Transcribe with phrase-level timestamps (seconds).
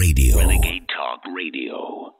[0.00, 0.38] Radio.
[0.38, 2.14] Renegade Talk Radio.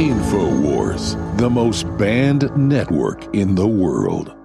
[0.00, 4.35] InfoWars, the most banned network in the world.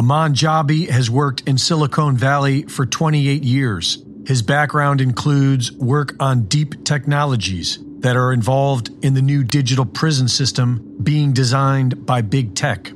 [0.00, 4.02] Aman Jabbi has worked in Silicon Valley for 28 years.
[4.26, 10.26] His background includes work on deep technologies that are involved in the new digital prison
[10.26, 12.88] system being designed by big tech.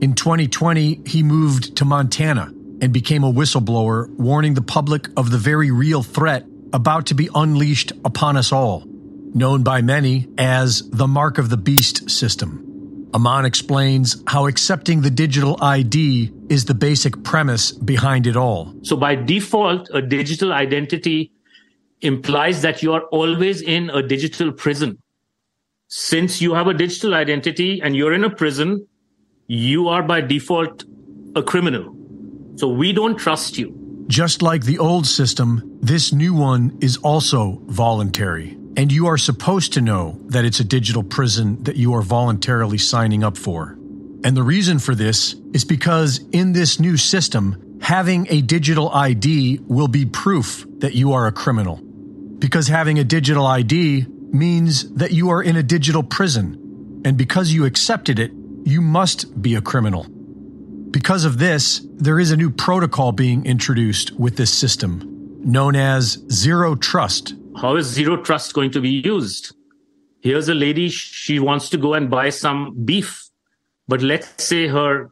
[0.00, 5.38] In 2020, he moved to Montana and became a whistleblower, warning the public of the
[5.38, 11.06] very real threat about to be unleashed upon us all, known by many as the
[11.06, 12.69] Mark of the Beast system.
[13.12, 18.74] Aman explains how accepting the digital ID is the basic premise behind it all.
[18.82, 21.32] So by default, a digital identity
[22.02, 24.98] implies that you are always in a digital prison.
[25.88, 28.86] Since you have a digital identity and you're in a prison,
[29.48, 30.84] you are by default
[31.34, 31.96] a criminal.
[32.56, 33.76] So we don't trust you.
[34.06, 38.59] Just like the old system, this new one is also voluntary.
[38.76, 42.78] And you are supposed to know that it's a digital prison that you are voluntarily
[42.78, 43.76] signing up for.
[44.22, 49.60] And the reason for this is because in this new system, having a digital ID
[49.66, 51.76] will be proof that you are a criminal.
[52.38, 57.02] Because having a digital ID means that you are in a digital prison.
[57.04, 58.32] And because you accepted it,
[58.64, 60.06] you must be a criminal.
[60.90, 66.18] Because of this, there is a new protocol being introduced with this system, known as
[66.30, 67.34] Zero Trust.
[67.56, 69.54] How is zero trust going to be used?
[70.20, 73.28] Here's a lady, she wants to go and buy some beef,
[73.88, 75.10] but let's say her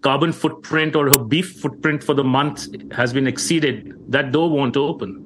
[0.00, 3.94] carbon footprint or her beef footprint for the month has been exceeded.
[4.10, 5.20] That door won't open.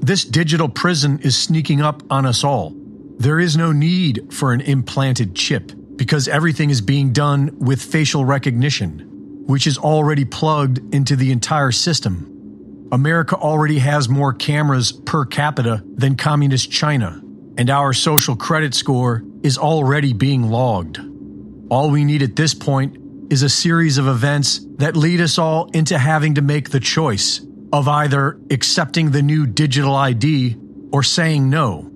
[0.00, 2.74] This digital prison is sneaking up on us all.
[3.18, 8.24] There is no need for an implanted chip because everything is being done with facial
[8.24, 12.35] recognition, which is already plugged into the entire system.
[12.92, 17.20] America already has more cameras per capita than communist China,
[17.58, 21.00] and our social credit score is already being logged.
[21.68, 22.98] All we need at this point
[23.30, 27.40] is a series of events that lead us all into having to make the choice
[27.72, 30.56] of either accepting the new digital ID
[30.92, 31.90] or saying no.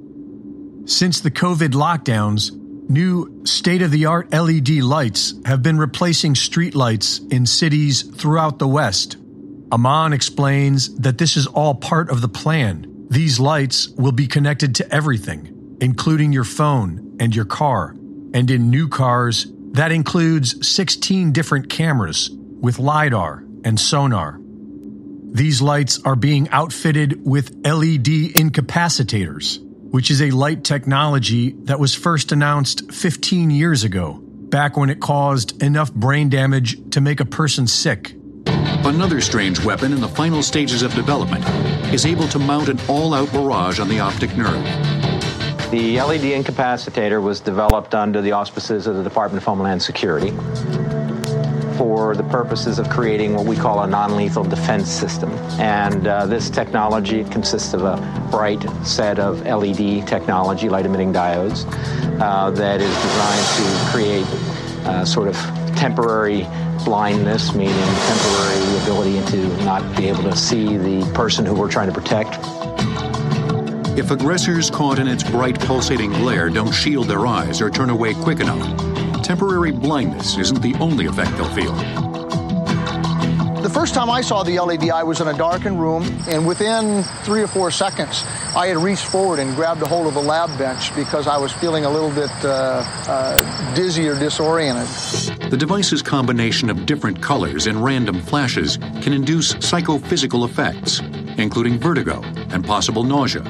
[0.86, 2.50] Since the COVID lockdowns,
[2.90, 8.66] new state of the art LED lights have been replacing streetlights in cities throughout the
[8.66, 9.16] West.
[9.72, 13.06] Aman explains that this is all part of the plan.
[13.08, 17.94] These lights will be connected to everything, including your phone and your car.
[18.34, 24.40] And in new cars, that includes 16 different cameras with LiDAR and sonar.
[25.32, 29.60] These lights are being outfitted with LED incapacitators,
[29.90, 35.00] which is a light technology that was first announced 15 years ago, back when it
[35.00, 38.16] caused enough brain damage to make a person sick.
[38.82, 41.44] Another strange weapon in the final stages of development
[41.92, 44.64] is able to mount an all out barrage on the optic nerve.
[45.70, 50.30] The LED incapacitator was developed under the auspices of the Department of Homeland Security
[51.76, 55.30] for the purposes of creating what we call a non lethal defense system.
[55.60, 61.64] And uh, this technology consists of a bright set of LED technology, light emitting diodes,
[62.20, 64.26] uh, that is designed to create
[64.86, 65.36] uh, sort of
[65.76, 66.46] temporary
[66.84, 71.88] blindness, meaning temporary ability to not be able to see the person who we're trying
[71.88, 72.38] to protect.
[73.98, 78.14] If aggressors caught in its bright pulsating glare don't shield their eyes or turn away
[78.14, 81.74] quick enough, temporary blindness isn't the only effect they'll feel.
[83.62, 87.02] The first time I saw the LED, I was in a darkened room, and within
[87.24, 88.24] three or four seconds,
[88.56, 91.52] I had reached forward and grabbed a hold of a lab bench because I was
[91.52, 94.88] feeling a little bit uh, uh, dizzy or disoriented.
[95.50, 101.00] The device's combination of different colors and random flashes can induce psychophysical effects,
[101.38, 103.42] including vertigo and possible nausea.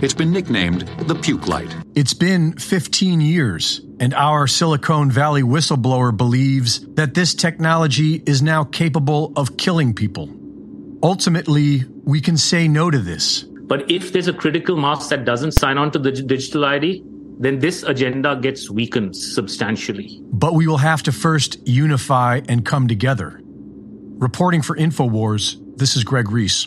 [0.00, 1.76] It's been nicknamed the puke light.
[1.94, 8.64] It's been 15 years, and our Silicon Valley whistleblower believes that this technology is now
[8.64, 10.30] capable of killing people.
[11.02, 13.42] Ultimately, we can say no to this.
[13.42, 17.04] But if there's a critical mass that doesn't sign on to the digital ID,
[17.38, 20.20] then this agenda gets weakened substantially.
[20.32, 23.40] But we will have to first unify and come together.
[23.44, 26.66] Reporting for InfoWars, this is Greg Reese.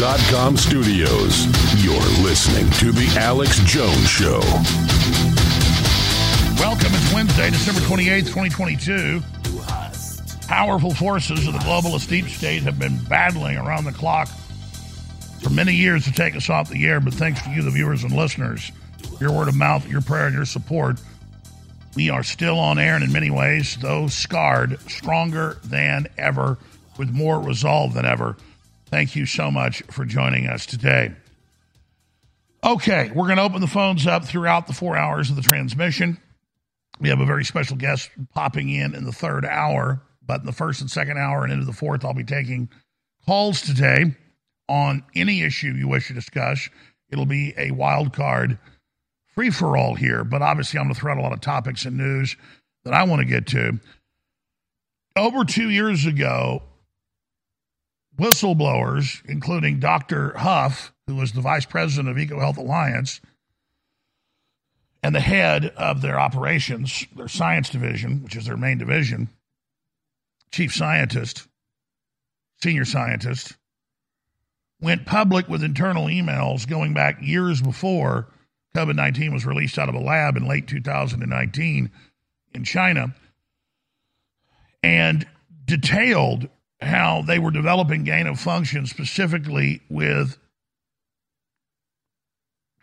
[0.00, 1.44] Infowars.com studios,
[1.84, 4.40] you're listening to The Alex Jones Show.
[6.58, 6.92] Welcome.
[6.94, 9.20] It's Wednesday, December 28th, 2022.
[10.48, 14.28] Powerful forces of the globalist deep state have been battling around the clock
[15.42, 18.02] for many years to take us off the air, but thanks to you, the viewers
[18.02, 18.72] and listeners,
[19.20, 20.98] your word of mouth, your prayer, and your support,
[21.94, 26.56] we are still on air and in many ways, though scarred, stronger than ever,
[26.96, 28.34] with more resolve than ever.
[28.90, 31.14] Thank you so much for joining us today.
[32.64, 36.18] Okay, we're going to open the phones up throughout the four hours of the transmission.
[37.00, 40.52] We have a very special guest popping in in the third hour, but in the
[40.52, 42.68] first and second hour and into the fourth, I'll be taking
[43.26, 44.16] calls today
[44.68, 46.68] on any issue you wish to discuss.
[47.10, 48.58] It'll be a wild card
[49.34, 51.84] free for all here, but obviously I'm going to throw out a lot of topics
[51.84, 52.36] and news
[52.84, 53.78] that I want to get to.
[55.14, 56.62] Over two years ago,
[58.20, 60.36] whistleblowers, including Dr.
[60.36, 63.20] Huff, who was the vice president of EcoHealth Alliance
[65.02, 69.30] and the head of their operations, their science division, which is their main division,
[70.52, 71.48] chief scientist,
[72.62, 73.56] senior scientist,
[74.80, 78.28] went public with internal emails going back years before
[78.76, 81.90] COVID 19 was released out of a lab in late 2019
[82.52, 83.14] in China
[84.82, 85.26] and
[85.64, 86.48] detailed
[86.80, 90.38] how they were developing gain of function specifically with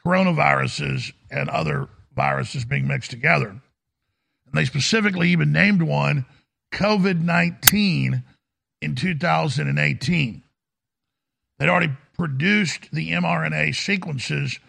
[0.05, 3.49] coronaviruses and other viruses being mixed together.
[3.49, 6.25] And they specifically even named one
[6.73, 8.23] COVID 19
[8.81, 10.43] in 2018.
[11.57, 14.59] They'd already produced the mRNA sequences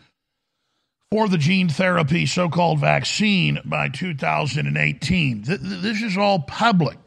[1.10, 5.42] for the gene therapy so called vaccine by 2018.
[5.42, 6.98] This is all public.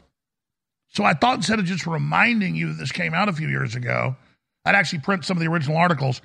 [0.92, 3.74] So I thought instead of just reminding you that this came out a few years
[3.74, 4.16] ago,
[4.64, 6.20] I'd actually print some of the original articles.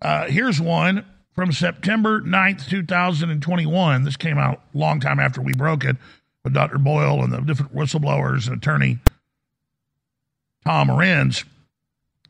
[0.00, 1.04] Uh, here's one
[1.34, 4.04] from September 9th, 2021.
[4.04, 5.96] This came out a long time after we broke it
[6.44, 6.78] with Dr.
[6.78, 8.98] Boyle and the different whistleblowers and attorney
[10.64, 11.44] Tom Renz.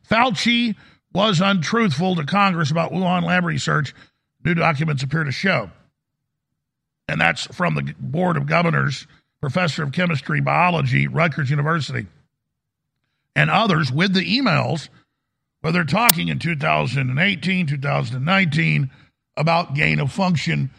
[0.08, 0.76] Fauci
[1.12, 3.94] was untruthful to Congress about Wuhan lab research
[4.44, 5.70] new documents appear to show.
[7.08, 9.06] And that's from the Board of Governors,
[9.42, 12.06] professor of chemistry, biology, Rutgers University,
[13.34, 14.88] and others with the emails
[15.60, 18.90] where they're talking in 2018, 2019
[19.36, 20.70] about gain of function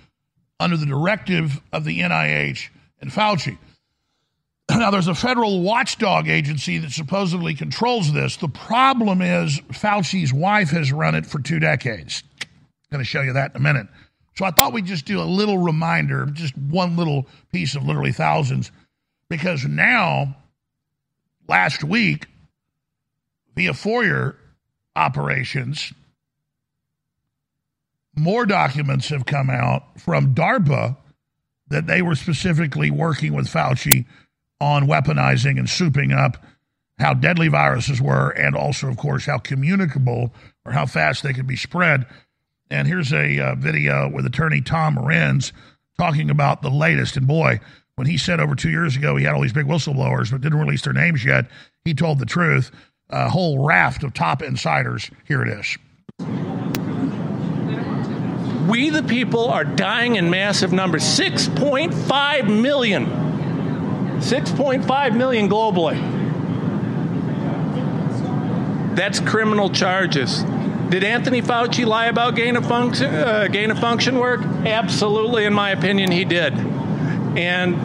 [0.59, 2.69] under the directive of the NIH
[3.01, 3.57] and Fauci.
[4.69, 8.37] Now, there's a federal watchdog agency that supposedly controls this.
[8.37, 13.21] The problem is Fauci's wife has run it for two decades I'm going to show
[13.21, 13.87] you that in a minute.
[14.35, 18.11] So I thought we'd just do a little reminder, just one little piece of literally
[18.11, 18.71] thousands,
[19.29, 20.35] because now,
[21.47, 22.27] last week,
[23.55, 24.35] via FOIA
[24.95, 25.93] operations,
[28.15, 30.97] more documents have come out from DARPA
[31.67, 34.05] that they were specifically working with Fauci
[34.59, 36.43] on weaponizing and souping up
[36.99, 40.31] how deadly viruses were, and also, of course, how communicable
[40.63, 42.05] or how fast they could be spread.
[42.73, 45.51] And here's a uh, video with attorney Tom Renz
[45.99, 47.15] talking about the latest.
[47.15, 47.59] And boy,
[47.97, 50.57] when he said over two years ago he had all these big whistleblowers but didn't
[50.57, 51.45] release their names yet,
[51.85, 52.71] he told the truth.
[53.11, 55.11] A whole raft of top insiders.
[55.27, 55.77] Here it is.
[58.67, 63.05] We, the people, are dying in massive numbers 6.5 million.
[63.05, 66.01] 6.5 million globally.
[68.95, 70.43] That's criminal charges.
[70.93, 74.41] Did Anthony Fauci lie about gain of function uh, gain of function work?
[74.43, 76.53] Absolutely, in my opinion, he did.
[76.53, 77.75] And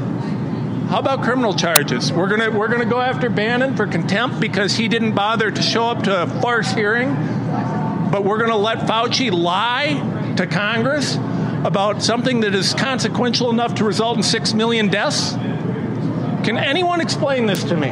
[0.91, 2.12] how about criminal charges?
[2.12, 5.85] We're gonna we're gonna go after Bannon for contempt because he didn't bother to show
[5.85, 7.15] up to a farce hearing.
[8.12, 11.17] But we're gonna let Fauci lie to Congress
[11.65, 15.33] about something that is consequential enough to result in six million deaths.
[16.45, 17.88] Can anyone explain this to me?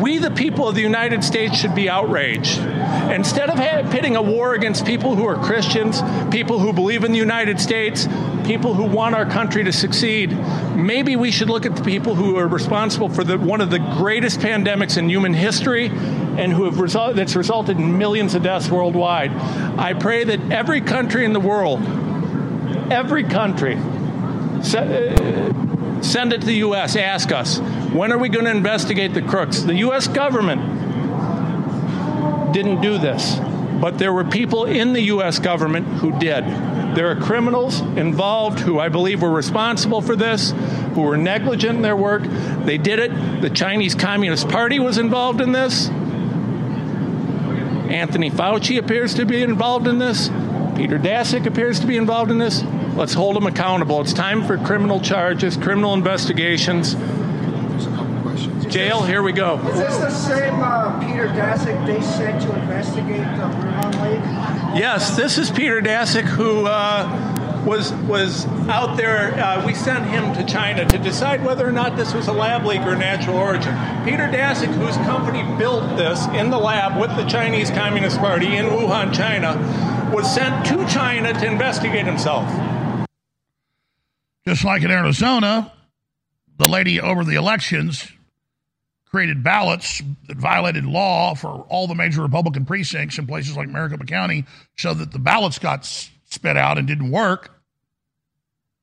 [0.00, 2.58] We, the people of the United States, should be outraged.
[2.58, 7.18] Instead of pitting a war against people who are Christians, people who believe in the
[7.18, 8.06] United States,
[8.44, 10.36] people who want our country to succeed,
[10.74, 13.78] maybe we should look at the people who are responsible for the, one of the
[13.78, 19.30] greatest pandemics in human history and who have that's resulted in millions of deaths worldwide.
[19.78, 21.80] I pray that every country in the world,
[22.90, 24.62] every country, uh,
[26.02, 27.60] send it to the U.S., ask us,
[27.94, 29.60] when are we going to investigate the crooks?
[29.60, 30.08] The U.S.
[30.08, 30.60] government
[32.52, 33.36] didn't do this,
[33.80, 35.38] but there were people in the U.S.
[35.38, 36.44] government who did.
[36.96, 40.50] There are criminals involved who I believe were responsible for this,
[40.94, 42.22] who were negligent in their work.
[42.64, 43.40] They did it.
[43.40, 45.88] The Chinese Communist Party was involved in this.
[47.94, 50.28] Anthony Fauci appears to be involved in this.
[50.74, 52.64] Peter Daszak appears to be involved in this.
[52.96, 54.00] Let's hold them accountable.
[54.00, 56.96] It's time for criminal charges, criminal investigations.
[58.74, 59.56] Jail, here we go.
[59.68, 64.76] Is this the same uh, Peter Daszak they sent to investigate the Wuhan Lake?
[64.76, 69.32] Yes, this is Peter Daszak who uh, was was out there.
[69.38, 72.66] Uh, we sent him to China to decide whether or not this was a lab
[72.66, 73.76] leak or natural origin.
[74.04, 78.66] Peter Daszak, whose company built this in the lab with the Chinese Communist Party in
[78.66, 79.54] Wuhan, China,
[80.12, 82.50] was sent to China to investigate himself.
[84.44, 85.72] Just like in Arizona,
[86.58, 88.10] the lady over the elections
[89.14, 94.04] created ballots that violated law for all the major Republican precincts in places like Maricopa
[94.04, 94.44] County
[94.76, 97.50] so that the ballots got spit out and didn't work.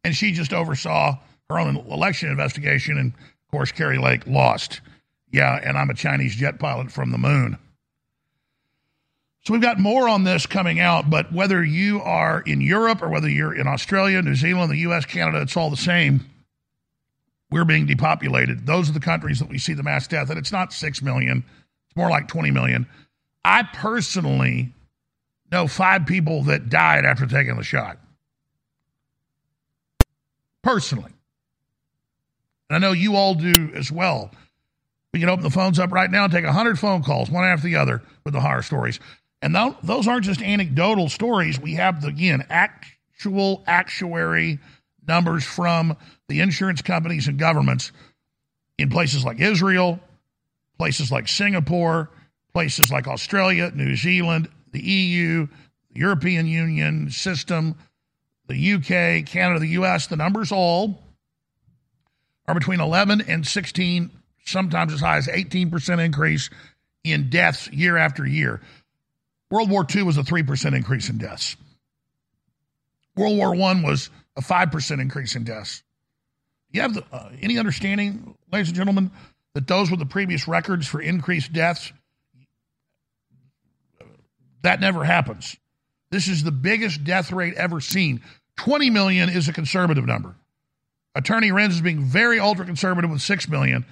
[0.05, 1.17] And she just oversaw
[1.49, 2.97] her own election investigation.
[2.97, 4.79] And of course, Kari Lake lost.
[5.33, 7.57] Yeah, and I'm a Chinese jet pilot from the moon.
[9.43, 13.09] So we've got more on this coming out, but whether you are in Europe or
[13.09, 16.30] whether you're in Australia, New Zealand, the US, Canada, it's all the same.
[17.51, 18.65] We're being depopulated.
[18.65, 21.43] Those are the countries that we see the mass death, and it's not 6 million,
[21.87, 22.87] it's more like 20 million.
[23.43, 24.73] I personally
[25.51, 27.97] know five people that died after taking the shot.
[30.63, 31.11] Personally.
[32.69, 34.31] And I know you all do as well.
[35.13, 37.67] We can open the phones up right now and take 100 phone calls, one after
[37.67, 38.99] the other, with the horror stories.
[39.41, 41.59] And th- those aren't just anecdotal stories.
[41.59, 44.59] We have, the, again, actual actuary
[45.05, 45.97] numbers from
[46.31, 47.91] the insurance companies and governments
[48.77, 49.99] in places like Israel,
[50.77, 52.09] places like Singapore,
[52.53, 55.47] places like Australia, New Zealand, the EU,
[55.91, 57.75] the European Union system,
[58.47, 60.07] the UK, Canada, the US.
[60.07, 61.03] The numbers all
[62.47, 64.09] are between 11 and 16,
[64.45, 66.49] sometimes as high as 18% increase
[67.03, 68.61] in deaths year after year.
[69.49, 71.57] World War II was a 3% increase in deaths.
[73.17, 75.83] World War I was a 5% increase in deaths.
[76.71, 79.11] You have the, uh, any understanding, ladies and gentlemen,
[79.53, 81.91] that those were the previous records for increased deaths?
[84.63, 85.57] That never happens.
[86.11, 88.21] This is the biggest death rate ever seen.
[88.57, 90.35] 20 million is a conservative number.
[91.15, 93.85] Attorney Renz is being very ultra conservative with 6 million.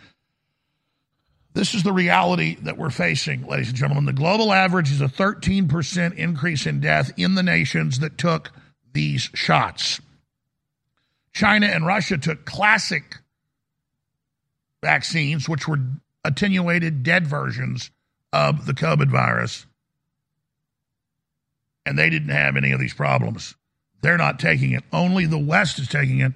[1.54, 4.06] This is the reality that we're facing, ladies and gentlemen.
[4.06, 8.52] The global average is a 13% increase in death in the nations that took
[8.94, 10.00] these shots.
[11.34, 13.18] China and Russia took classic
[14.82, 15.80] vaccines, which were
[16.24, 17.92] attenuated, dead versions
[18.34, 19.66] of the COVID virus,
[21.86, 23.56] and they didn't have any of these problems.
[24.02, 24.84] They're not taking it.
[24.94, 26.34] Only the West is taking it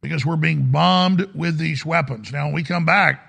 [0.00, 2.32] because we're being bombed with these weapons.
[2.32, 3.28] Now, when we come back,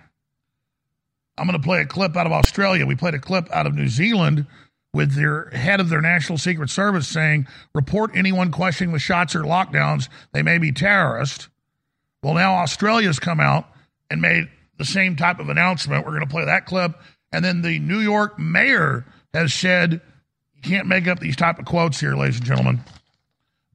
[1.37, 2.85] I'm going to play a clip out of Australia.
[2.85, 4.45] We played a clip out of New Zealand
[4.93, 9.41] with their head of their National Secret Service saying, report anyone questioning the shots or
[9.41, 10.07] lockdowns.
[10.31, 11.49] They may be terrorists.
[12.21, 13.67] Well, now Australia's come out
[14.09, 16.05] and made the same type of announcement.
[16.05, 16.93] We're going to play that clip.
[17.31, 19.99] And then the New York mayor has said,
[20.53, 22.81] you can't make up these type of quotes here, ladies and gentlemen.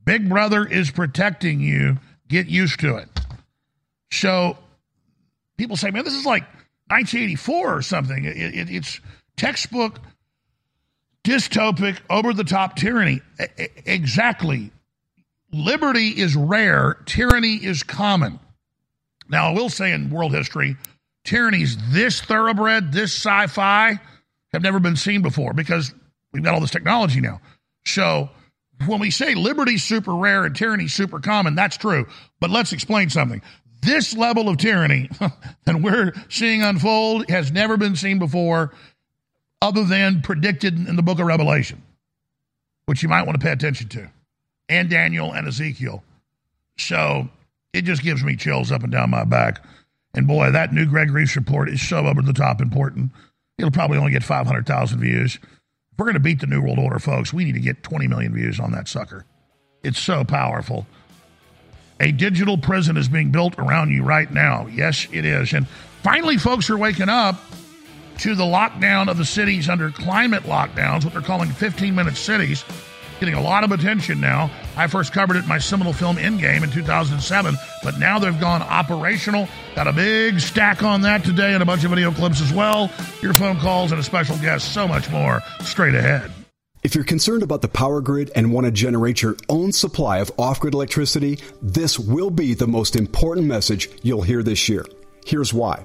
[0.04, 1.98] Big Brother is protecting you.
[2.28, 3.08] Get used to it.
[4.12, 4.56] So
[5.56, 6.44] people say, man, this is like
[6.88, 8.24] 1984 or something.
[8.24, 9.00] It, it, it's
[9.36, 9.98] textbook
[11.28, 13.20] dystopic, over the top tyranny.
[13.84, 14.70] Exactly.
[15.52, 18.38] Liberty is rare, tyranny is common.
[19.28, 20.76] Now, I will say in world history,
[21.24, 24.00] tyrannies this thoroughbred, this sci fi,
[24.52, 25.92] have never been seen before because
[26.32, 27.40] we've got all this technology now.
[27.84, 28.30] So,
[28.86, 32.06] when we say liberty's super rare and tyranny's super common, that's true.
[32.40, 33.42] But let's explain something.
[33.82, 35.10] This level of tyranny
[35.64, 38.72] that we're seeing unfold has never been seen before
[39.60, 41.82] other than predicted in the book of Revelation,
[42.86, 44.08] which you might want to pay attention to,
[44.68, 46.02] and Daniel and Ezekiel.
[46.78, 47.28] So
[47.72, 49.64] it just gives me chills up and down my back.
[50.14, 53.10] And boy, that new Greg Reese report is so over the top important.
[53.58, 55.34] It'll probably only get 500,000 views.
[55.34, 58.06] If we're going to beat the New World Order, folks, we need to get 20
[58.06, 59.24] million views on that sucker.
[59.82, 60.86] It's so powerful.
[62.00, 64.68] A digital prison is being built around you right now.
[64.68, 65.52] Yes, it is.
[65.52, 65.66] And
[66.02, 67.40] finally, folks are waking up
[68.18, 72.64] to the lockdown of the cities under climate lockdowns, what they're calling 15 minute cities,
[73.20, 74.50] getting a lot of attention now.
[74.76, 78.62] I first covered it in my seminal film Endgame in 2007, but now they've gone
[78.62, 79.48] operational.
[79.74, 82.90] Got a big stack on that today and a bunch of video clips as well.
[83.22, 86.30] Your phone calls and a special guest, so much more straight ahead.
[86.82, 90.30] If you're concerned about the power grid and want to generate your own supply of
[90.38, 94.86] off grid electricity, this will be the most important message you'll hear this year.
[95.26, 95.84] Here's why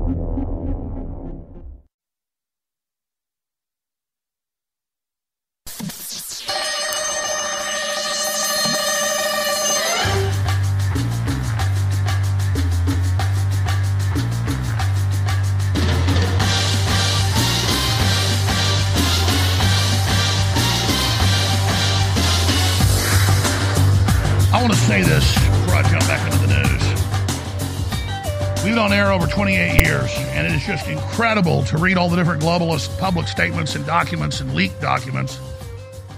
[28.71, 32.15] We've on air over 28 years, and it is just incredible to read all the
[32.15, 35.37] different globalist public statements and documents and leaked documents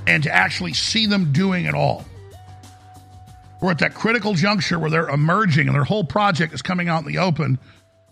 [0.06, 2.06] and to actually see them doing it all.
[3.60, 7.04] We're at that critical juncture where they're emerging and their whole project is coming out
[7.04, 7.58] in the open,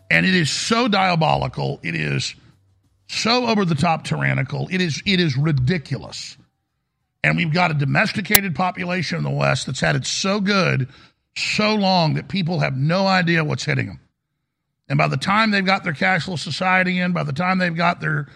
[0.10, 1.80] and it is so diabolical.
[1.84, 2.34] It is
[3.10, 4.68] so over the top tyrannical.
[4.72, 6.36] It is it is ridiculous.
[7.24, 10.90] And we've got a domesticated population in the West that's had it so good
[11.38, 14.00] so long that people have no idea what's hitting them.
[14.90, 18.02] And by the time they've got their cashless society in, by the time they've got
[18.02, 18.28] their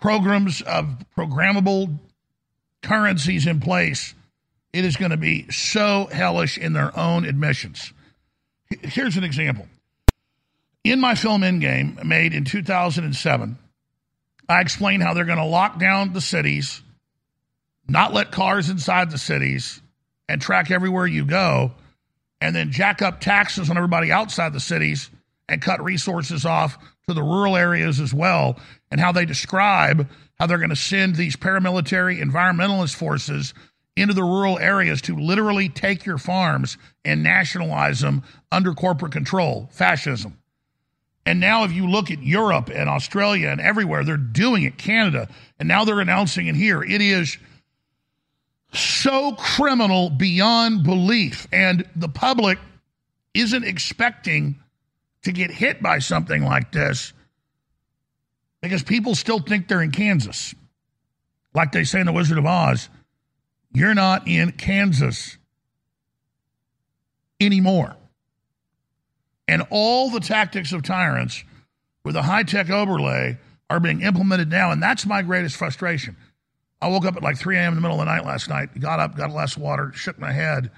[0.00, 1.98] programs of programmable
[2.82, 4.14] currencies in place,
[4.72, 7.92] it is going to be so hellish in their own admissions.
[8.82, 9.66] Here's an example.
[10.84, 13.58] In my film Endgame, made in 2007,
[14.48, 16.82] I explain how they're going to lock down the cities,
[17.86, 19.80] not let cars inside the cities,
[20.28, 21.72] and track everywhere you go,
[22.42, 25.10] and then jack up taxes on everybody outside the cities
[25.48, 26.76] and cut resources off
[27.06, 28.58] to the rural areas as well,
[28.90, 33.54] and how they describe how they're going to send these paramilitary environmentalist forces
[33.96, 39.68] into the rural areas to literally take your farms and nationalize them under corporate control,
[39.70, 40.36] fascism.
[41.24, 45.28] And now, if you look at Europe and Australia and everywhere, they're doing it, Canada,
[45.60, 46.82] and now they're announcing it here.
[46.82, 47.38] It is
[48.72, 51.46] so criminal beyond belief.
[51.52, 52.58] And the public
[53.34, 54.58] isn't expecting
[55.22, 57.12] to get hit by something like this
[58.60, 60.54] because people still think they're in Kansas.
[61.54, 62.88] Like they say in The Wizard of Oz,
[63.72, 65.36] you're not in Kansas
[67.40, 67.96] anymore.
[69.48, 71.44] And all the tactics of tyrants
[72.04, 74.70] with a high tech overlay are being implemented now.
[74.70, 76.16] And that's my greatest frustration.
[76.82, 77.68] I woke up at like 3 a.m.
[77.68, 79.92] in the middle of the night last night, got up, got a glass of water,
[79.94, 80.72] shook my head,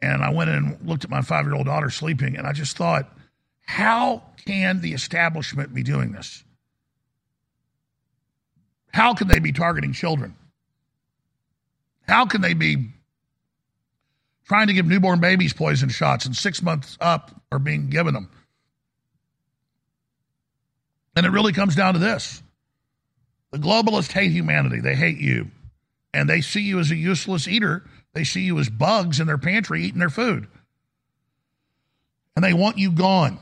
[0.00, 2.36] and I went in and looked at my five year old daughter sleeping.
[2.36, 3.12] And I just thought,
[3.62, 6.44] how can the establishment be doing this?
[8.94, 10.36] How can they be targeting children?
[12.06, 12.90] How can they be
[14.46, 18.30] trying to give newborn babies poison shots and six months up are being given them?
[21.16, 22.44] And it really comes down to this
[23.52, 25.50] the globalists hate humanity, they hate you,
[26.12, 27.84] and they see you as a useless eater.
[28.14, 30.46] They see you as bugs in their pantry eating their food.
[32.34, 33.38] And they want you gone.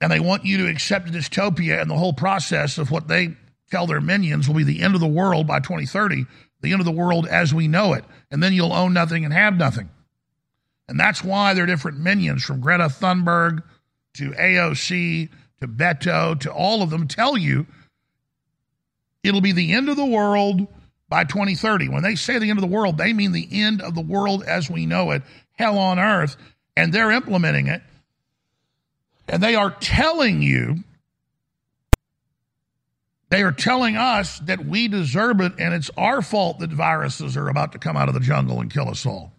[0.00, 3.34] And they want you to accept a dystopia and the whole process of what they
[3.70, 6.26] tell their minions will be the end of the world by 2030
[6.60, 8.04] the end of the world as we know it.
[8.30, 9.88] And then you'll own nothing and have nothing.
[10.88, 13.62] And that's why there are different minions from Greta Thunberg
[14.14, 15.28] to AOC
[15.60, 17.66] to Beto to all of them tell you
[19.26, 20.66] it'll be the end of the world
[21.08, 21.88] by 2030.
[21.88, 24.42] When they say the end of the world, they mean the end of the world
[24.44, 26.36] as we know it, hell on earth,
[26.76, 27.82] and they're implementing it.
[29.28, 30.84] And they are telling you,
[33.28, 37.48] they are telling us that we deserve it, and it's our fault that viruses are
[37.48, 39.32] about to come out of the jungle and kill us all.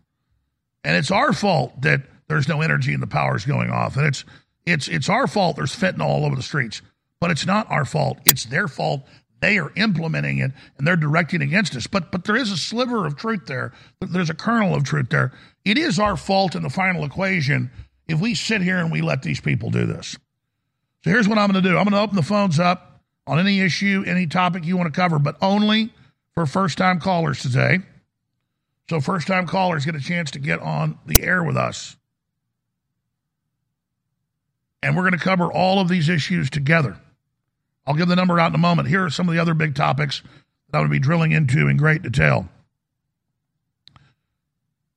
[0.84, 3.98] And it's our fault that there's no energy and the power's going off.
[3.98, 4.26] And it's
[4.66, 6.82] it's it's our fault there's fentanyl all over the streets.
[7.20, 8.20] But it's not our fault.
[8.26, 9.02] It's their fault.
[9.40, 11.88] They are implementing it and they're directing against us.
[11.88, 13.74] But but there is a sliver of truth there.
[14.02, 15.32] There's a kernel of truth there.
[15.64, 17.70] It is our fault in the final equation
[18.08, 20.18] if we sit here and we let these people do this.
[21.04, 21.78] So here's what I'm going to do.
[21.78, 25.00] I'm going to open the phones up on any issue, any topic you want to
[25.00, 25.94] cover, but only
[26.34, 27.80] for first time callers today.
[28.90, 31.98] So first time callers get a chance to get on the air with us.
[34.82, 36.98] And we're going to cover all of these issues together.
[37.88, 38.90] I'll give the number out in a moment.
[38.90, 41.70] Here are some of the other big topics that I'm going to be drilling into
[41.70, 42.50] in great detail.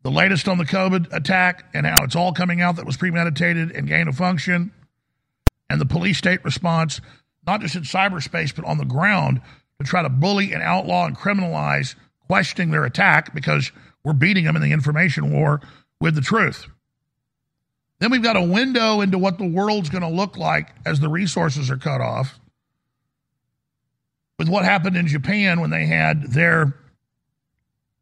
[0.02, 3.70] The latest on the COVID attack and how it's all coming out that was premeditated
[3.70, 4.72] and gain of function,
[5.68, 7.00] and the police state response,
[7.46, 9.40] not just in cyberspace, but on the ground
[9.78, 11.94] to try to bully and outlaw and criminalize
[12.26, 13.70] questioning their attack because
[14.02, 15.60] we're beating them in the information war
[16.00, 16.66] with the truth.
[18.00, 21.08] Then we've got a window into what the world's going to look like as the
[21.08, 22.39] resources are cut off
[24.40, 26.74] with what happened in Japan when they had their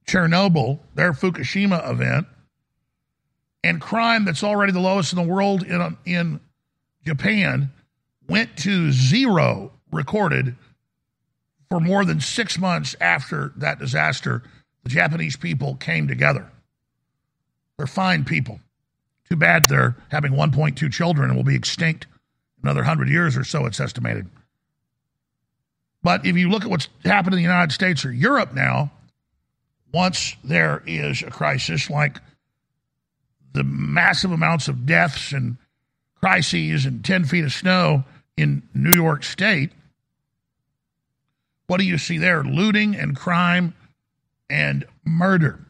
[0.06, 2.28] Chernobyl, their Fukushima event,
[3.64, 6.38] and crime that's already the lowest in the world in, in
[7.04, 7.72] Japan
[8.28, 10.54] went to zero recorded
[11.68, 14.44] for more than six months after that disaster.
[14.84, 16.48] The Japanese people came together.
[17.76, 18.60] They're fine people.
[19.28, 22.06] Too bad they're having 1.2 children and will be extinct
[22.62, 24.28] another 100 years or so, it's estimated.
[26.08, 28.90] But if you look at what's happened in the United States or Europe now,
[29.92, 32.16] once there is a crisis like
[33.52, 35.58] the massive amounts of deaths and
[36.14, 38.04] crises and 10 feet of snow
[38.38, 39.70] in New York State,
[41.66, 42.42] what do you see there?
[42.42, 43.74] Looting and crime
[44.48, 45.60] and murder.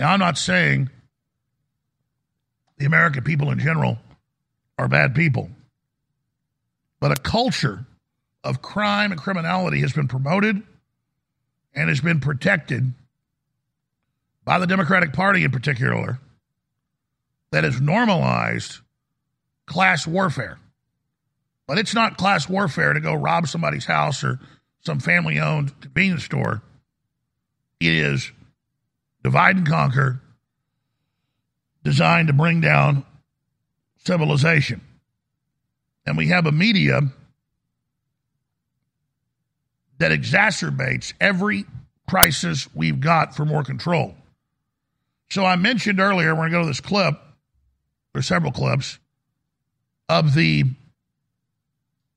[0.00, 0.88] Now, I'm not saying
[2.78, 3.98] the American people in general
[4.78, 5.50] are bad people,
[7.00, 7.84] but a culture
[8.46, 10.62] of crime and criminality has been promoted
[11.74, 12.92] and has been protected
[14.44, 16.20] by the Democratic Party in particular
[17.50, 18.78] that has normalized
[19.66, 20.58] class warfare.
[21.66, 24.38] But it's not class warfare to go rob somebody's house or
[24.80, 26.62] some family owned convenience store.
[27.80, 28.30] It is
[29.24, 30.20] divide and conquer
[31.82, 33.04] designed to bring down
[34.04, 34.80] civilization.
[36.06, 37.00] And we have a media
[39.98, 41.64] that exacerbates every
[42.08, 44.14] crisis we've got for more control.
[45.30, 47.14] So I mentioned earlier, we're going to go to this clip,
[48.14, 48.98] or several clips,
[50.08, 50.64] of the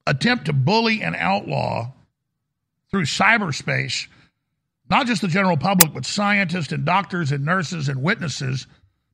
[0.05, 1.91] attempt to bully and outlaw
[2.91, 4.07] through cyberspace,
[4.89, 8.67] not just the general public, but scientists and doctors and nurses and witnesses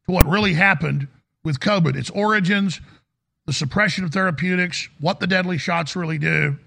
[0.05, 1.07] to what really happened
[1.43, 2.81] with COVID, its origins,
[3.45, 6.57] the suppression of therapeutics, what the deadly shots really do,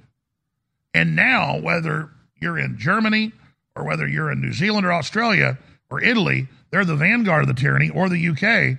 [0.98, 3.30] and now, whether you're in Germany
[3.76, 5.56] or whether you're in New Zealand or Australia
[5.88, 8.78] or Italy, they're the vanguard of the tyranny, or the UK.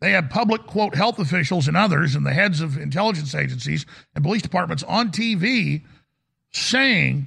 [0.00, 4.24] They have public, quote, health officials and others and the heads of intelligence agencies and
[4.24, 5.82] police departments on TV
[6.50, 7.26] saying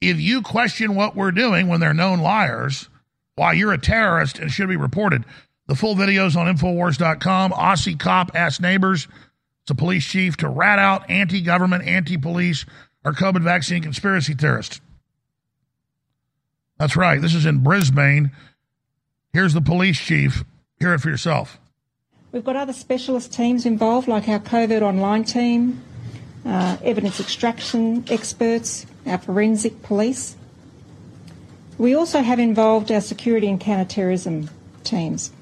[0.00, 2.88] if you question what we're doing when they're known liars,
[3.34, 5.24] why you're a terrorist and should be reported.
[5.66, 7.50] The full videos on Infowars.com.
[7.50, 9.08] Aussie cop asked neighbors,
[9.62, 12.64] it's a police chief, to rat out anti government, anti police,
[13.04, 14.80] are COVID vaccine conspiracy theorists.
[16.78, 17.20] That's right.
[17.20, 18.30] This is in Brisbane.
[19.32, 20.44] Here's the police chief.
[20.78, 21.58] Hear it for yourself.
[22.32, 25.82] We've got other specialist teams involved, like our COVID online team,
[26.46, 30.36] uh, evidence extraction experts, our forensic police.
[31.76, 34.48] We also have involved our security and counter-terrorism
[34.84, 35.32] teams.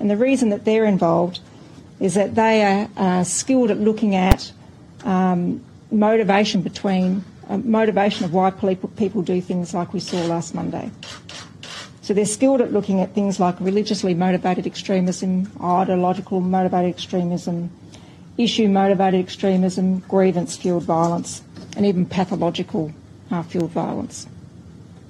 [0.00, 1.40] And the reason that they're involved
[2.00, 4.52] is that they are, are skilled at looking at
[5.04, 10.54] um, motivation between uh, motivation of why people, people do things like we saw last
[10.54, 10.90] Monday.
[12.02, 17.70] So they're skilled at looking at things like religiously motivated extremism, ideological motivated extremism,
[18.36, 21.42] issue motivated extremism, grievance fueled violence,
[21.76, 22.92] and even pathological
[23.30, 24.26] uh, fueled violence.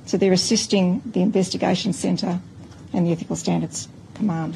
[0.07, 2.39] So they're assisting the Investigation Centre
[2.93, 4.55] and the Ethical Standards Command.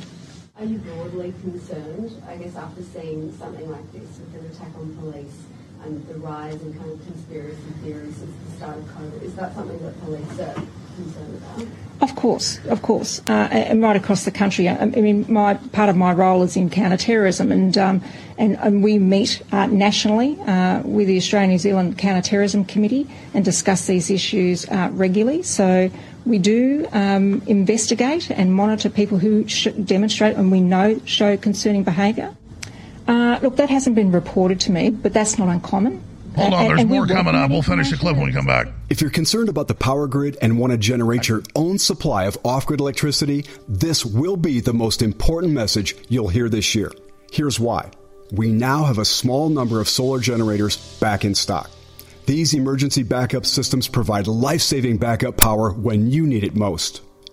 [0.59, 4.95] Are you broadly concerned, I guess, after seeing something like this with an attack on
[4.97, 5.45] police
[5.85, 9.23] and the rise in kind of conspiracy theories since the start of COVID?
[9.23, 10.55] Is that something that police are
[10.97, 11.67] concerned about?
[12.01, 14.69] Of course, of course, uh, and right across the country.
[14.69, 18.03] I mean, my part of my role is in counterterrorism, and um,
[18.37, 23.45] and, and, we meet uh, nationally uh, with the Australian New Zealand Counterterrorism Committee and
[23.45, 25.43] discuss these issues uh, regularly.
[25.43, 25.91] So
[26.25, 31.83] we do um, investigate and monitor people who sh- demonstrate and we know show concerning
[31.83, 32.37] behaviour.
[33.09, 36.03] Uh, look, that hasn't been reported to me, but that's not uncommon.
[36.37, 37.51] Hold on, there's more coming up.
[37.51, 38.69] We'll finish the clip when we come back.
[38.91, 42.39] If you're concerned about the power grid and want to generate your own supply of
[42.45, 46.93] off grid electricity, this will be the most important message you'll hear this year.
[47.33, 47.91] Here's why.
[48.31, 51.71] We now have a small number of solar generators back in stock.
[52.27, 57.01] These emergency backup systems provide life saving backup power when you need it most.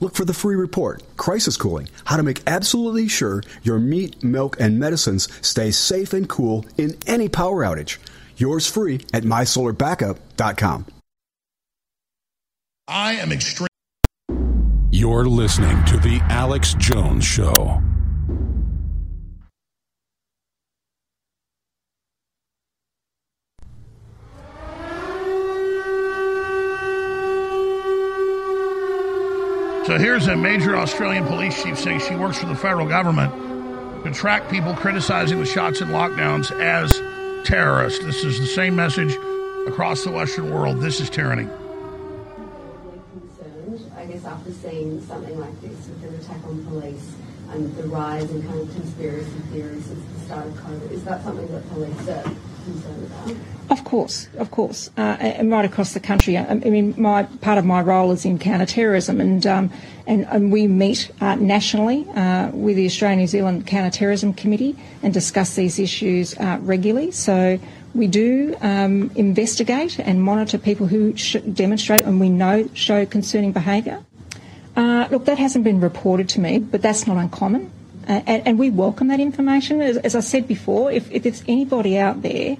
[0.00, 4.56] Look for the free report, Crisis Cooling, how to make absolutely sure your meat, milk,
[4.60, 7.98] and medicines stay safe and cool in any power outage.
[8.36, 10.86] Yours free at mysolarbackup.com.
[12.88, 13.68] I am extreme.
[14.90, 17.82] You're listening to The Alex Jones Show.
[29.86, 33.32] So here's a major Australian police chief saying she works for the federal government
[34.02, 37.00] to track people criticizing the shots and lockdowns as
[37.46, 38.04] terrorists.
[38.04, 39.16] This is the same message
[39.68, 40.80] across the Western world.
[40.80, 41.48] This is tyranny.
[43.12, 47.14] Concerned, I guess, after seeing something like this with an attack on police
[47.50, 51.22] and the rise in kind of conspiracy theories since the start of COVID, is that
[51.22, 52.24] something that police are?
[53.68, 56.38] Of course, of course, uh, and right across the country.
[56.38, 59.72] I mean, my part of my role is in counterterrorism, and um,
[60.06, 65.12] and, and, we meet uh, nationally uh, with the Australian New Zealand Counterterrorism Committee and
[65.12, 67.10] discuss these issues uh, regularly.
[67.10, 67.58] So
[67.92, 73.50] we do um, investigate and monitor people who sh- demonstrate and we know show concerning
[73.50, 74.04] behaviour.
[74.76, 77.72] Uh, look, that hasn't been reported to me, but that's not uncommon.
[78.06, 79.80] And, and, we welcome that information.
[79.80, 82.56] As, as I said before, if, if there's anybody out there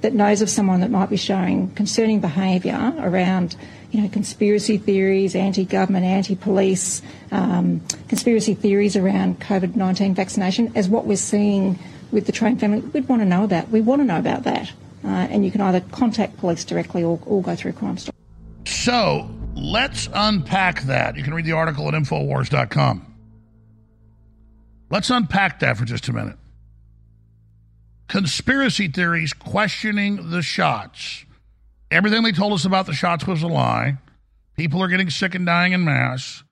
[0.00, 3.56] that knows of someone that might be showing concerning behaviour around,
[3.90, 11.16] you know, conspiracy theories, anti-government, anti-police, um, conspiracy theories around COVID-19 vaccination, as what we're
[11.16, 11.78] seeing
[12.10, 13.68] with the Train family, we'd want to know about.
[13.68, 14.72] We want to know about that.
[15.04, 18.18] Uh, and you can either contact police directly or, or go through Crime Stoppers.
[18.64, 21.16] So let's unpack that.
[21.16, 23.15] You can read the article at Infowars.com.
[24.90, 26.36] Let's unpack that for just a minute
[28.08, 31.24] conspiracy theories questioning the shots.
[31.90, 33.98] Everything they told us about the shots was a lie.
[34.56, 36.42] People are getting sick and dying in mass.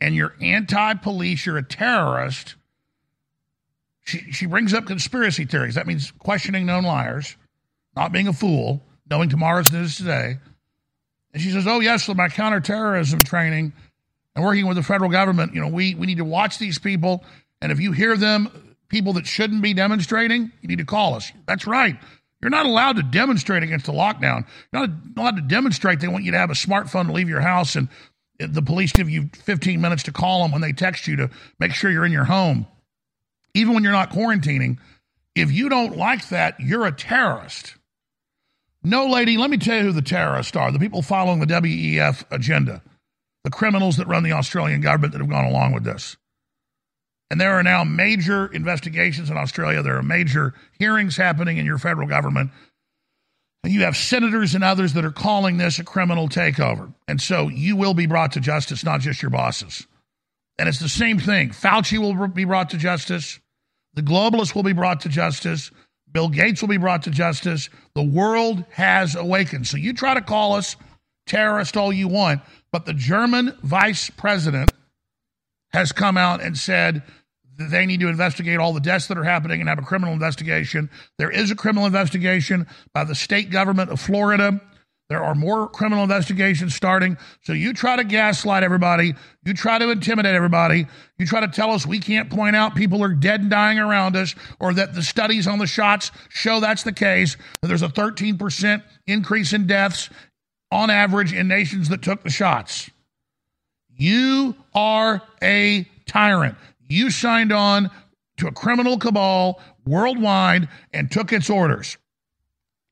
[0.00, 2.56] And you're anti police, you're a terrorist.
[4.02, 5.76] She, she brings up conspiracy theories.
[5.76, 7.36] That means questioning known liars,
[7.96, 10.38] not being a fool, knowing tomorrow's news today.
[11.32, 13.72] And she says, Oh, yes, with my counterterrorism training
[14.34, 17.24] and working with the federal government, you know, we, we need to watch these people.
[17.64, 21.32] And if you hear them people that shouldn't be demonstrating, you need to call us.
[21.46, 21.96] That's right.
[22.42, 24.46] You're not allowed to demonstrate against the lockdown.
[24.70, 25.98] You're not allowed to demonstrate.
[25.98, 27.88] They want you to have a smartphone to leave your house, and
[28.38, 31.72] the police give you 15 minutes to call them when they text you to make
[31.72, 32.66] sure you're in your home.
[33.54, 34.76] Even when you're not quarantining,
[35.34, 37.76] if you don't like that, you're a terrorist.
[38.82, 42.24] No, lady, let me tell you who the terrorists are the people following the WEF
[42.30, 42.82] agenda,
[43.42, 46.18] the criminals that run the Australian government that have gone along with this.
[47.34, 49.82] And there are now major investigations in Australia.
[49.82, 52.52] There are major hearings happening in your federal government.
[53.64, 56.94] And you have senators and others that are calling this a criminal takeover.
[57.08, 59.84] And so you will be brought to justice, not just your bosses.
[60.60, 61.50] And it's the same thing.
[61.50, 63.40] Fauci will be brought to justice.
[63.94, 65.72] The globalists will be brought to justice.
[66.12, 67.68] Bill Gates will be brought to justice.
[67.96, 69.66] The world has awakened.
[69.66, 70.76] So you try to call us
[71.26, 74.72] terrorist all you want, but the German vice president
[75.72, 77.02] has come out and said
[77.56, 80.90] they need to investigate all the deaths that are happening and have a criminal investigation.
[81.18, 84.60] There is a criminal investigation by the state government of Florida.
[85.10, 87.18] There are more criminal investigations starting.
[87.42, 89.14] So you try to gaslight everybody.
[89.44, 90.86] You try to intimidate everybody.
[91.18, 94.16] You try to tell us we can't point out people are dead and dying around
[94.16, 97.88] us or that the studies on the shots show that's the case, that there's a
[97.88, 100.08] 13% increase in deaths
[100.72, 102.90] on average in nations that took the shots.
[103.90, 106.56] You are a tyrant.
[106.88, 107.90] You signed on
[108.38, 111.96] to a criminal cabal worldwide and took its orders.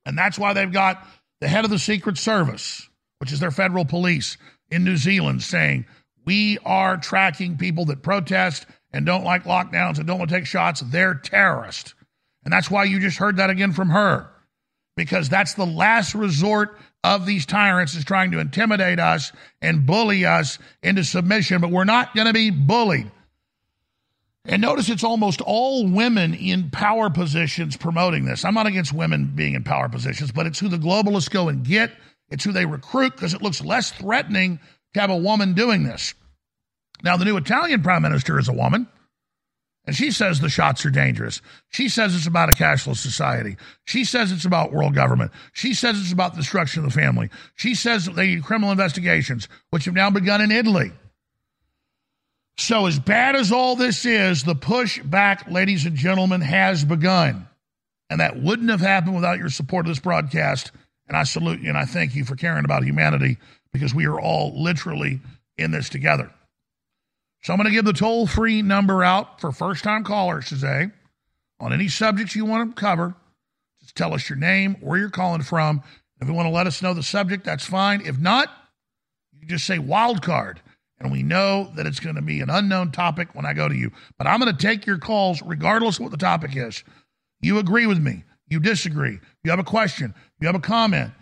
[0.04, 1.06] And that's why they've got
[1.40, 4.36] the head of the Secret Service, which is their federal police
[4.70, 5.86] in New Zealand, saying,
[6.24, 10.46] We are tracking people that protest and don't like lockdowns and don't want to take
[10.46, 10.80] shots.
[10.80, 11.94] They're terrorists.
[12.44, 14.28] And that's why you just heard that again from her,
[14.96, 20.24] because that's the last resort of these tyrants is trying to intimidate us and bully
[20.24, 23.10] us into submission, but we're not going to be bullied.
[24.44, 28.44] And notice it's almost all women in power positions promoting this.
[28.44, 31.64] I'm not against women being in power positions, but it's who the globalists go and
[31.64, 31.92] get.
[32.30, 34.58] It's who they recruit because it looks less threatening
[34.94, 36.14] to have a woman doing this.
[37.04, 38.88] Now, the new Italian prime minister is a woman,
[39.86, 41.40] and she says the shots are dangerous.
[41.70, 43.56] She says it's about a cashless society.
[43.84, 45.32] She says it's about world government.
[45.52, 47.30] She says it's about the destruction of the family.
[47.54, 50.92] She says they need criminal investigations, which have now begun in Italy.
[52.58, 57.48] So, as bad as all this is, the push back, ladies and gentlemen, has begun.
[58.10, 60.70] And that wouldn't have happened without your support of this broadcast.
[61.08, 63.38] And I salute you and I thank you for caring about humanity
[63.72, 65.20] because we are all literally
[65.56, 66.30] in this together.
[67.42, 70.90] So, I'm going to give the toll free number out for first time callers today
[71.58, 73.14] on any subjects you want to cover.
[73.80, 75.82] Just tell us your name, where you're calling from.
[76.20, 78.02] If you want to let us know the subject, that's fine.
[78.02, 78.48] If not,
[79.40, 80.60] you just say wild card
[81.02, 83.74] and we know that it's going to be an unknown topic when I go to
[83.74, 83.90] you.
[84.18, 86.84] But I'm going to take your calls regardless of what the topic is.
[87.40, 91.12] You agree with me, you disagree, you have a question, you have a comment,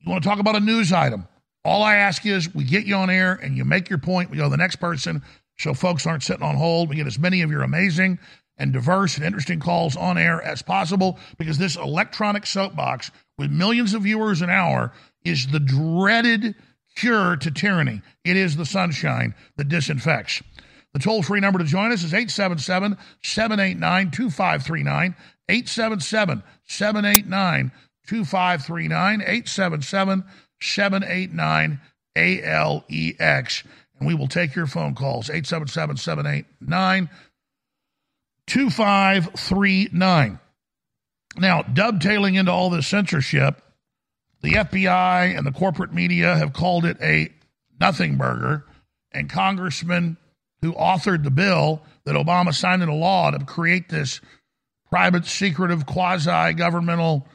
[0.00, 1.28] you want to talk about a news item.
[1.64, 4.30] All I ask is we get you on air and you make your point.
[4.30, 5.22] We go to the next person
[5.58, 6.88] so folks aren't sitting on hold.
[6.88, 8.18] We get as many of your amazing
[8.58, 13.94] and diverse and interesting calls on air as possible because this electronic soapbox with millions
[13.94, 14.92] of viewers an hour
[15.24, 16.56] is the dreaded
[16.94, 18.02] cure to tyranny.
[18.24, 20.42] It is the sunshine that disinfects.
[20.92, 25.16] The toll free number to join us is 877 789 2539.
[25.48, 27.72] 877 789
[28.06, 29.20] 2539.
[29.20, 30.24] 877
[30.60, 31.80] 789
[32.16, 33.64] ALEX.
[33.98, 37.08] And we will take your phone calls 877 789
[38.46, 40.38] 2539.
[41.38, 43.62] Now, dovetailing into all this censorship,
[44.42, 47.32] the FBI and the corporate media have called it a
[47.80, 48.64] nothing burger,
[49.12, 50.16] and congressmen
[50.60, 54.20] who authored the bill that Obama signed into law to create this
[54.88, 57.26] private, secretive, quasi governmental,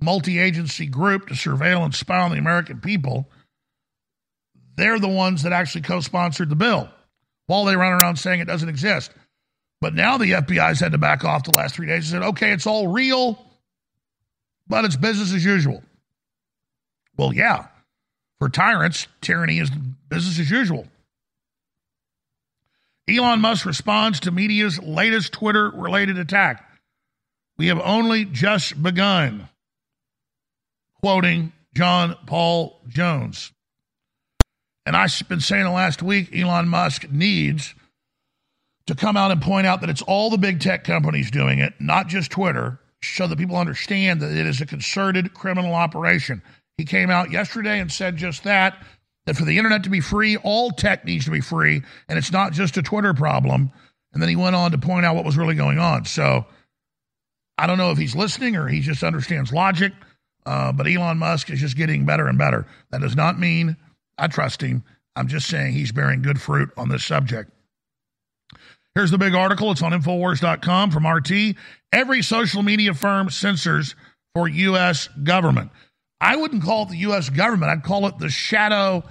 [0.00, 3.28] multi agency group to surveil and spy on the American people,
[4.76, 6.88] they're the ones that actually co sponsored the bill
[7.46, 9.10] while they run around saying it doesn't exist.
[9.80, 12.52] But now the FBI's had to back off the last three days and said, okay,
[12.52, 13.38] it's all real,
[14.66, 15.82] but it's business as usual.
[17.16, 17.66] Well, yeah.
[18.38, 19.70] For tyrants, tyranny is
[20.08, 20.86] business as usual.
[23.08, 26.68] Elon Musk responds to media's latest Twitter related attack.
[27.56, 29.48] We have only just begun.
[31.00, 33.52] Quoting John Paul Jones.
[34.84, 37.74] And I've been saying the last week Elon Musk needs
[38.86, 41.74] to come out and point out that it's all the big tech companies doing it,
[41.80, 46.42] not just Twitter, so that people understand that it is a concerted criminal operation.
[46.78, 48.76] He came out yesterday and said just that
[49.26, 52.32] that for the internet to be free, all tech needs to be free, and it's
[52.32, 53.72] not just a Twitter problem.
[54.12, 56.04] And then he went on to point out what was really going on.
[56.04, 56.46] So
[57.58, 59.92] I don't know if he's listening or he just understands logic,
[60.46, 62.66] uh, but Elon Musk is just getting better and better.
[62.90, 63.76] That does not mean
[64.16, 64.84] I trust him.
[65.16, 67.50] I'm just saying he's bearing good fruit on this subject.
[68.94, 69.70] Here's the big article.
[69.70, 71.56] It's on Infowars.com from RT.
[71.92, 73.94] Every social media firm censors
[74.34, 75.08] for U.S.
[75.22, 75.70] government.
[76.26, 77.30] I wouldn't call it the U.S.
[77.30, 77.70] government.
[77.70, 79.04] I'd call it the shadow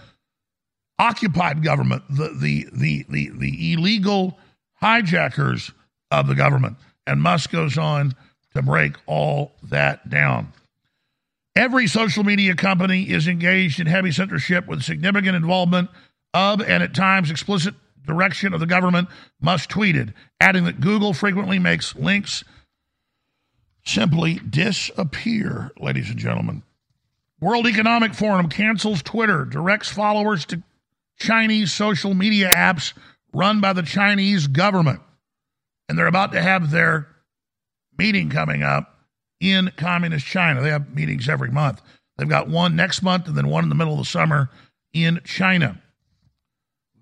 [0.99, 4.37] occupied government, the, the, the, the, the illegal
[4.73, 5.71] hijackers
[6.11, 6.75] of the government.
[7.07, 8.15] And Musk goes on
[8.53, 10.51] to break all that down.
[11.55, 15.89] Every social media company is engaged in heavy censorship with significant involvement
[16.33, 19.07] of and at times explicit direction of the government,
[19.39, 20.11] Musk tweeted,
[20.41, 22.43] adding that Google frequently makes links
[23.85, 26.61] simply disappear, ladies and gentlemen.
[27.45, 30.63] World Economic Forum cancels Twitter, directs followers to
[31.19, 32.93] Chinese social media apps
[33.33, 34.99] run by the Chinese government.
[35.87, 37.07] And they're about to have their
[37.99, 38.97] meeting coming up
[39.39, 40.63] in communist China.
[40.63, 41.83] They have meetings every month.
[42.17, 44.49] They've got one next month and then one in the middle of the summer
[44.91, 45.79] in China.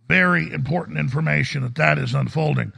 [0.10, 2.74] Very important information that that is unfolding.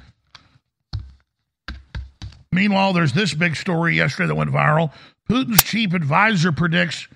[2.51, 4.93] Meanwhile, there's this big story yesterday that went viral.
[5.27, 7.07] Putin's chief advisor predicts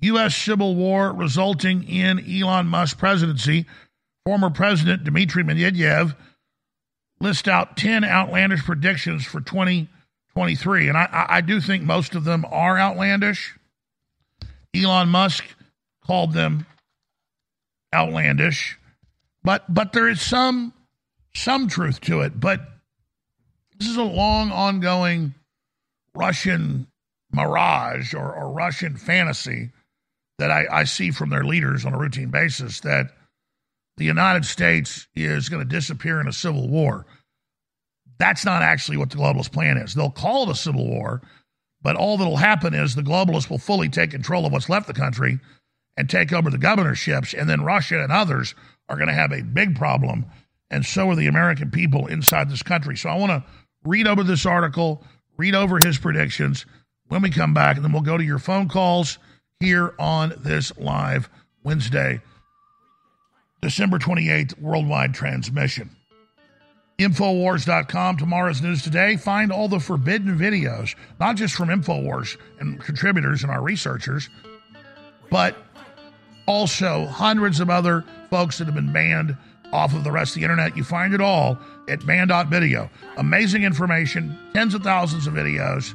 [0.00, 0.36] U.S.
[0.36, 3.66] civil war resulting in Elon Musk presidency.
[4.24, 6.14] Former President Dmitry Medvedev
[7.20, 10.88] list out 10 outlandish predictions for 2023.
[10.88, 13.58] And I, I do think most of them are outlandish.
[14.74, 15.44] Elon Musk
[16.06, 16.66] called them
[17.94, 18.78] outlandish,
[19.42, 20.74] but but there is some
[21.34, 22.38] some truth to it.
[22.38, 22.60] But
[23.78, 25.34] this is a long ongoing
[26.14, 26.86] Russian
[27.32, 29.70] mirage or, or Russian fantasy
[30.38, 33.10] that I, I see from their leaders on a routine basis that
[33.96, 37.06] the United States is going to disappear in a civil war.
[38.18, 39.94] That's not actually what the globalist plan is.
[39.94, 41.22] They'll call it a civil war,
[41.82, 44.94] but all that'll happen is the globalists will fully take control of what's left of
[44.94, 45.38] the country
[45.96, 48.54] and take over the governorships, and then Russia and others
[48.88, 50.26] are going to have a big problem,
[50.70, 52.96] and so are the American people inside this country.
[52.96, 53.44] So I want to
[53.84, 55.02] read over this article,
[55.36, 56.66] read over his predictions
[57.08, 59.18] when we come back, and then we'll go to your phone calls
[59.60, 61.28] here on this live
[61.64, 62.20] Wednesday,
[63.60, 65.90] December 28th, worldwide transmission.
[67.00, 69.16] Infowars.com, tomorrow's news today.
[69.16, 74.28] Find all the forbidden videos, not just from Infowars and contributors and our researchers,
[75.30, 75.56] but
[76.46, 79.36] also hundreds of other folks that have been banned
[79.72, 80.76] off of the rest of the internet.
[80.76, 82.88] You find it all at banned.video.
[83.16, 85.94] Amazing information, tens of thousands of videos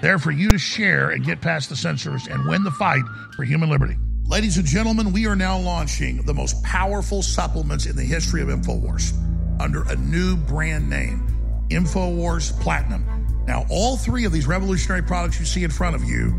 [0.00, 3.02] there for you to share and get past the censors and win the fight
[3.34, 3.96] for human liberty.
[4.26, 8.48] Ladies and gentlemen, we are now launching the most powerful supplements in the history of
[8.48, 9.12] InfoWars
[9.60, 11.26] under a new brand name,
[11.70, 13.44] InfoWars Platinum.
[13.46, 16.34] Now, all three of these revolutionary products you see in front of you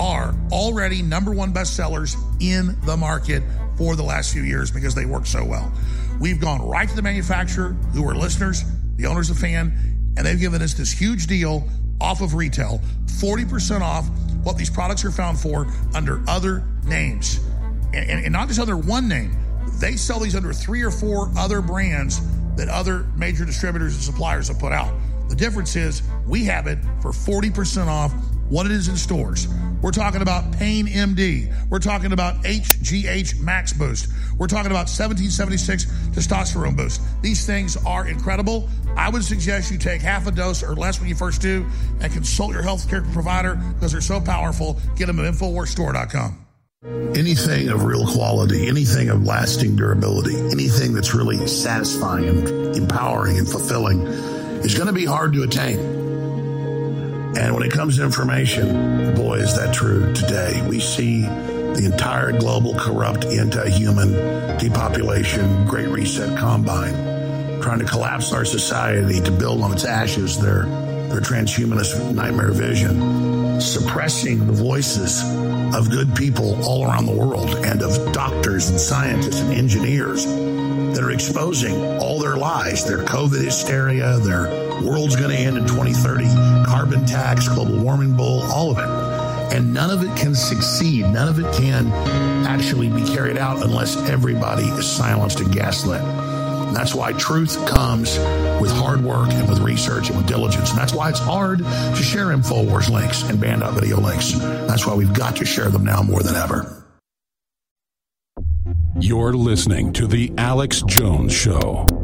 [0.00, 3.42] are already number one bestsellers in the market
[3.76, 5.72] for the last few years because they work so well.
[6.18, 8.64] We've gone right to the manufacturer, who are listeners,
[8.96, 11.66] the owners of FAN, and they've given us this huge deal
[12.00, 14.08] off of retail, 40% off
[14.42, 17.40] what these products are found for under other names.
[17.92, 19.36] And, and, and, not just under one name,
[19.78, 22.20] they sell these under three or four other brands
[22.56, 24.94] that other major distributors and suppliers have put out.
[25.28, 28.12] The difference is we have it for 40% off
[28.50, 29.48] what it is in stores.
[29.80, 31.50] We're talking about Pain MD.
[31.70, 34.08] We're talking about HGH Max Boost.
[34.36, 37.00] We're talking about 1776 Testosterone Boost.
[37.22, 38.68] These things are incredible.
[38.96, 41.64] I would suggest you take half a dose or less when you first do
[42.00, 44.78] and consult your healthcare provider because they're so powerful.
[44.96, 46.46] Get them at InfoWarsStore.com.
[47.14, 53.46] Anything of real quality, anything of lasting durability, anything that's really satisfying and empowering and
[53.46, 54.00] fulfilling
[54.62, 55.99] is going to be hard to attain.
[57.36, 60.64] And when it comes to information, boy, is that true today.
[60.68, 66.92] We see the entire global corrupt anti-human depopulation, great reset combine,
[67.62, 70.64] trying to collapse our society to build on its ashes their,
[71.08, 75.22] their transhumanist nightmare vision, suppressing the voices
[75.74, 81.00] of good people all around the world and of doctors and scientists and engineers that
[81.00, 86.24] are exposing all their lies, their COVID hysteria, their world's going to end in 2030,
[86.64, 89.10] carbon tax, global warming bull, all of it.
[89.56, 91.02] And none of it can succeed.
[91.02, 91.88] None of it can
[92.46, 96.00] actually be carried out unless everybody is silenced and gaslit.
[96.00, 98.16] And that's why truth comes
[98.60, 100.70] with hard work and with research and with diligence.
[100.70, 104.32] And that's why it's hard to share InfoWars links and banned out video links.
[104.32, 106.76] That's why we've got to share them now more than ever.
[109.00, 111.99] You're listening to The Alex Jones Show.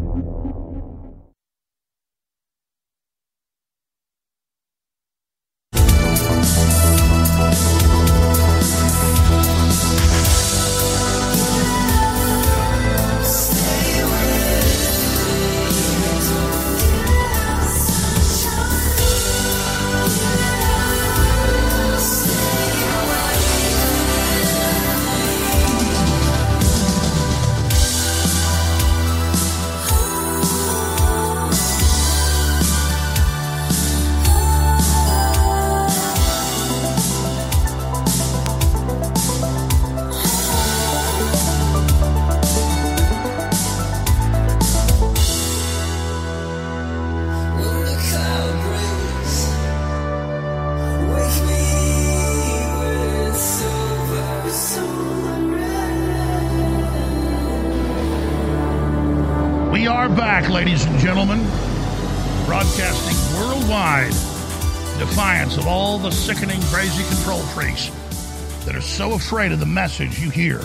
[69.33, 70.61] Of the message you hear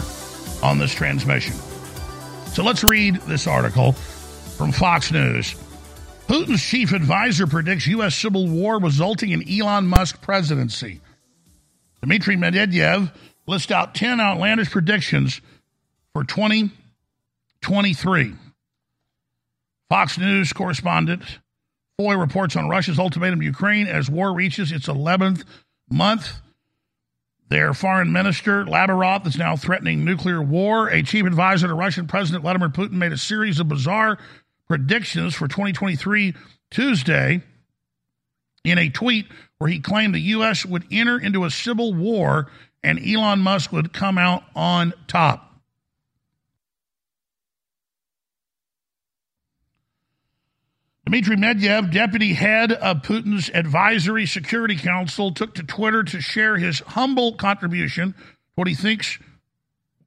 [0.62, 1.55] on this transmission.
[2.47, 5.55] So let's read this article from Fox News.
[6.28, 8.14] Putin's chief advisor predicts U.S.
[8.16, 11.01] civil war resulting in Elon Musk presidency.
[12.01, 13.12] Dmitry Medvedev
[13.47, 15.41] lists out 10 outlandish predictions
[16.14, 18.34] for 2023.
[19.89, 21.24] Fox News correspondent
[21.97, 25.43] Foy reports on Russia's ultimatum to Ukraine as war reaches its 11th
[25.89, 26.32] month.
[27.52, 30.88] Their foreign minister, Lavrov, is now threatening nuclear war.
[30.88, 34.18] A chief advisor to Russian President Vladimir Putin made a series of bizarre
[34.70, 36.34] predictions for 2023
[36.70, 37.41] Tuesday
[38.64, 39.28] in a tweet
[39.58, 40.66] where he claimed the U.S.
[40.66, 42.49] would enter into a civil war
[42.84, 45.51] and Elon Musk would come out on top.
[51.12, 56.80] Dmitry Medvedev, deputy head of Putin's advisory security council, took to Twitter to share his
[56.80, 58.20] humble contribution to
[58.55, 59.20] what he thinks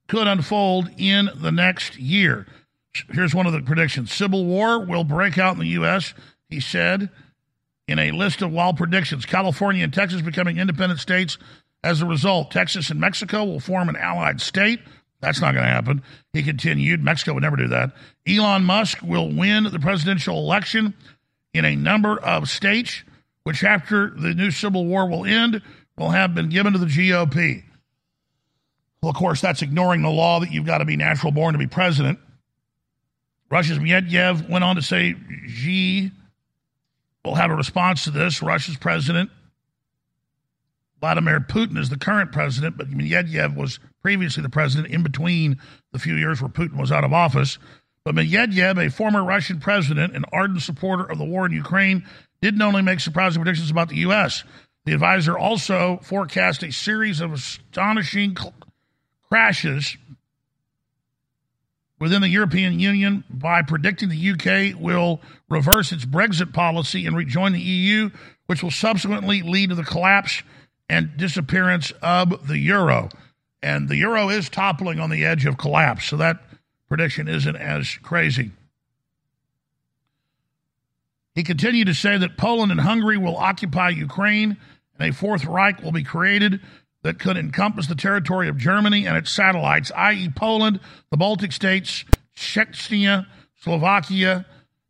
[0.08, 2.46] could unfold in the next year.
[3.10, 6.14] Here's one of the predictions Civil war will break out in the U.S.,
[6.48, 7.10] he said,
[7.86, 9.26] in a list of wild predictions.
[9.26, 11.36] California and Texas becoming independent states
[11.82, 12.50] as a result.
[12.50, 14.80] Texas and Mexico will form an allied state.
[15.24, 16.02] That's not going to happen.
[16.34, 17.02] He continued.
[17.02, 17.92] Mexico would never do that.
[18.28, 20.92] Elon Musk will win the presidential election
[21.54, 23.02] in a number of states,
[23.44, 25.62] which after the new civil war will end,
[25.96, 27.62] will have been given to the GOP.
[29.02, 31.58] Well, of course, that's ignoring the law that you've got to be natural born to
[31.58, 32.18] be president.
[33.50, 35.14] Russia's Medvedev went on to say
[35.46, 36.10] Xi
[37.24, 38.42] will have a response to this.
[38.42, 39.30] Russia's president
[41.04, 45.58] Vladimir Putin is the current president, but Medvedev was previously the president in between
[45.92, 47.58] the few years where Putin was out of office.
[48.04, 52.06] But Medvedev, a former Russian president and ardent supporter of the war in Ukraine,
[52.42, 54.44] didn't only make surprising predictions about the U.S.,
[54.84, 58.52] the advisor also forecast a series of astonishing cl-
[59.26, 59.96] crashes
[61.98, 67.52] within the European Union by predicting the UK will reverse its Brexit policy and rejoin
[67.52, 68.10] the EU,
[68.48, 70.42] which will subsequently lead to the collapse
[70.90, 73.08] and disappearance of the euro.
[73.64, 76.44] And the euro is toppling on the edge of collapse, so that
[76.86, 78.50] prediction isn't as crazy.
[81.34, 84.58] He continued to say that Poland and Hungary will occupy Ukraine,
[84.98, 86.60] and a Fourth Reich will be created
[87.04, 90.78] that could encompass the territory of Germany and its satellites, i.e., Poland,
[91.10, 92.04] the Baltic states,
[92.36, 93.26] Czechia,
[93.62, 94.44] Slovakia,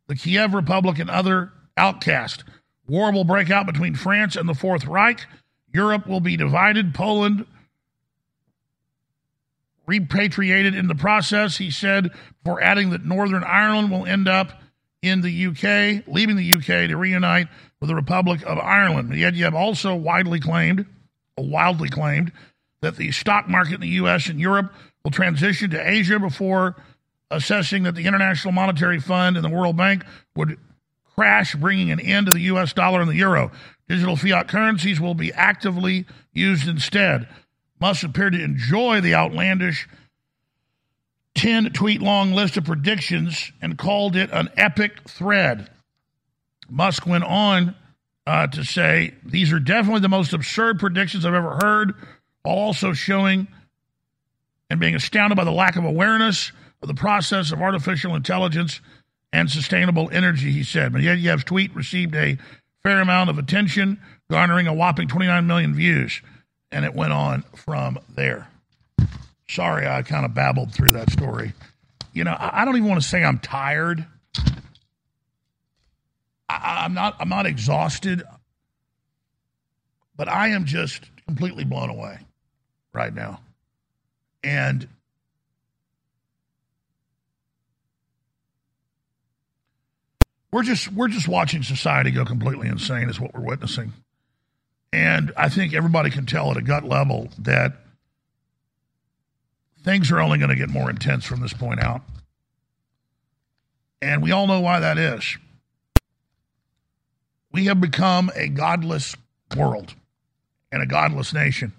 [0.07, 2.43] the Kiev Republic, and other outcasts.
[2.87, 5.25] War will break out between France and the Fourth Reich,
[5.73, 6.93] Europe will be divided.
[6.93, 7.45] Poland
[9.87, 12.11] repatriated in the process, he said,
[12.43, 14.61] for adding that Northern Ireland will end up
[15.01, 17.47] in the UK, leaving the UK to reunite
[17.79, 19.11] with the Republic of Ireland.
[19.11, 20.85] Medvedev also widely claimed,
[21.37, 22.31] wildly claimed,
[22.81, 24.73] that the stock market in the US and Europe
[25.03, 26.75] will transition to Asia before
[27.31, 30.03] assessing that the International Monetary Fund and the World Bank
[30.35, 30.57] would
[31.15, 33.51] crash, bringing an end to the US dollar and the euro.
[33.87, 37.27] Digital fiat currencies will be actively used instead.
[37.79, 39.87] Musk appeared to enjoy the outlandish
[41.35, 45.69] 10 tweet long list of predictions and called it an epic thread.
[46.69, 47.75] Musk went on
[48.25, 51.93] uh, to say, These are definitely the most absurd predictions I've ever heard,
[52.41, 53.47] while also showing
[54.69, 56.51] and being astounded by the lack of awareness
[56.81, 58.79] of the process of artificial intelligence
[59.31, 60.93] and sustainable energy, he said.
[60.93, 62.37] But yet, Medvedev's tweet received a
[62.83, 63.99] fair amount of attention,
[64.29, 66.21] garnering a whopping 29 million views.
[66.75, 68.49] And it went on from there.
[69.47, 71.53] Sorry, I kind of babbled through that story.
[72.11, 74.05] You know, I don't even want to say I'm tired.
[76.49, 77.15] I, am not.
[77.21, 78.23] I'm not exhausted,
[80.17, 82.19] but I am just completely blown away
[82.91, 83.39] right now.
[84.43, 84.85] And
[90.51, 93.93] we're just we're just watching society go completely insane is what we're witnessing
[94.93, 97.85] and i think everybody can tell at a gut level that
[99.85, 102.01] things are only going to get more intense from this point out.
[104.01, 105.37] And we all know why that is.
[107.51, 109.15] We have become a godless
[109.55, 109.93] world
[110.71, 111.71] and a godless nation.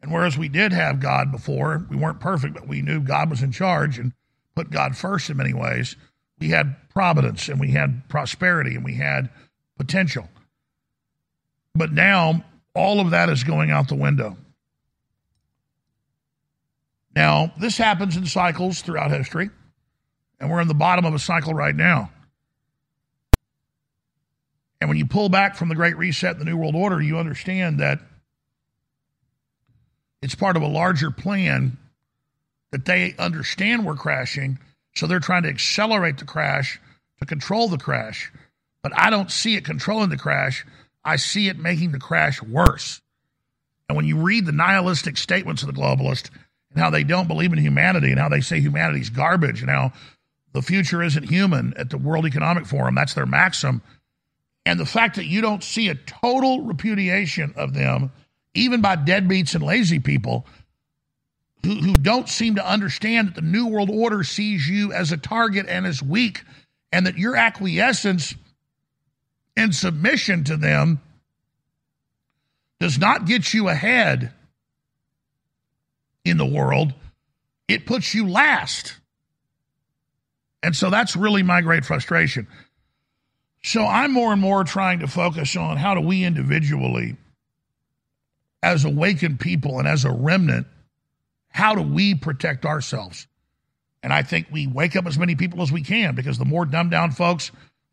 [0.00, 3.42] And whereas we did have god before we weren't perfect but we knew god was
[3.42, 4.12] in charge and
[4.54, 5.96] put god first in many ways
[6.38, 9.28] we had providence and we had prosperity and we had
[9.76, 10.28] potential.
[11.78, 14.36] But now all of that is going out the window.
[17.14, 19.50] Now, this happens in cycles throughout history,
[20.38, 22.10] and we're in the bottom of a cycle right now.
[24.80, 27.18] And when you pull back from the Great Reset and the New World Order, you
[27.18, 28.00] understand that
[30.20, 31.76] It's part of a larger plan
[32.72, 34.58] that they understand we're crashing.
[34.94, 36.80] So they're trying to accelerate the crash
[37.20, 38.32] to control the crash.
[38.82, 40.66] But I don't see it controlling the crash.
[41.08, 43.00] I see it making the crash worse.
[43.88, 46.28] And when you read the nihilistic statements of the globalists
[46.70, 49.92] and how they don't believe in humanity and how they say humanity's garbage and how
[50.52, 53.80] the future isn't human at the World Economic Forum, that's their maxim.
[54.66, 58.12] And the fact that you don't see a total repudiation of them,
[58.52, 60.44] even by deadbeats and lazy people
[61.64, 65.16] who, who don't seem to understand that the New World Order sees you as a
[65.16, 66.42] target and as weak,
[66.92, 68.34] and that your acquiescence
[69.58, 71.00] and submission to them
[72.78, 74.32] does not get you ahead
[76.24, 76.94] in the world,
[77.66, 78.94] it puts you last.
[80.62, 82.46] And so that's really my great frustration.
[83.64, 87.16] So I'm more and more trying to focus on how do we individually,
[88.62, 90.68] as awakened people and as a remnant,
[91.48, 93.26] how do we protect ourselves?
[94.04, 96.64] And I think we wake up as many people as we can because the more
[96.64, 97.50] dumbed down folks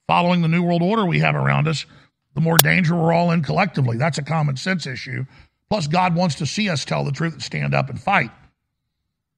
[0.07, 1.85] following the New World Order we have around us,
[2.33, 3.97] the more danger we're all in collectively.
[3.97, 5.25] That's a common sense issue.
[5.69, 8.31] Plus, God wants to see us tell the truth and stand up and fight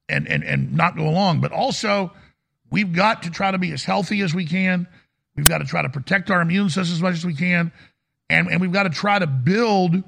[0.10, 1.42] and, and, and not go along.
[1.42, 2.12] But also,
[2.70, 4.88] we've got to try to be as healthy as we can.
[5.36, 7.72] We've got to try to protect our immune system as much as we can.
[8.30, 10.04] And, and we've got to try to build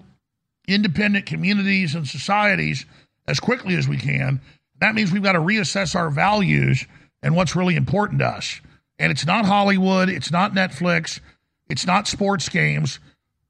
[0.67, 2.85] independent communities and societies
[3.27, 4.41] as quickly as we can.
[4.81, 6.85] That means we've got to reassess our values
[7.21, 8.59] and what's really important to us.
[8.99, 11.21] And it's not Hollywood, it's not Netflix,
[11.69, 12.99] it's not sports games.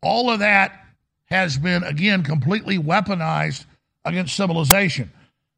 [0.02, 0.80] All of that
[1.26, 3.66] has been, again, completely weaponized
[4.06, 5.12] against civilization.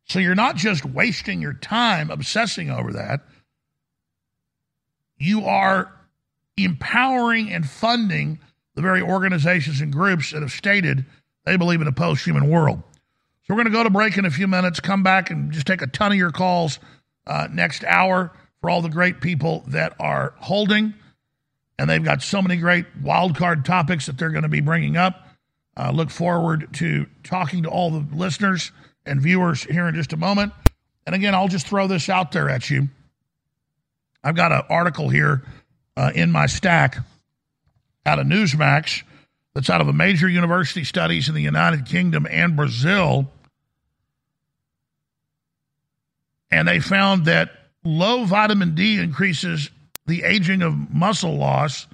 [0.05, 3.21] So you're not just wasting your time obsessing over that,
[5.17, 5.93] you are
[6.57, 8.39] empowering and funding
[8.75, 11.05] the very organizations and groups that have stated
[11.45, 12.81] they believe in a post human world.
[13.43, 15.67] So we're going to go to break in a few minutes, come back and just
[15.67, 16.79] take a ton of your calls
[17.27, 18.31] uh, next hour
[18.61, 20.93] for all the great people that are holding.
[21.77, 24.97] And they've got so many great wild card topics that they're going to be bringing
[24.97, 25.27] up.
[25.75, 28.71] Uh, look forward to talking to all the listeners
[29.05, 30.53] and viewers here in just a moment.
[31.05, 32.89] And again, I'll just throw this out there at you.
[34.23, 35.43] I've got an article here
[35.97, 36.97] uh, in my stack
[38.05, 39.03] out of Newsmax
[39.55, 43.31] that's out of a major university studies in the United Kingdom and Brazil.
[46.51, 47.51] And they found that
[47.83, 49.69] low vitamin D increases
[50.05, 51.87] the aging of muscle loss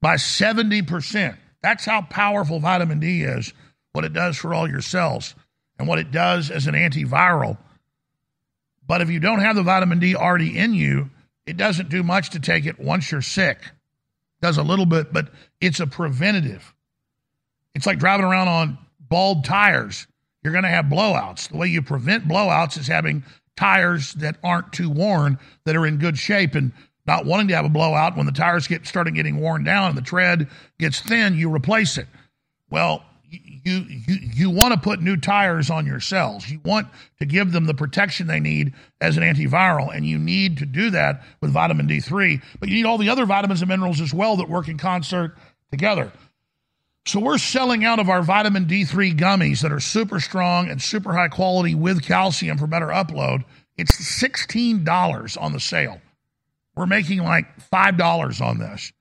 [0.00, 1.36] by 70%.
[1.62, 3.52] That's how powerful vitamin D is,
[3.92, 5.34] what it does for all your cells,
[5.78, 7.58] and what it does as an antiviral.
[8.86, 11.10] But if you don't have the vitamin D already in you,
[11.44, 13.58] it doesn't do much to take it once you're sick.
[13.62, 15.30] It does a little bit, but
[15.60, 16.74] it's a preventative.
[17.74, 20.06] It's like driving around on bald tires.
[20.42, 21.48] You're going to have blowouts.
[21.48, 23.24] The way you prevent blowouts is having
[23.56, 26.72] tires that aren't too worn, that are in good shape, and
[27.06, 28.16] not wanting to have a blowout.
[28.16, 30.48] When the tires get started getting worn down and the tread
[30.78, 32.06] gets thin, you replace it.
[32.70, 36.48] Well, you you you want to put new tires on your cells.
[36.48, 36.88] You want
[37.18, 40.90] to give them the protection they need as an antiviral, and you need to do
[40.90, 42.42] that with vitamin D3.
[42.60, 45.36] But you need all the other vitamins and minerals as well that work in concert
[45.70, 46.12] together.
[47.06, 51.12] So we're selling out of our vitamin D3 gummies that are super strong and super
[51.12, 53.44] high quality with calcium for better upload.
[53.76, 56.00] It's $16 on the sale.
[56.74, 58.92] We're making like $5 on this.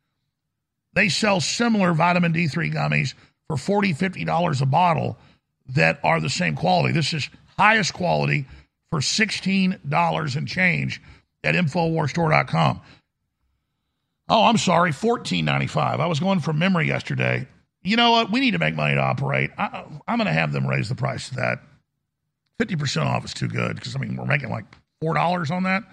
[0.93, 3.15] They sell similar vitamin D3 gummies
[3.47, 5.17] for $40, $50 a bottle
[5.69, 6.93] that are the same quality.
[6.93, 7.27] This is
[7.57, 8.45] highest quality
[8.91, 11.01] for $16 and change
[11.43, 12.81] at InfoWarsStore.com.
[14.29, 15.99] Oh, I'm sorry, $14.95.
[15.99, 17.47] I was going from memory yesterday.
[17.85, 18.31] You know what?
[18.31, 19.51] We need to make money to operate.
[19.57, 21.61] I, am going to have them raise the price of that.
[22.59, 24.65] 50% off is too good because, I mean, we're making like
[25.03, 25.83] $4 on that.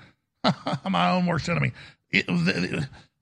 [0.90, 1.72] My own worst enemy.
[2.10, 2.26] It,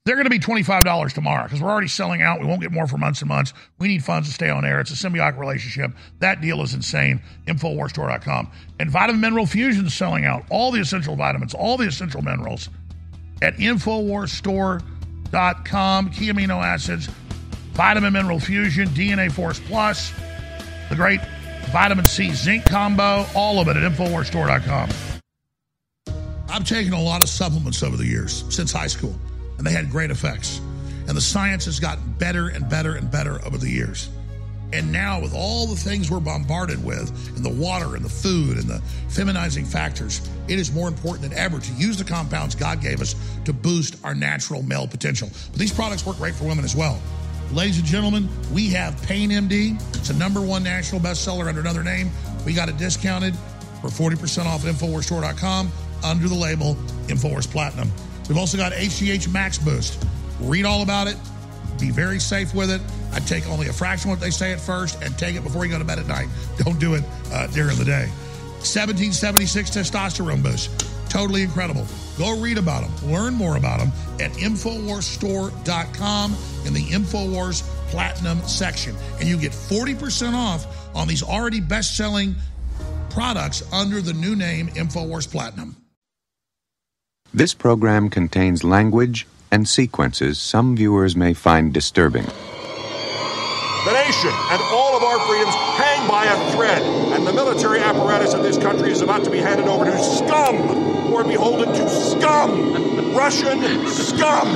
[0.05, 2.41] they're going to be $25 tomorrow because we're already selling out.
[2.41, 3.53] We won't get more for months and months.
[3.79, 4.81] We need funds to stay on air.
[4.81, 5.93] It's a symbiotic relationship.
[6.21, 7.21] That deal is insane.
[7.47, 8.51] Infowarstore.com.
[8.79, 10.45] And Vitamin Mineral Fusion is selling out.
[10.51, 12.71] All the essential vitamins, all the essential minerals
[13.43, 16.11] at Infowarstore.com.
[16.11, 17.11] Key amino acids,
[17.73, 20.13] Vitamin Mineral Fusion, DNA Force Plus,
[20.89, 21.21] the great
[21.71, 24.91] vitamin C zinc combo, all of it at Infowarsstore.com.
[26.49, 29.15] I've taken a lot of supplements over the years since high school
[29.61, 30.59] and they had great effects.
[31.07, 34.09] And the science has gotten better and better and better over the years.
[34.73, 38.57] And now, with all the things we're bombarded with, and the water and the food
[38.57, 42.81] and the feminizing factors, it is more important than ever to use the compounds God
[42.81, 43.15] gave us
[43.45, 45.29] to boost our natural male potential.
[45.51, 47.03] But these products work great for women as well.
[47.53, 49.75] Ladies and gentlemen, we have Pain MD.
[49.97, 52.09] It's a number one national bestseller under another name.
[52.47, 53.35] We got it discounted
[53.81, 55.73] for 40% off at InfoWarsStore.com
[56.05, 56.77] under the label
[57.09, 57.91] InfoWars Platinum.
[58.29, 60.07] We've also got HGH Max Boost.
[60.41, 61.17] Read all about it.
[61.81, 62.81] Be very safe with it.
[63.13, 65.65] I take only a fraction of what they say at first and take it before
[65.65, 66.29] you go to bed at night.
[66.59, 68.07] Don't do it uh, during the day.
[68.63, 70.71] 1776 testosterone boost.
[71.11, 71.85] Totally incredible.
[72.21, 72.93] Go read about them.
[73.11, 73.91] Learn more about them
[74.21, 78.95] at InfoWarsStore.com in the InfoWars Platinum section.
[79.19, 82.35] And you get 40% off on these already best selling
[83.09, 85.77] products under the new name InfoWars Platinum.
[87.33, 92.25] This program contains language and sequences some viewers may find disturbing.
[92.25, 97.00] The nation and all of our freedoms hang by a thread, and the
[97.45, 100.57] military apparatus of this country is about to be handed over to scum
[101.07, 104.47] who are beholden to scum, Russian scum.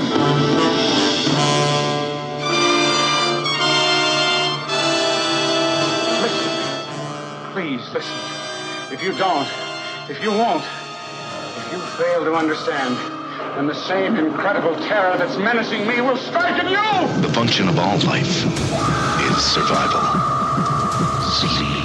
[7.55, 8.18] Please listen.
[8.93, 9.49] If you don't,
[10.11, 12.99] if you won't, if you fail to understand,
[13.57, 17.22] then the same incredible terror that's menacing me will strike at you!
[17.22, 20.03] The function of all life is survival.
[21.22, 21.84] Sleep.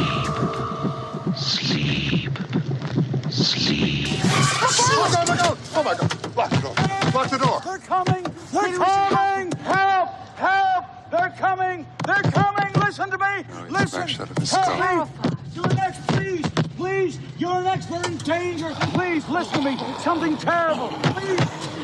[5.90, 6.12] My god!
[6.24, 6.36] Oh my god!
[6.36, 6.74] Lock the door!
[7.14, 7.62] Lock the door!
[7.66, 8.24] They're coming!
[8.54, 9.52] They're coming!
[9.64, 10.10] Help!
[10.38, 10.86] Help!
[11.12, 11.88] They're coming!
[12.06, 12.74] They're coming!
[12.76, 13.46] Listen to me!
[13.52, 14.08] Oh, listen!
[14.08, 15.34] Help me!
[15.54, 16.46] You're next, please!
[16.78, 17.20] Please!
[17.38, 17.90] You're next!
[17.90, 18.72] We're in danger!
[18.94, 19.78] Please, listen to me!
[20.00, 20.90] Something terrible!
[20.90, 21.40] Please!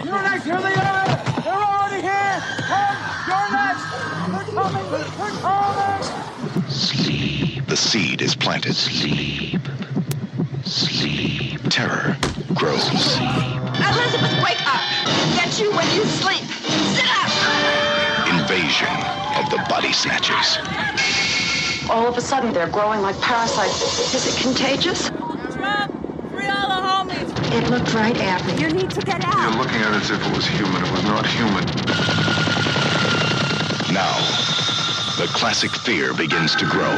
[0.06, 0.44] You're next!
[0.44, 1.06] Here they are!
[1.42, 2.44] They're already here!
[2.60, 2.98] Come!
[3.28, 3.86] You're next!
[4.32, 4.92] They're coming!
[4.92, 6.70] They're coming!
[6.70, 7.66] Sleep.
[7.66, 8.76] The seed is planted.
[8.76, 9.62] Sleep.
[10.64, 11.62] Sleep.
[11.70, 12.18] Terror
[12.54, 13.65] grows.
[13.94, 14.82] Elizabeth, wake up!
[15.36, 16.44] Get you when you sleep!
[16.96, 17.30] Sit up!
[18.28, 18.96] Invasion
[19.38, 20.58] of the body snatchers.
[21.90, 24.14] All of a sudden, they're growing like parasites.
[24.14, 25.10] Is it contagious?
[25.10, 26.82] Free all the
[27.14, 27.30] homies.
[27.54, 28.62] It looked right at me.
[28.62, 29.54] You need to get out.
[29.54, 30.84] You're looking at it as if it was human.
[30.84, 31.64] It was not human.
[33.94, 34.18] Now,
[35.18, 36.92] the classic fear begins to grow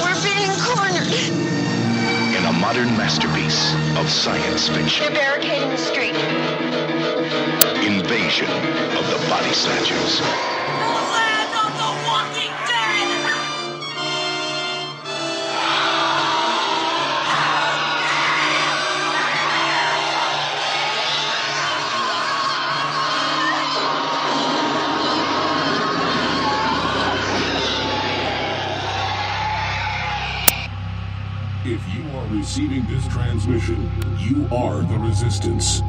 [0.00, 1.57] We're being cornered.
[2.48, 5.04] A modern masterpiece of science fiction.
[5.04, 6.14] They're barricading the street.
[7.84, 8.48] Invasion
[8.96, 10.57] of the body snatchers.
[32.38, 35.82] Receiving this transmission, you are the resistance.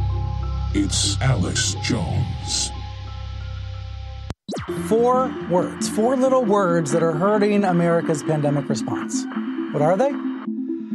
[0.73, 2.71] It's Alex Jones.
[4.87, 9.25] Four words, four little words that are hurting America's pandemic response.
[9.73, 10.09] What are they?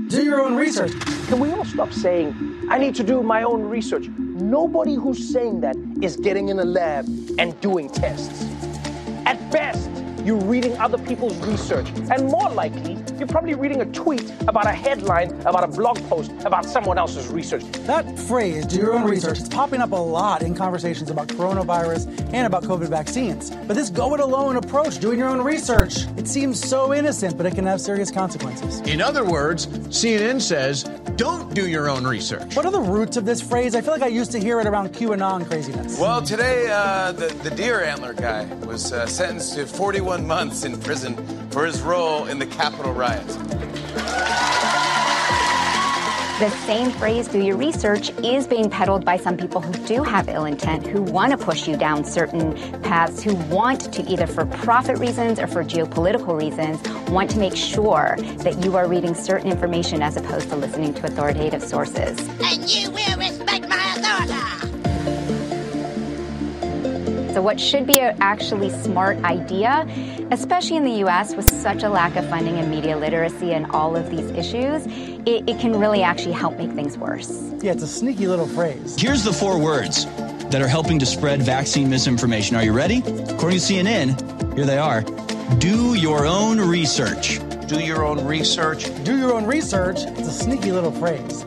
[0.08, 0.92] Do your own research.
[1.28, 2.34] Can we all stop saying,
[2.68, 4.08] I need to do my own research?
[4.18, 7.06] Nobody who's saying that is getting in a lab
[7.38, 8.44] and doing tests.
[9.24, 9.88] At best,
[10.24, 11.88] you're reading other people's research.
[12.10, 16.32] And more likely, you're probably reading a tweet about a headline about a blog post
[16.44, 17.62] about someone else's research.
[17.86, 22.06] That phrase, do your own research, it's popping up a lot in conversations about coronavirus
[22.32, 23.50] and about COVID vaccines.
[23.50, 27.46] But this go it alone approach, doing your own research, it seems so innocent, but
[27.46, 28.80] it can have serious consequences.
[28.80, 30.84] In other words, CNN says,
[31.16, 32.56] don't do your own research.
[32.56, 33.74] What are the roots of this phrase?
[33.74, 35.98] I feel like I used to hear it around QAnon craziness.
[35.98, 40.78] Well, today, uh, the, the deer antler guy was uh, sentenced to 41 months in
[40.80, 41.16] prison
[41.50, 43.36] for his role in the Capitol riots.
[46.40, 50.28] The same phrase, do your research, is being peddled by some people who do have
[50.28, 54.44] ill intent, who want to push you down certain paths, who want to, either for
[54.44, 59.48] profit reasons or for geopolitical reasons, want to make sure that you are reading certain
[59.48, 62.18] information as opposed to listening to authoritative sources.
[62.42, 63.83] And you will respect my
[67.34, 69.88] So, what should be an actually smart idea,
[70.30, 73.96] especially in the US with such a lack of funding and media literacy and all
[73.96, 74.86] of these issues,
[75.26, 77.52] it, it can really actually help make things worse.
[77.60, 78.94] Yeah, it's a sneaky little phrase.
[78.96, 80.04] Here's the four words
[80.52, 82.54] that are helping to spread vaccine misinformation.
[82.54, 82.98] Are you ready?
[82.98, 85.00] According to CNN, here they are.
[85.58, 87.40] Do your own research.
[87.66, 88.84] Do your own research.
[89.02, 91.44] Do your own research, it's a sneaky little phrase.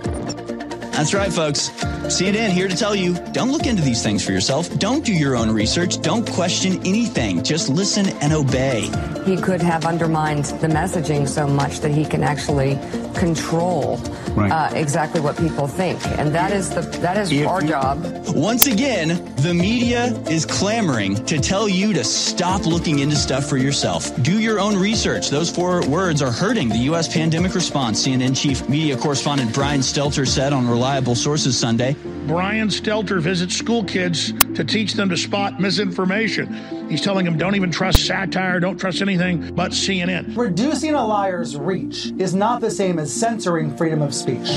[0.98, 1.70] That's right, folks.
[2.10, 4.68] CNN here to tell you don't look into these things for yourself.
[4.80, 6.02] Don't do your own research.
[6.02, 7.44] Don't question anything.
[7.44, 8.90] Just listen and obey.
[9.24, 12.80] He could have undermined the messaging so much that he can actually
[13.14, 13.98] control
[14.38, 18.04] uh, exactly what people think, and that is the that is our job.
[18.30, 23.58] Once again, the media is clamoring to tell you to stop looking into stuff for
[23.58, 24.12] yourself.
[24.24, 25.30] Do your own research.
[25.30, 27.12] Those four words are hurting the U.S.
[27.12, 31.96] pandemic response, CNN chief media correspondent Brian Stelter said on Reliable Sources Sunday.
[32.28, 36.77] Brian Stelter visits school kids to teach them to spot misinformation.
[36.90, 40.38] He's telling them don't even trust satire, don't trust anything but CNN.
[40.38, 44.50] Reducing a liar's reach is not the same as censoring freedom of speech.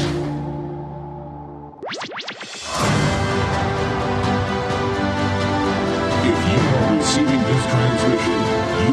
[6.22, 8.38] If you are receiving this transmission,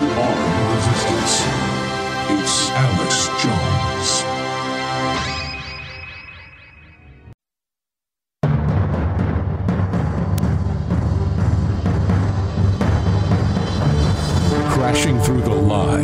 [0.01, 0.57] you are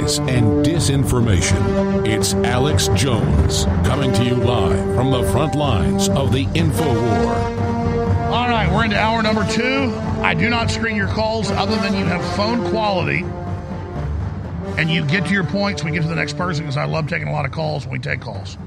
[0.04, 2.06] lies and disinformation.
[2.06, 7.34] It's Alex Jones coming to you live from the front lines of the info war.
[8.34, 9.94] All right, we're into hour number two.
[10.22, 13.24] I do not screen your calls other than you have phone quality
[14.78, 15.84] and you get to your points.
[15.84, 17.94] We get to the next person because I love taking a lot of calls when
[17.94, 18.58] we take calls.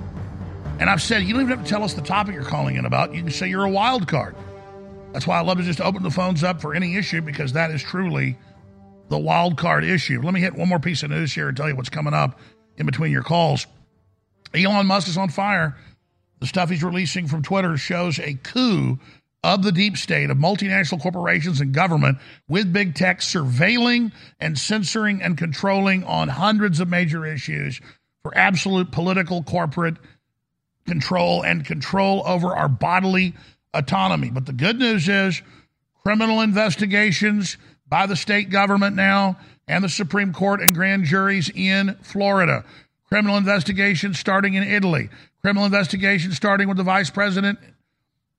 [0.78, 2.86] And I've said you don't even have to tell us the topic you're calling in
[2.86, 3.14] about.
[3.14, 4.36] You can say you're a wild card.
[5.12, 7.70] That's why I love to just open the phones up for any issue because that
[7.70, 8.38] is truly
[9.08, 10.20] the wild card issue.
[10.22, 12.38] Let me hit one more piece of news here and tell you what's coming up
[12.76, 13.66] in between your calls.
[14.54, 15.76] Elon Musk is on fire.
[16.40, 18.98] The stuff he's releasing from Twitter shows a coup
[19.42, 25.22] of the deep state of multinational corporations and government with big tech surveilling and censoring
[25.22, 27.80] and controlling on hundreds of major issues
[28.22, 29.96] for absolute political corporate
[30.86, 33.34] control and control over our bodily
[33.72, 34.30] autonomy.
[34.30, 35.42] But the good news is
[36.02, 37.56] criminal investigations
[37.88, 42.64] by the state government now and the Supreme Court and grand juries in Florida.
[43.08, 45.08] Criminal investigations starting in Italy.
[45.42, 47.58] Criminal investigations starting with the vice president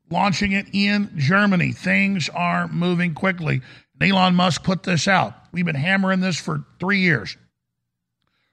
[0.09, 1.71] launching it in Germany.
[1.71, 3.61] Things are moving quickly.
[4.01, 5.33] Elon Musk put this out.
[5.51, 7.35] We've been hammering this for three years.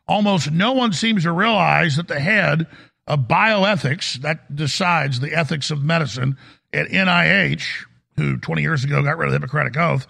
[0.07, 2.67] Almost no one seems to realize that the head
[3.07, 6.37] of bioethics, that decides the ethics of medicine
[6.73, 7.85] at NIH,
[8.17, 10.07] who 20 years ago got rid of the Hippocratic Oath,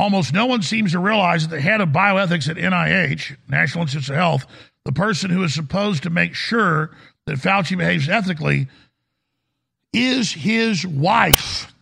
[0.00, 4.08] almost no one seems to realize that the head of bioethics at NIH, National Institutes
[4.08, 4.46] of Health,
[4.84, 6.90] the person who is supposed to make sure
[7.26, 8.68] that Fauci behaves ethically,
[9.92, 11.74] is his wife.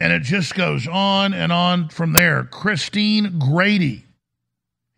[0.00, 2.44] And it just goes on and on from there.
[2.44, 4.04] Christine Grady.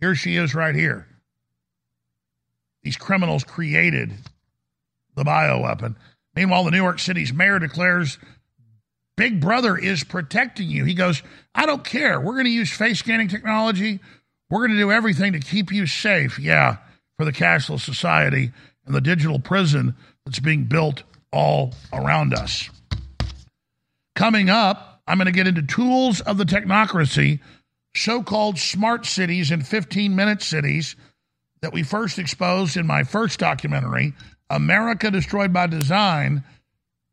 [0.00, 1.06] Here she is right here.
[2.82, 4.10] These criminals created
[5.16, 5.96] the bioweapon.
[6.34, 8.18] Meanwhile, the New York City's mayor declares
[9.16, 10.84] Big Brother is protecting you.
[10.84, 11.22] He goes,
[11.54, 12.20] I don't care.
[12.20, 14.00] We're going to use face scanning technology.
[14.50, 16.38] We're going to do everything to keep you safe.
[16.38, 16.76] Yeah,
[17.18, 18.52] for the cashless society
[18.86, 19.94] and the digital prison
[20.24, 21.02] that's being built
[21.32, 22.68] all around us.
[24.14, 27.40] Coming up, I'm going to get into tools of the technocracy,
[27.94, 30.96] so called smart cities and 15 minute cities
[31.60, 34.14] that we first exposed in my first documentary,
[34.50, 36.44] America Destroyed by Design,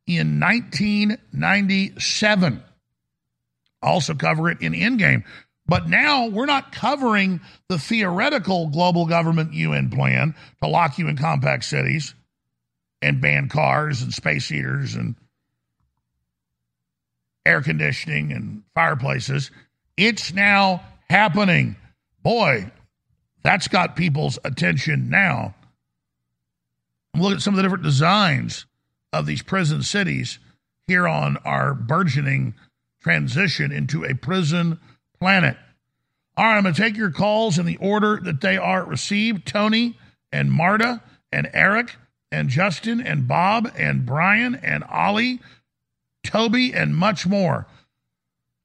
[0.10, 2.64] in 1997.
[3.82, 5.24] Also cover it in Endgame.
[5.68, 10.34] But now we're not covering the theoretical global government UN plan
[10.64, 12.16] to lock you in compact cities
[13.04, 15.14] and ban cars and space heaters and
[17.46, 19.52] air conditioning and fireplaces.
[19.96, 21.76] It's now happening.
[22.24, 22.72] Boy,
[23.44, 25.54] that's got people's attention now.
[27.16, 28.66] Look at some of the different designs
[29.12, 30.40] of these prison cities
[30.88, 32.54] here on our burgeoning
[33.02, 34.80] transition into a prison
[35.20, 35.58] planet.
[36.38, 39.46] All right, I'm going to take your calls in the order that they are received
[39.46, 39.98] Tony
[40.32, 41.02] and Marta
[41.32, 41.96] and Eric
[42.32, 45.40] and Justin and Bob and Brian and Ollie,
[46.24, 47.68] Toby, and much more.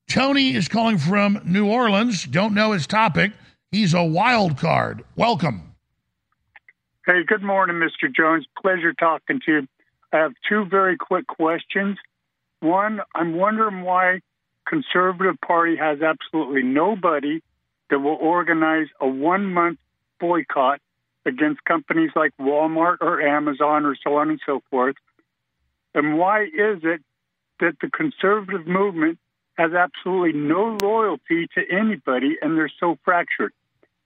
[0.08, 2.24] Tony is calling from New Orleans.
[2.24, 3.32] Don't know his topic.
[3.72, 5.02] He's a wild card.
[5.16, 5.74] Welcome.
[7.06, 8.14] Hey, good morning, Mr.
[8.14, 8.46] Jones.
[8.60, 9.68] Pleasure talking to you.
[10.14, 11.98] I have two very quick questions.
[12.60, 14.20] One, I'm wondering why
[14.66, 17.42] Conservative Party has absolutely nobody
[17.90, 19.78] that will organize a one month
[20.20, 20.80] boycott
[21.26, 24.94] against companies like Walmart or Amazon or so on and so forth.
[25.94, 27.02] And why is it
[27.58, 29.18] that the conservative movement
[29.58, 33.52] has absolutely no loyalty to anybody and they're so fractured?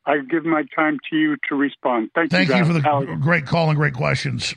[0.06, 2.10] I give my time to you to respond.
[2.14, 3.12] Thank, Thank you, Thank you for the Alex.
[3.20, 4.54] great call and great questions.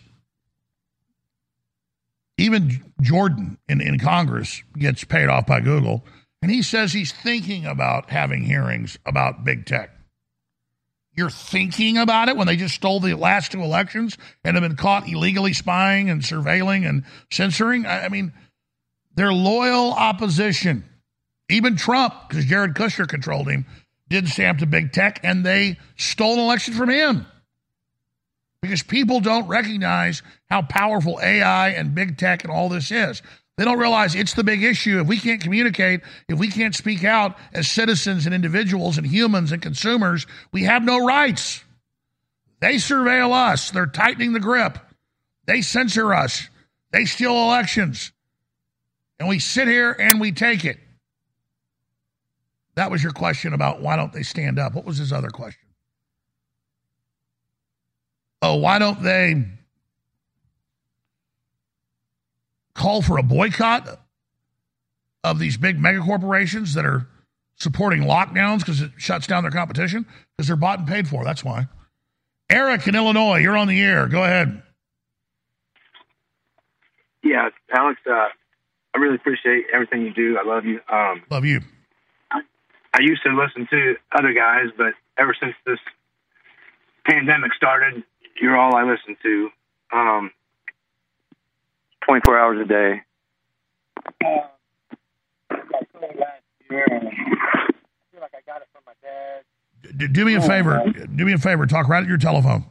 [2.38, 6.04] Even Jordan in, in Congress gets paid off by Google,
[6.42, 9.92] and he says he's thinking about having hearings about big tech.
[11.14, 14.78] You're thinking about it when they just stole the last two elections and have been
[14.78, 17.86] caught illegally spying and surveilling and censoring.
[17.86, 18.32] I, I mean,
[19.16, 20.86] they're loyal opposition.
[21.50, 23.66] Even Trump, because Jared Kushner controlled him,
[24.08, 27.26] did stamp to big tech, and they stole an election from him
[28.62, 33.22] because people don't recognize how powerful AI and big tech and all this is.
[33.58, 35.00] They don't realize it's the big issue.
[35.02, 39.52] If we can't communicate, if we can't speak out as citizens and individuals and humans
[39.52, 41.64] and consumers, we have no rights.
[42.60, 44.78] They surveil us, they're tightening the grip,
[45.48, 46.48] they censor us,
[46.92, 48.12] they steal elections,
[49.20, 50.78] and we sit here and we take it.
[52.76, 54.76] That was your question about why don't they stand up?
[54.76, 55.71] What was his other question?
[58.42, 59.46] Oh, why don't they
[62.74, 64.00] call for a boycott
[65.24, 67.08] of these big mega corporations that are
[67.56, 70.06] supporting lockdowns because it shuts down their competition?
[70.36, 71.24] Because they're bought and paid for.
[71.24, 71.68] That's why.
[72.50, 74.08] Eric in Illinois, you're on the air.
[74.08, 74.62] Go ahead.
[77.24, 78.30] Yeah, Alex, uh,
[78.94, 80.38] I really appreciate everything you do.
[80.38, 80.80] I love you.
[80.92, 81.62] Um, love you.
[82.94, 85.80] I used to listen to other guys, but ever since this
[87.06, 88.04] pandemic started,
[88.42, 89.50] you're all I listen to.
[89.94, 90.32] Um,
[92.06, 93.02] 24 hours a day.
[99.98, 100.82] D- do me a favor.
[101.16, 101.66] Do me a favor.
[101.66, 102.66] Talk right at your telephone.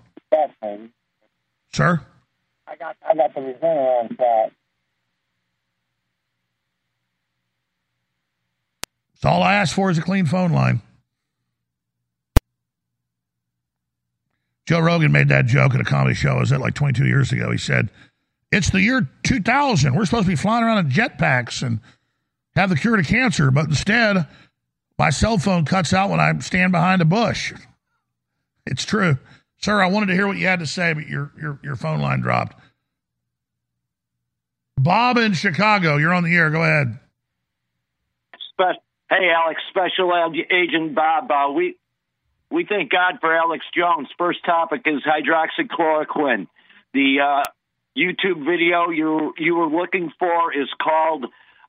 [1.73, 2.01] Sir?
[2.67, 4.51] I got I got the result on that.
[9.15, 10.81] So all I ask for is a clean phone line.
[14.67, 16.39] Joe Rogan made that joke at a comedy show.
[16.39, 17.51] Was it like 22 years ago?
[17.51, 17.91] He said,
[18.53, 19.95] "It's the year 2000.
[19.95, 21.81] We're supposed to be flying around in jetpacks and
[22.55, 24.27] have the cure to cancer, but instead,
[24.99, 27.53] my cell phone cuts out when I stand behind a bush."
[28.67, 29.19] It's true,
[29.59, 29.83] sir.
[29.83, 32.21] I wanted to hear what you had to say, but your your your phone line
[32.21, 32.57] dropped.
[34.79, 36.51] Bob in Chicago, you're on the air.
[36.51, 36.99] Go ahead.
[39.11, 40.13] Hey, Alex, Special
[40.53, 41.29] Agent Bob.
[41.31, 41.75] Uh, we
[42.51, 44.09] we thank God for Alex Jones.
[44.19, 46.49] First topic is hydroxychloroquine.
[46.93, 47.43] The uh,
[47.97, 51.27] YouTube video you you were looking for is called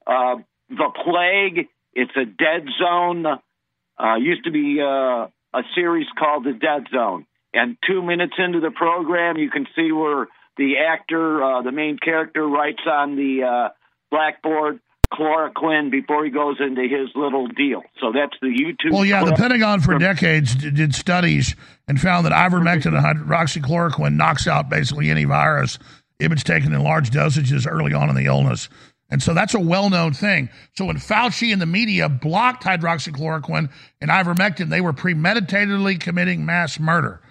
[0.07, 0.35] uh,
[0.69, 3.25] "The Plague." It's a Dead Zone.
[3.25, 7.25] Uh, used to be uh, a series called The Dead Zone.
[7.53, 10.27] And two minutes into the program, you can see where
[10.57, 13.69] the actor, uh, the main character, writes on the uh,
[14.09, 14.79] blackboard
[15.11, 17.83] chloroquine before he goes into his little deal.
[17.99, 18.93] So that's the YouTube.
[18.93, 19.33] Well, yeah, the.
[19.33, 21.55] Pentagon for decades d- did studies
[21.87, 25.77] and found that ivermectin and hydroxychloroquine knocks out basically any virus
[26.19, 28.69] if it's taken in large dosages early on in the illness.
[29.09, 30.49] And so that's a well known thing.
[30.77, 36.79] So when Fauci and the media blocked hydroxychloroquine and ivermectin, they were premeditatedly committing mass
[36.79, 37.21] murder.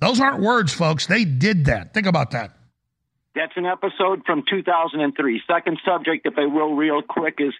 [0.00, 1.06] Those aren't words, folks.
[1.06, 1.92] They did that.
[1.92, 2.52] Think about that.
[3.38, 5.42] That's an episode from 2003.
[5.46, 7.54] Second subject, if I will, real quick, is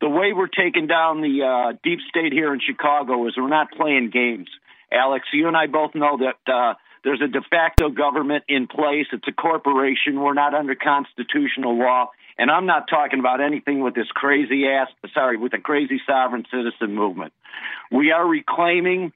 [0.00, 3.72] the way we're taking down the uh, deep state here in Chicago is we're not
[3.72, 4.48] playing games.
[4.92, 9.06] Alex, you and I both know that uh, there's a de facto government in place.
[9.12, 10.20] It's a corporation.
[10.20, 12.10] We're not under constitutional law.
[12.38, 16.44] And I'm not talking about anything with this crazy ass, sorry, with the crazy sovereign
[16.48, 17.32] citizen movement.
[17.90, 19.12] We are reclaiming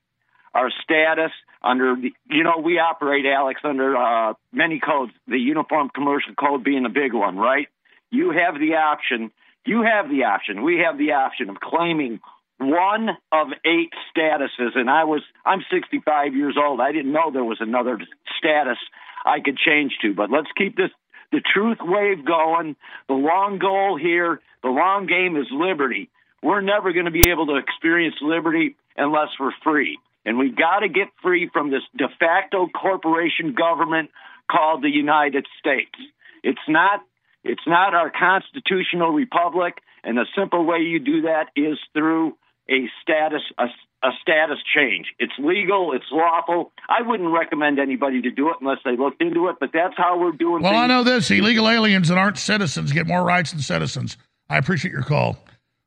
[0.55, 1.33] our status
[1.63, 6.65] under the, you know, we operate, Alex, under uh, many codes, the Uniform Commercial Code
[6.65, 7.69] being a big one, right?
[8.11, 9.31] You have the option,
[9.67, 12.21] you have the option, we have the option of claiming
[12.59, 14.77] one of eight statuses.
[14.77, 16.81] And I was, I'm 65 years old.
[16.81, 17.99] I didn't know there was another
[18.39, 18.79] status
[19.25, 20.91] I could change to, but let's keep this
[21.31, 22.77] the truth wave going.
[23.07, 26.09] The long goal here, the long game is liberty.
[26.43, 29.99] We're never going to be able to experience liberty unless we're free.
[30.29, 34.11] And we've got to get free from this de facto corporation government
[34.51, 35.97] called the United States.
[36.43, 37.01] It's not
[37.45, 42.37] it's not our constitutional republic, and the simple way you do that is through
[42.69, 43.69] a status a,
[44.07, 45.07] a status change.
[45.19, 46.73] It's legal, it's lawful.
[46.91, 50.21] I wouldn't recommend anybody to do it unless they looked into it, but that's how
[50.21, 50.83] we're doing Well, things.
[50.83, 54.19] I know this illegal aliens that aren't citizens get more rights than citizens.
[54.51, 55.39] I appreciate your call.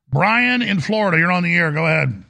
[0.08, 1.70] Brian in Florida, you're on the air.
[1.70, 2.24] Go ahead.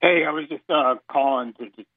[0.00, 1.88] Hey, I was just uh, calling to just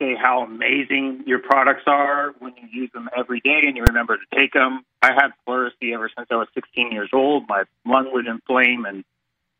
[0.00, 4.16] say how amazing your products are when you use them every day and you remember
[4.16, 4.82] to take them.
[5.02, 7.46] I had pleurisy ever since I was 16 years old.
[7.48, 9.04] My lung would inflame and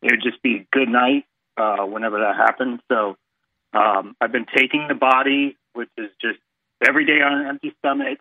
[0.01, 1.27] it would just be a good night
[1.59, 2.81] uh, whenever that happened.
[2.89, 3.19] So
[3.75, 6.39] um, I've been taking the body, which is just
[6.87, 8.19] every day on an empty stomach.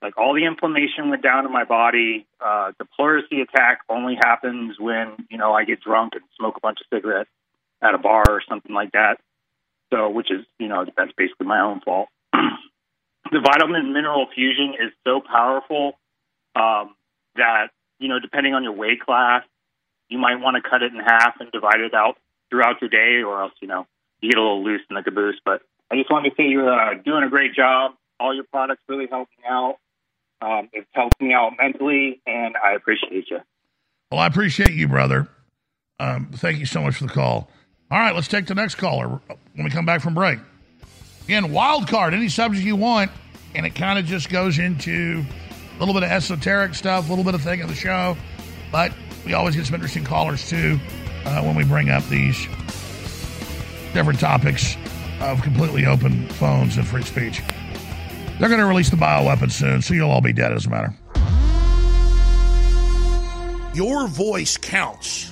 [0.00, 2.26] Like all the inflammation went down in my body.
[2.40, 6.60] Uh, the pleurisy attack only happens when you know I get drunk and smoke a
[6.60, 7.28] bunch of cigarettes
[7.82, 9.18] at a bar or something like that.
[9.92, 12.08] So, which is you know that's basically my own fault.
[12.32, 15.98] the vitamin mineral fusion is so powerful
[16.54, 16.94] um,
[17.36, 17.68] that
[17.98, 19.42] you know depending on your weight class,
[20.08, 22.16] you might want to cut it in half and divide it out
[22.48, 23.86] throughout your day, or else you know
[24.20, 25.40] you get a little loose in the caboose.
[25.44, 27.92] But I just wanted to say you're uh, doing a great job.
[28.18, 29.76] All your products really help me out.
[30.40, 33.40] Um, it's helped me out mentally, and I appreciate you.
[34.10, 35.28] Well, I appreciate you, brother.
[35.98, 37.48] Um, thank you so much for the call.
[37.92, 39.20] All right, let's take the next caller
[39.52, 40.38] when we come back from break.
[41.24, 43.10] Again, wild card, any subject you want,
[43.54, 45.22] and it kind of just goes into
[45.76, 48.16] a little bit of esoteric stuff, a little bit of thing of the show,
[48.72, 48.94] but
[49.26, 50.80] we always get some interesting callers too
[51.26, 52.46] uh, when we bring up these
[53.92, 54.74] different topics
[55.20, 57.42] of completely open phones and free speech.
[58.40, 60.50] They're going to release the bioweapon soon, so you'll all be dead.
[60.50, 60.94] as doesn't matter.
[63.74, 65.31] Your voice counts.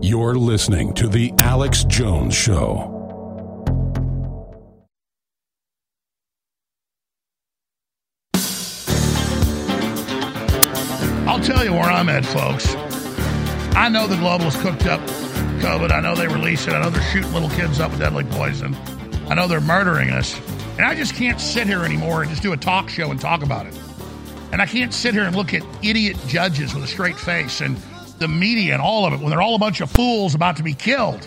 [0.00, 2.94] You're listening to The Alex Jones Show.
[11.26, 12.76] I'll tell you where I'm at, folks.
[13.74, 15.00] I know the globalists cooked up
[15.60, 15.90] COVID.
[15.90, 16.74] I know they release it.
[16.74, 18.76] I know they're shooting little kids up with deadly poison.
[19.28, 20.40] I know they're murdering us.
[20.76, 23.42] And I just can't sit here anymore and just do a talk show and talk
[23.42, 23.76] about it.
[24.52, 27.76] And I can't sit here and look at idiot judges with a straight face and
[28.18, 30.62] the media and all of it when they're all a bunch of fools about to
[30.62, 31.26] be killed.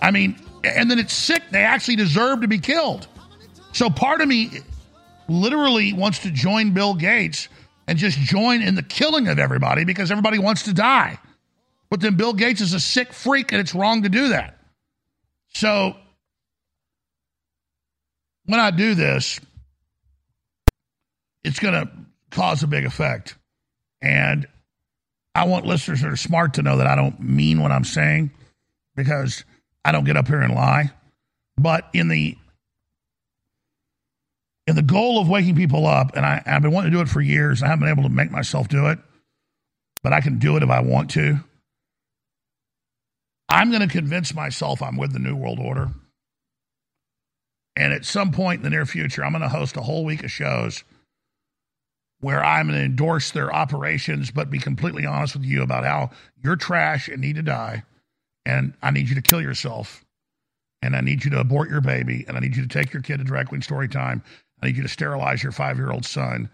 [0.00, 1.42] I mean, and then it's sick.
[1.50, 3.06] They actually deserve to be killed.
[3.72, 4.50] So part of me
[5.28, 7.48] literally wants to join Bill Gates
[7.86, 11.18] and just join in the killing of everybody because everybody wants to die.
[11.90, 14.58] But then Bill Gates is a sick freak and it's wrong to do that.
[15.54, 15.96] So
[18.46, 19.40] when I do this,
[21.42, 21.90] it's going to
[22.30, 23.36] cause a big effect.
[24.02, 24.46] And
[25.34, 28.30] I want listeners that are smart to know that I don't mean what I'm saying
[28.94, 29.44] because
[29.84, 30.92] I don't get up here and lie.
[31.56, 32.36] But in the
[34.66, 37.08] in the goal of waking people up, and I, I've been wanting to do it
[37.08, 38.98] for years, I haven't been able to make myself do it,
[40.02, 41.40] but I can do it if I want to.
[43.48, 45.90] I'm going to convince myself I'm with the New World Order.
[47.76, 50.24] And at some point in the near future, I'm going to host a whole week
[50.24, 50.82] of shows
[52.24, 56.08] where I'm going to endorse their operations, but be completely honest with you about how
[56.42, 57.82] you're trash and need to die.
[58.46, 60.02] And I need you to kill yourself.
[60.80, 62.24] And I need you to abort your baby.
[62.26, 64.22] And I need you to take your kid to drag queen story time.
[64.62, 66.48] I need you to sterilize your five year old son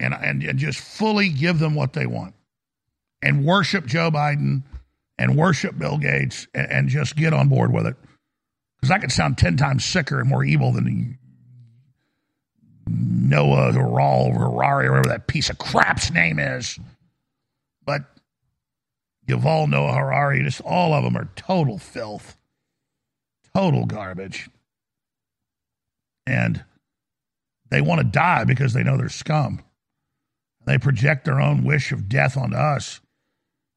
[0.00, 2.34] and, and, and just fully give them what they want
[3.20, 4.62] and worship Joe Biden
[5.18, 7.96] and worship Bill Gates and, and just get on board with it.
[8.80, 11.18] Because I could sound 10 times sicker and more evil than
[12.88, 16.78] Noah Harari, Harari, whatever that piece of crap's name is.
[17.84, 18.04] But
[19.28, 22.36] Yuval Noah Harari, just all of them are total filth,
[23.54, 24.48] total garbage.
[26.26, 26.64] And
[27.70, 29.62] They want to die because they know they're scum.
[30.66, 33.00] They project their own wish of death onto us.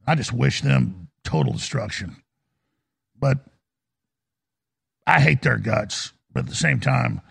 [0.06, 2.18] I just wish them total destruction.
[3.18, 3.40] But
[5.07, 6.11] I hate their guts.
[6.34, 7.22] But at the same time,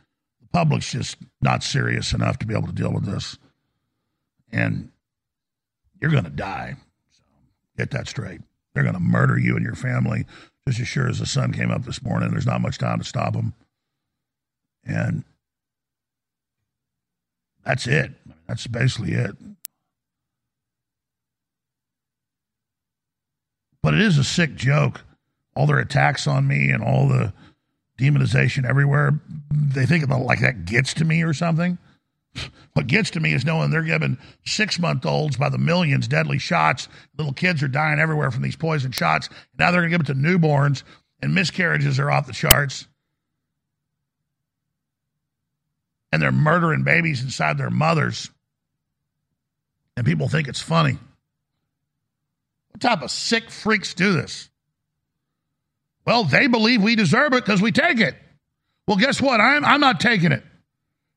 [0.55, 3.37] public's just not serious enough to be able to deal with this.
[4.53, 4.93] And
[6.01, 6.77] you're going to die.
[7.11, 7.23] So
[7.77, 8.41] get that straight.
[8.73, 10.27] They're going to murder you and your family
[10.69, 12.31] just as sure as the sun came up this morning.
[12.31, 13.53] There's not much time to stop them.
[14.85, 15.25] And
[17.65, 18.13] that's it.
[18.47, 19.37] That's basically it.
[23.83, 25.03] But it is a sick joke.
[25.57, 27.33] All their attacks on me and all the
[27.99, 29.19] demonization everywhere,
[29.51, 31.79] they think about like that gets to me or something.
[32.73, 36.39] What gets to me is knowing they're giving six month olds by the millions deadly
[36.39, 36.89] shots.
[37.17, 39.29] Little kids are dying everywhere from these poison shots.
[39.57, 40.83] Now they're going to give it to newborns,
[41.23, 42.89] and miscarriages are off the charts.
[46.11, 48.31] And they're murdering babies inside their mothers.
[49.97, 50.99] And people think it's funny.
[52.71, 54.51] What type of sick freaks do this?
[56.07, 58.15] Well, they believe we deserve it because we take it.
[58.87, 59.41] Well, guess what?
[59.41, 60.43] I'm, I'm not taking it.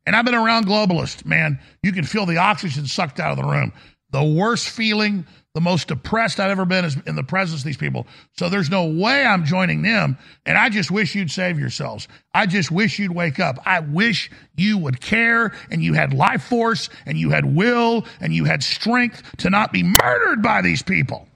[0.06, 1.60] And I've been around globalists, man.
[1.84, 3.74] You can feel the oxygen sucked out of the room.
[4.12, 7.76] The worst feeling, the most depressed I've ever been is in the presence of these
[7.76, 8.08] people.
[8.38, 10.18] So there's no way I'm joining them.
[10.46, 12.08] And I just wish you'd save yourselves.
[12.34, 13.60] I just wish you'd wake up.
[13.66, 18.34] I wish you would care and you had life force and you had will and
[18.34, 21.28] you had strength to not be murdered by these people.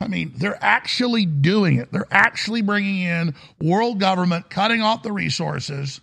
[0.00, 1.90] I mean, they're actually doing it.
[1.90, 6.00] They're actually bringing in world government, cutting off the resources,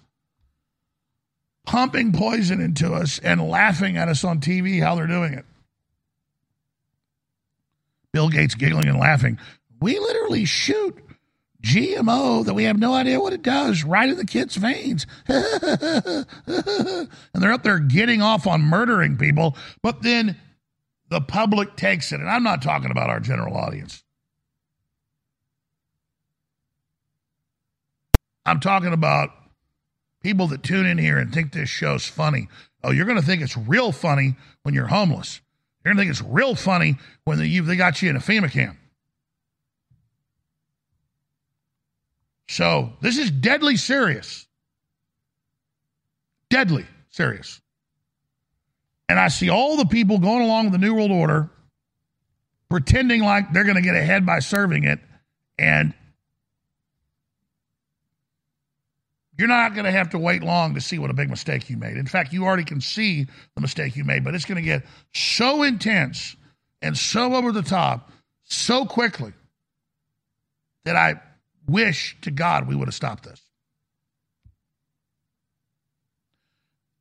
[1.65, 5.45] pumping poison into us, and laughing at us on TV how they're doing it.
[8.11, 9.39] Bill Gates giggling and laughing.
[9.79, 10.97] We literally shoot
[11.65, 15.07] GMO that we have no idea what it does right in the kids' veins.
[15.27, 16.25] and
[17.33, 20.37] they're up there getting off on murdering people, but then
[21.09, 22.19] the public takes it.
[22.19, 24.03] And I'm not talking about our general audience.
[28.45, 29.31] I'm talking about
[30.21, 32.47] people that tune in here and think this show's funny.
[32.83, 35.41] Oh, you're going to think it's real funny when you're homeless.
[35.83, 38.51] You're going to think it's real funny when they, they got you in a FEMA
[38.51, 38.77] camp.
[42.47, 44.47] So this is deadly serious.
[46.49, 47.61] Deadly serious.
[49.07, 51.49] And I see all the people going along with the New World Order,
[52.69, 54.99] pretending like they're going to get ahead by serving it.
[55.59, 55.93] And
[59.37, 61.77] you're not going to have to wait long to see what a big mistake you
[61.77, 61.97] made.
[61.97, 64.83] In fact, you already can see the mistake you made, but it's going to get
[65.13, 66.35] so intense
[66.81, 68.11] and so over the top
[68.43, 69.33] so quickly
[70.85, 71.15] that I
[71.67, 73.41] wish to God we would have stopped this.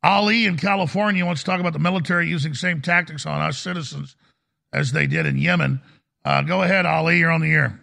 [0.04, 4.16] Ali in California wants to talk about the military using same tactics on us citizens
[4.70, 5.80] as they did in Yemen.
[6.26, 7.18] Uh, go ahead, Ali.
[7.18, 7.80] You're on the air.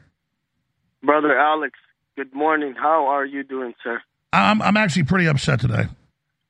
[1.02, 1.80] Brother Alex,
[2.16, 2.76] good morning.
[2.78, 4.02] How are you doing, sir?
[4.32, 5.88] I'm I'm actually pretty upset today.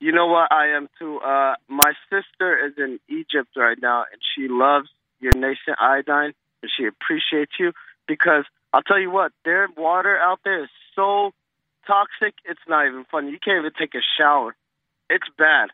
[0.01, 0.51] You know what?
[0.51, 1.19] I am too.
[1.19, 4.89] Uh, my sister is in Egypt right now, and she loves
[5.21, 7.71] your nascent, iodine, and she appreciates you
[8.07, 8.43] because
[8.73, 11.31] I'll tell you what, their water out there is so
[11.87, 12.35] toxic.
[12.43, 13.31] It's not even funny.
[13.31, 14.53] You can't even take a shower.
[15.11, 15.69] It's bad.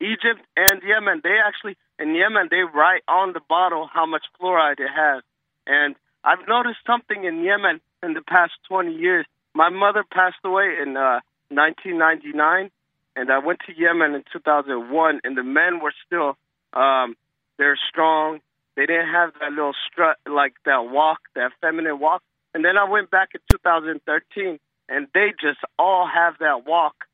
[0.00, 4.80] Egypt and Yemen, they actually in Yemen they write on the bottle how much fluoride
[4.80, 5.22] it has.
[5.66, 9.24] And I've noticed something in Yemen in the past 20 years.
[9.54, 11.20] My mother passed away in uh,
[11.50, 12.70] 1999,
[13.14, 16.36] and I went to Yemen in 2001, and the men were still
[16.72, 17.16] um,
[17.56, 18.40] they're strong.
[18.76, 22.22] They didn't have that little strut, like that walk, that feminine walk.
[22.54, 24.58] And then I went back in 2013,
[24.88, 27.07] and they just all have that walk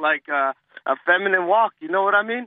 [0.00, 0.52] like uh,
[0.86, 1.72] a feminine walk.
[1.80, 2.46] You know what I mean?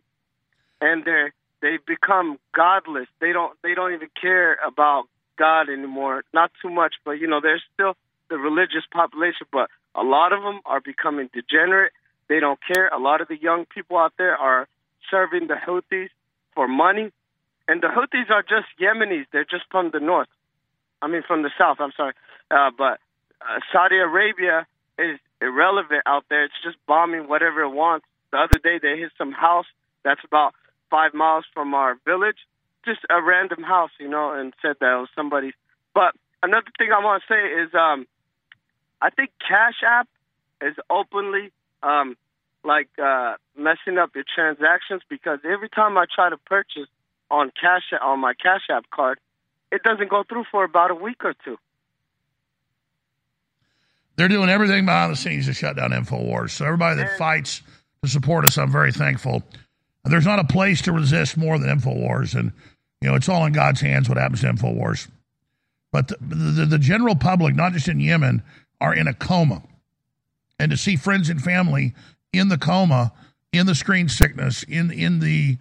[0.81, 1.29] And they
[1.61, 3.07] they've become godless.
[3.19, 5.05] They don't they don't even care about
[5.37, 6.23] God anymore.
[6.33, 7.95] Not too much, but you know, there's still
[8.29, 11.93] the religious population, but a lot of them are becoming degenerate.
[12.29, 12.87] They don't care.
[12.87, 14.67] A lot of the young people out there are
[15.11, 16.09] serving the Houthis
[16.55, 17.11] for money,
[17.67, 19.25] and the Houthis are just Yemenis.
[19.31, 20.29] They're just from the north.
[21.01, 21.77] I mean, from the south.
[21.79, 22.13] I'm sorry,
[22.49, 22.99] uh, but
[23.41, 24.65] uh, Saudi Arabia
[24.97, 26.45] is irrelevant out there.
[26.45, 28.05] It's just bombing whatever it wants.
[28.31, 29.65] The other day they hit some house
[30.03, 30.53] that's about
[30.89, 32.37] five miles from our village,
[32.85, 35.53] just a random house, you know, and said that it was somebody's.
[35.93, 38.05] But another thing I want to say is, um,
[39.01, 40.07] I think Cash App
[40.61, 41.51] is openly
[41.81, 42.15] um,
[42.63, 46.87] like uh, messing up your transactions because every time I try to purchase
[47.29, 49.19] on Cash on my Cash App card,
[49.71, 51.57] it doesn't go through for about a week or two.
[54.15, 56.51] They're doing everything behind the scenes to shut down InfoWars.
[56.51, 57.61] So everybody that fights
[58.03, 59.43] to support us, I'm very thankful.
[60.05, 62.35] There's not a place to resist more than InfoWars.
[62.35, 62.51] And,
[63.01, 65.07] you know, it's all in God's hands what happens to InfoWars.
[65.91, 68.43] But the, the, the general public, not just in Yemen,
[68.81, 69.63] are in a coma.
[70.59, 71.93] And to see friends and family
[72.31, 73.13] in the coma,
[73.51, 75.57] in the screen sickness, in, in the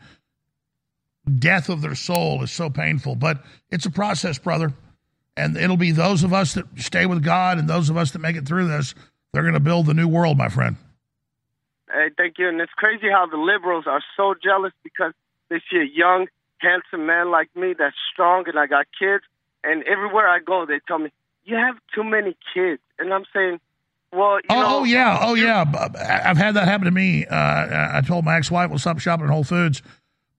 [1.39, 3.15] death of their soul is so painful.
[3.15, 4.73] But it's a process, brother.
[5.37, 8.19] And it'll be those of us that stay with God and those of us that
[8.19, 8.95] make it through this.
[9.33, 10.77] They're going to build the new world, my friend.
[11.91, 12.49] Hey, thank you.
[12.49, 15.13] And it's crazy how the liberals are so jealous because
[15.49, 16.27] they see a young,
[16.59, 19.25] handsome man like me that's strong and I got kids.
[19.65, 21.11] And everywhere I go, they tell me,
[21.45, 22.83] you have too many kids.
[22.99, 23.61] And I'm saying,
[24.13, 24.79] well, you oh, know.
[24.79, 25.65] oh, yeah, oh yeah.
[26.25, 27.25] I've had that happen to me.
[27.27, 29.83] Uh, I told my ex-wife we'll stop shopping at Whole Foods,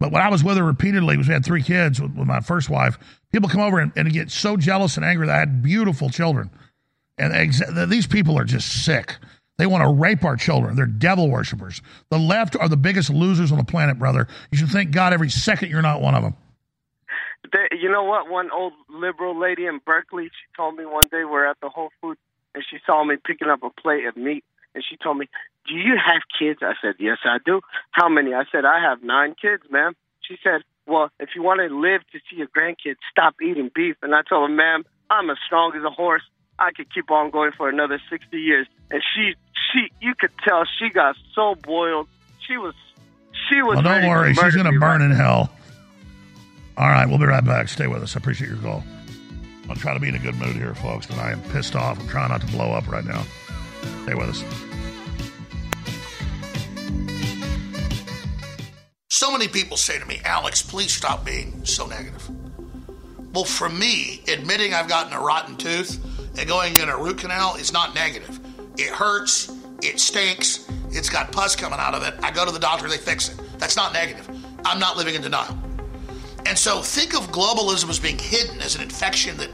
[0.03, 2.69] but when I was with her repeatedly, we had three kids with, with my first
[2.69, 2.99] wife,
[3.31, 6.49] people come over and, and get so jealous and angry that I had beautiful children,
[7.17, 9.15] and ex- these people are just sick.
[9.57, 10.75] They want to rape our children.
[10.75, 11.81] They're devil worshippers.
[12.09, 14.27] The left are the biggest losers on the planet, brother.
[14.51, 16.35] You should thank God every second you're not one of them.
[17.71, 18.29] You know what?
[18.29, 21.91] One old liberal lady in Berkeley, she told me one day we're at the Whole
[22.01, 22.19] Foods
[22.53, 24.43] and she saw me picking up a plate of meat
[24.75, 25.27] and she told me,
[25.67, 28.33] "Do you have kids?" I said, "Yes, I do." How many?
[28.33, 32.01] I said, "I have nine kids, ma'am." She said, "Well, if you want to live
[32.11, 35.73] to see your grandkids, stop eating beef." And I told her, "Ma'am, I'm as strong
[35.75, 36.23] as a horse.
[36.59, 39.35] I could keep on going for another 60 years." And she,
[39.71, 42.07] she, you could tell she got so boiled.
[42.47, 42.75] She was,
[43.49, 43.75] she was.
[43.75, 44.33] Well, don't worry.
[44.33, 45.51] She's going to burn right in hell.
[46.75, 47.69] All right, we'll be right back.
[47.69, 48.15] Stay with us.
[48.15, 48.83] I appreciate your call.
[49.69, 51.99] I'll try to be in a good mood here, folks, but I am pissed off.
[51.99, 53.23] I'm trying not to blow up right now.
[54.03, 54.43] Stay with us.
[59.09, 62.29] So many people say to me, Alex, please stop being so negative.
[63.33, 66.03] Well, for me, admitting I've gotten a rotten tooth
[66.37, 68.39] and going in a root canal is not negative.
[68.77, 69.51] It hurts,
[69.81, 72.15] it stinks, it's got pus coming out of it.
[72.21, 73.39] I go to the doctor, they fix it.
[73.59, 74.29] That's not negative.
[74.65, 75.57] I'm not living in denial.
[76.45, 79.49] And so think of globalism as being hidden as an infection that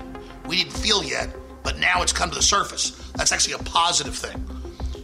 [0.47, 1.29] we didn't feel yet,
[1.69, 3.11] but now it's come to the surface.
[3.13, 4.43] That's actually a positive thing.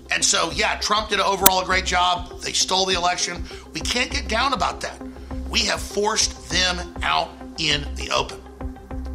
[0.09, 2.41] And so, yeah, Trump did overall a great job.
[2.41, 3.45] They stole the election.
[3.73, 4.99] We can't get down about that.
[5.47, 7.29] We have forced them out
[7.59, 8.44] in the open.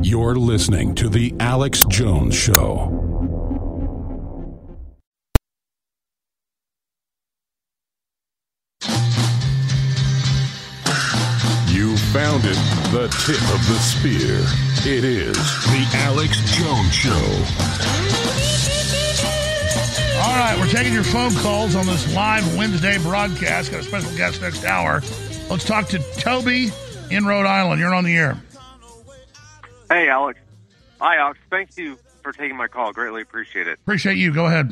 [0.00, 2.88] You're listening to The Alex Jones Show.
[11.66, 12.54] You found it,
[12.92, 14.44] the tip of the spear.
[14.86, 17.10] It is The Alex Jones Show.
[20.22, 23.72] All right, we're taking your phone calls on this live Wednesday broadcast.
[23.72, 25.02] Got a special guest next hour.
[25.50, 26.70] Let's talk to Toby
[27.10, 27.80] in Rhode Island.
[27.80, 28.40] You're on the air.
[29.90, 30.38] Hey, Alex.
[31.00, 31.38] Hi, Alex.
[31.50, 32.92] Thank you for taking my call.
[32.92, 33.78] Greatly appreciate it.
[33.80, 34.32] Appreciate you.
[34.34, 34.70] Go ahead.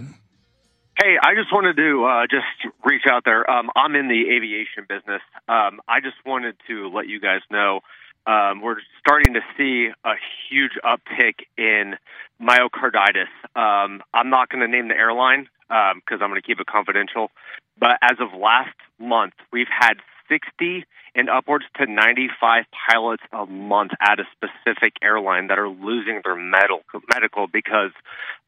[0.98, 3.48] Hey, I just wanted to uh, just reach out there.
[3.50, 5.22] Um, I'm in the aviation business.
[5.48, 7.80] Um, I just wanted to let you guys know
[8.26, 10.14] um, we're starting to see a
[10.50, 11.94] huge uptick in
[12.42, 13.30] myocarditis.
[13.54, 17.30] Um, I'm not going to name the airline because I'm going to keep it confidential.
[17.78, 19.94] But as of last month, we've had
[20.28, 20.84] 60
[21.16, 26.36] and upwards to 95 pilots a month at a specific airline that are losing their
[26.36, 26.82] medical
[27.12, 27.90] medical because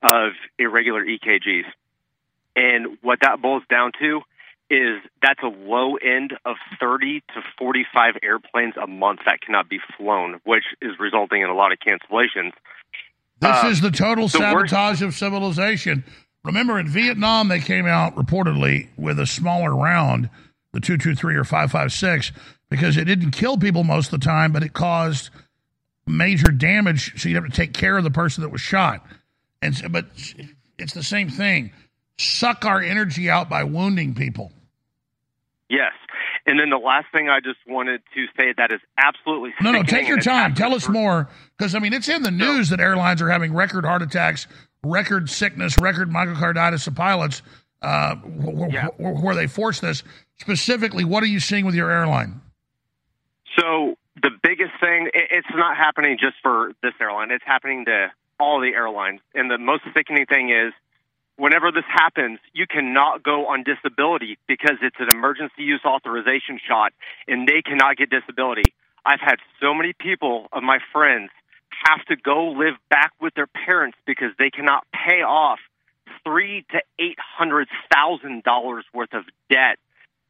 [0.02, 1.64] of irregular EKGs.
[2.54, 4.20] And what that boils down to
[4.70, 9.78] is that's a low end of 30 to 45 airplanes a month that cannot be
[9.96, 12.52] flown, which is resulting in a lot of cancellations.
[13.40, 16.04] This Uh, is the total the worst- sabotage of civilization.
[16.44, 20.28] Remember, in Vietnam, they came out reportedly with a smaller round,
[20.72, 22.32] the 223 or 556,
[22.70, 25.30] because it didn't kill people most of the time, but it caused
[26.06, 27.20] major damage.
[27.20, 29.04] So you'd have to take care of the person that was shot.
[29.62, 30.06] And so, but
[30.78, 31.72] it's the same thing.
[32.18, 34.52] Suck our energy out by wounding people.
[35.68, 35.92] Yes.
[36.46, 39.82] And then the last thing I just wanted to say that is absolutely No, no,
[39.82, 40.54] take your time.
[40.54, 41.28] Tell us more.
[41.56, 44.46] Because, I mean, it's in the news that airlines are having record heart attacks,
[44.82, 47.42] record sickness, record myocarditis of pilots
[47.82, 50.02] uh, wh- wh- wh- where they force this.
[50.40, 52.40] Specifically, what are you seeing with your airline?
[53.58, 57.30] So the biggest thing, it's not happening just for this airline.
[57.30, 59.20] It's happening to all the airlines.
[59.34, 60.72] And the most sickening thing is
[61.36, 66.92] whenever this happens, you cannot go on disability because it's an emergency use authorization shot
[67.26, 68.74] and they cannot get disability.
[69.04, 71.30] I've had so many people of my friends
[71.86, 75.58] have to go live back with their parents because they cannot pay off
[76.24, 79.78] three to eight hundred thousand dollars worth of debt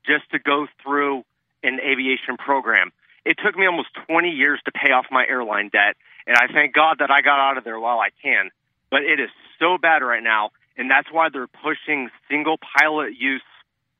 [0.06, 1.24] just to go through
[1.62, 2.92] an aviation program.
[3.28, 5.96] It took me almost 20 years to pay off my airline debt,
[6.26, 8.48] and I thank God that I got out of there while I can.
[8.90, 9.28] But it is
[9.58, 13.42] so bad right now, and that's why they're pushing single pilot use,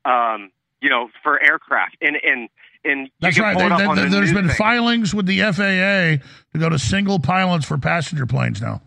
[0.06, 0.50] um,
[0.80, 1.98] you know, for aircraft.
[2.00, 2.48] And and
[2.86, 3.59] and That's right.
[3.59, 4.56] They- they- the there's been thing.
[4.56, 6.22] filings with the FAA
[6.55, 8.80] to go to single pilots for passenger planes now.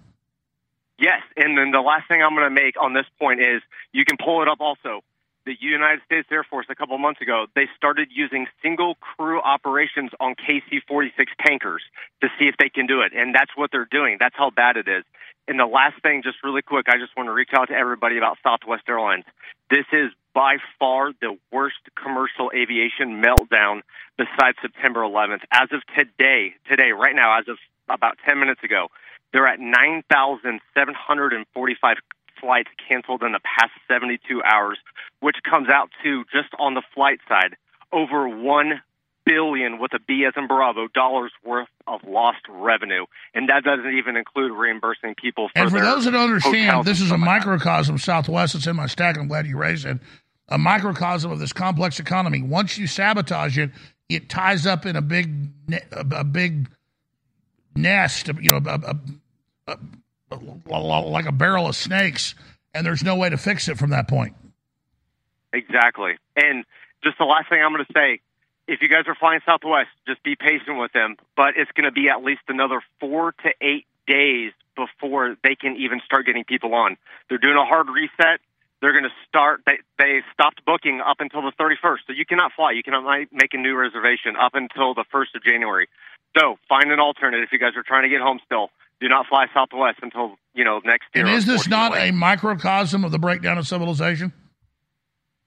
[0.97, 3.61] Yes, and then the last thing I'm going to make on this point is
[3.91, 5.03] you can pull it up also.
[5.43, 10.11] The United States Air Force a couple months ago, they started using single crew operations
[10.19, 11.81] on KC-46 tankers
[12.21, 14.17] to see if they can do it, and that's what they're doing.
[14.19, 15.03] That's how bad it is.
[15.47, 18.17] And the last thing, just really quick, I just want to reach out to everybody
[18.17, 19.25] about Southwest Airlines.
[19.71, 23.81] This is by far the worst commercial aviation meltdown
[24.17, 25.41] besides September 11th.
[25.51, 27.57] As of today, today, right now, as of
[27.89, 28.89] about 10 minutes ago,
[29.33, 31.97] they're at 9,745
[32.41, 34.77] flights canceled in the past 72 hours,
[35.21, 37.55] which comes out to just on the flight side
[37.93, 38.81] over 1
[39.25, 43.05] billion with a B as in Bravo dollars worth of lost revenue.
[43.33, 47.01] And that doesn't even include reimbursing people for And for those that don't understand, this
[47.01, 49.17] is a like microcosm, Southwest, it's in my stack.
[49.17, 49.99] I'm glad you raised it.
[50.49, 52.41] A microcosm of this complex economy.
[52.41, 53.71] Once you sabotage it,
[54.09, 55.47] it ties up in a big,
[55.91, 56.69] a, big
[57.75, 58.95] nest, you know, a, a,
[59.73, 59.77] a-
[60.31, 62.35] like a barrel of snakes,
[62.73, 64.35] and there's no way to fix it from that point.
[65.53, 66.13] Exactly.
[66.35, 66.63] And
[67.03, 68.21] just the last thing I'm going to say
[68.67, 71.17] if you guys are flying Southwest, just be patient with them.
[71.35, 75.75] But it's going to be at least another four to eight days before they can
[75.75, 76.97] even start getting people on.
[77.27, 78.39] They're doing a hard reset.
[78.81, 79.61] They're going to start.
[79.65, 82.71] They they stopped booking up until the 31st, so you cannot fly.
[82.71, 85.87] You cannot make a new reservation up until the 1st of January.
[86.37, 88.69] So find an alternative if you guys are trying to get home still.
[89.01, 91.25] Do not fly Southwest until you know next year.
[91.25, 94.31] And is this not a microcosm of the breakdown of civilization?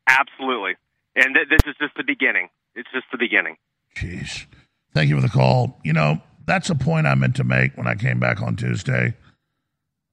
[0.09, 0.74] Absolutely.
[1.14, 2.48] And th- this is just the beginning.
[2.74, 3.56] It's just the beginning.
[3.97, 4.47] Jeez.
[4.93, 5.78] Thank you for the call.
[5.85, 9.14] You know, that's a point I meant to make when I came back on Tuesday.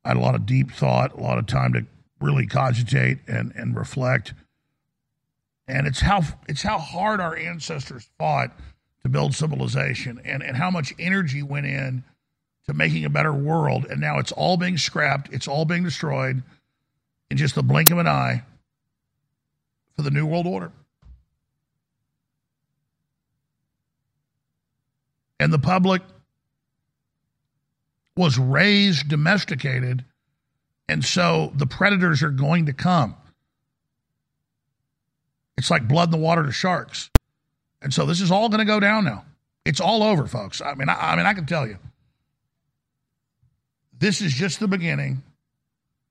[0.05, 1.85] I had a lot of deep thought, a lot of time to
[2.19, 4.35] really cogitate and, and reflect.
[5.67, 8.51] And it's how it's how hard our ancestors fought
[9.01, 12.03] to build civilization and, and how much energy went in
[12.71, 13.85] to making a better world.
[13.89, 16.43] And now it's all being scrapped, it's all being destroyed
[17.29, 18.43] in just the blink of an eye
[19.95, 20.71] for the New World Order.
[25.41, 26.03] and the public
[28.15, 30.05] was raised domesticated
[30.87, 33.15] and so the predators are going to come.
[35.57, 37.09] It's like blood in the water to sharks.
[37.81, 39.25] And so this is all going to go down now.
[39.65, 40.61] It's all over folks.
[40.61, 41.79] I mean I, I mean i can tell you
[44.01, 45.21] this is just the beginning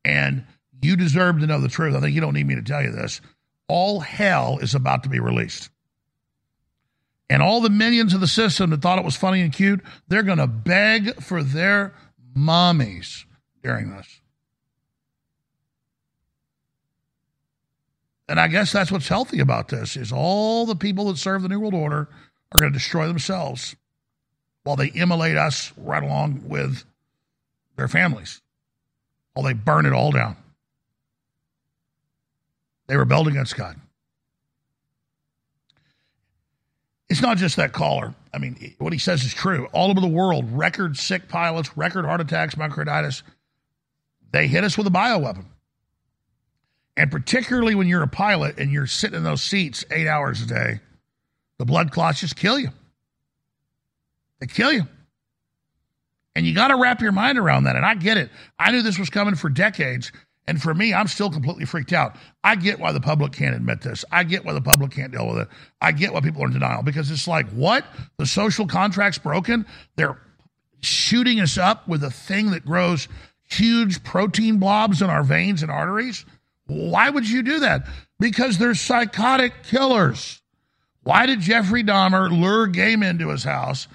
[0.04, 0.44] and
[0.80, 1.94] you deserve to know the truth.
[1.94, 3.20] I think you don't need me to tell you this.
[3.68, 5.70] All hell is about to be released.
[7.28, 10.22] And all the minions of the system that thought it was funny and cute, they're
[10.22, 11.92] going to beg for their
[12.36, 13.24] mommies
[13.62, 14.20] during this.
[18.28, 21.48] And I guess that's what's healthy about this is all the people that serve the
[21.48, 22.08] New World Order
[22.52, 23.74] are going to destroy themselves
[24.62, 26.84] while they immolate us right along with
[27.81, 28.40] their families.
[29.32, 30.36] While they burn it all down.
[32.86, 33.81] They rebelled against God.
[37.09, 38.15] It's not just that caller.
[38.35, 39.66] I mean, what he says is true.
[39.73, 43.23] All over the world, record sick pilots, record heart attacks, myocarditis,
[44.32, 45.44] they hit us with a bioweapon.
[46.97, 50.47] And particularly when you're a pilot and you're sitting in those seats eight hours a
[50.47, 50.81] day,
[51.59, 52.69] the blood clots just kill you.
[54.39, 54.86] They kill you.
[56.36, 57.77] And you got to wrap your mind around that.
[57.77, 58.31] And I get it.
[58.59, 60.12] I knew this was coming for decades.
[60.47, 62.16] And for me, I'm still completely freaked out.
[62.43, 64.05] I get why the public can't admit this.
[64.11, 65.48] I get why the public can't deal with it.
[65.81, 67.85] I get why people are in denial because it's like, what?
[68.16, 69.66] The social contract's broken?
[69.97, 70.19] They're
[70.81, 73.07] shooting us up with a thing that grows
[73.51, 76.24] huge protein blobs in our veins and arteries?
[76.66, 77.86] Why would you do that?
[78.19, 80.40] Because they're psychotic killers.
[81.02, 83.89] Why did Jeffrey Dahmer lure gay men to his house,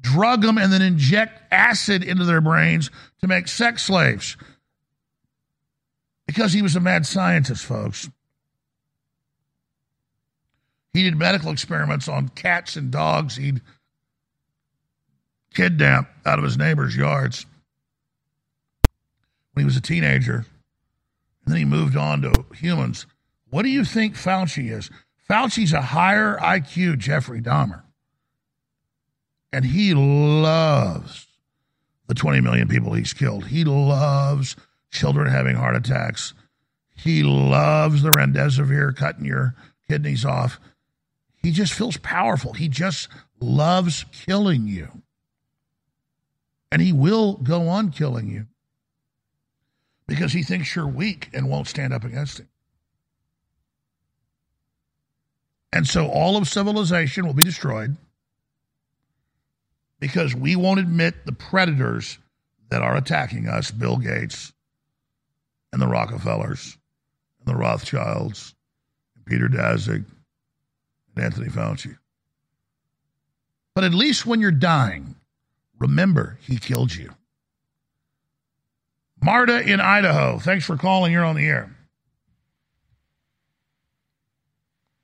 [0.00, 2.90] drug them, and then inject acid into their brains
[3.20, 4.36] to make sex slaves?
[6.26, 8.08] Because he was a mad scientist, folks.
[10.92, 13.60] He did medical experiments on cats and dogs he'd
[15.54, 17.46] kidnap out of his neighbor's yards
[19.52, 20.46] when he was a teenager
[21.44, 23.06] And then he moved on to humans.
[23.50, 24.90] What do you think Fauci is?
[25.28, 27.82] Fauci's a higher IQ Jeffrey Dahmer.
[29.52, 31.26] And he loves
[32.06, 33.46] the 20 million people he's killed.
[33.46, 34.56] He loves
[34.90, 36.34] children having heart attacks.
[36.96, 39.54] He loves the remdesivir cutting your
[39.88, 40.60] kidneys off.
[41.42, 42.52] He just feels powerful.
[42.52, 43.08] He just
[43.40, 45.02] loves killing you.
[46.70, 48.46] And he will go on killing you
[50.06, 52.48] because he thinks you're weak and won't stand up against him.
[55.72, 57.96] And so all of civilization will be destroyed
[60.00, 62.18] because we won't admit the predators
[62.70, 64.52] that are attacking us Bill Gates
[65.72, 66.76] and the Rockefellers
[67.38, 68.54] and the Rothschilds
[69.14, 70.04] and Peter Daszak
[71.14, 71.96] and Anthony Fauci.
[73.74, 75.14] But at least when you're dying,
[75.78, 77.12] remember he killed you.
[79.22, 81.12] Marta in Idaho, thanks for calling.
[81.12, 81.76] You're on the air.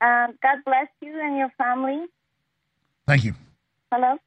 [0.01, 2.05] Um, God bless you and your family.
[3.07, 3.33] Thank you.
[3.91, 4.17] Hello.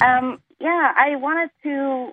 [0.00, 2.12] Um, yeah, I wanted to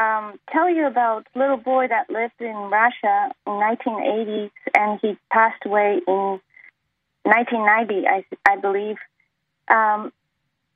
[0.00, 5.64] um, tell you about little boy that lived in Russia in 1980s, and he passed
[5.64, 6.40] away in
[7.22, 8.96] 1990, I, I believe.
[9.68, 10.12] Um,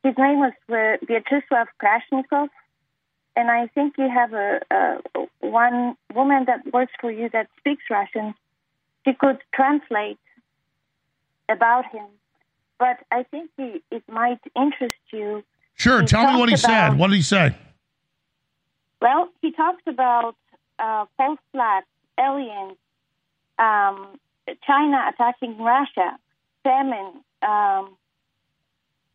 [0.02, 2.48] his name was Vyacheslav Krashnikov,
[3.36, 4.98] and I think you have a, a
[5.40, 8.34] one woman that works for you that speaks Russian.
[9.04, 10.18] She could translate
[11.48, 12.06] about him,
[12.78, 15.44] but I think he, it might interest you.
[15.80, 16.98] Sure, He tell me what he talked said.
[16.98, 17.56] What did he say?
[19.00, 20.36] Well, he talks about
[20.78, 21.86] uh, false flags,
[22.18, 22.76] aliens,
[23.58, 24.20] um,
[24.66, 26.18] China attacking Russia,
[26.62, 27.96] famine, um,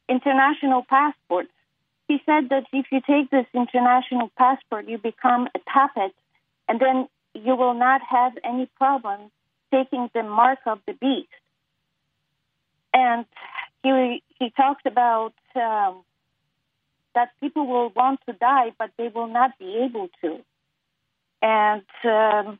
[0.10, 1.52] international passports.
[2.08, 6.16] He said that if you take this international passport, you become a puppet,
[6.68, 9.30] and then you will not have any problem
[9.72, 11.30] taking the mark of the beast.
[12.92, 13.28] And
[13.84, 16.02] he he talked about um,
[17.16, 20.40] that people will want to die, but they will not be able to.
[21.42, 22.60] And um,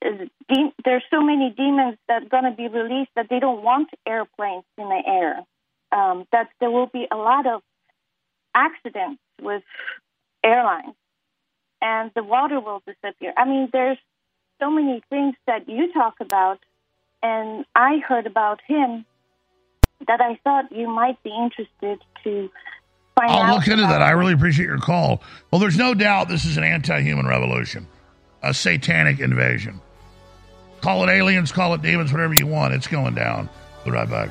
[0.00, 3.88] de- there's so many demons that are going to be released that they don't want
[4.06, 5.44] airplanes in the air.
[5.92, 7.62] Um, that there will be a lot of
[8.54, 9.62] accidents with
[10.44, 10.94] airlines,
[11.80, 13.32] and the water will disappear.
[13.36, 13.98] I mean, there's
[14.60, 16.58] so many things that you talk about,
[17.22, 19.04] and I heard about him
[20.08, 22.50] that I thought you might be interested to
[23.16, 23.38] find out.
[23.38, 24.02] I'll look into that.
[24.02, 25.22] I really appreciate your call.
[25.50, 27.86] Well, there's no doubt this is an anti human revolution,
[28.42, 29.80] a satanic invasion.
[30.80, 32.74] Call it aliens, call it demons, whatever you want.
[32.74, 33.48] It's going down.
[33.84, 34.30] Be right back.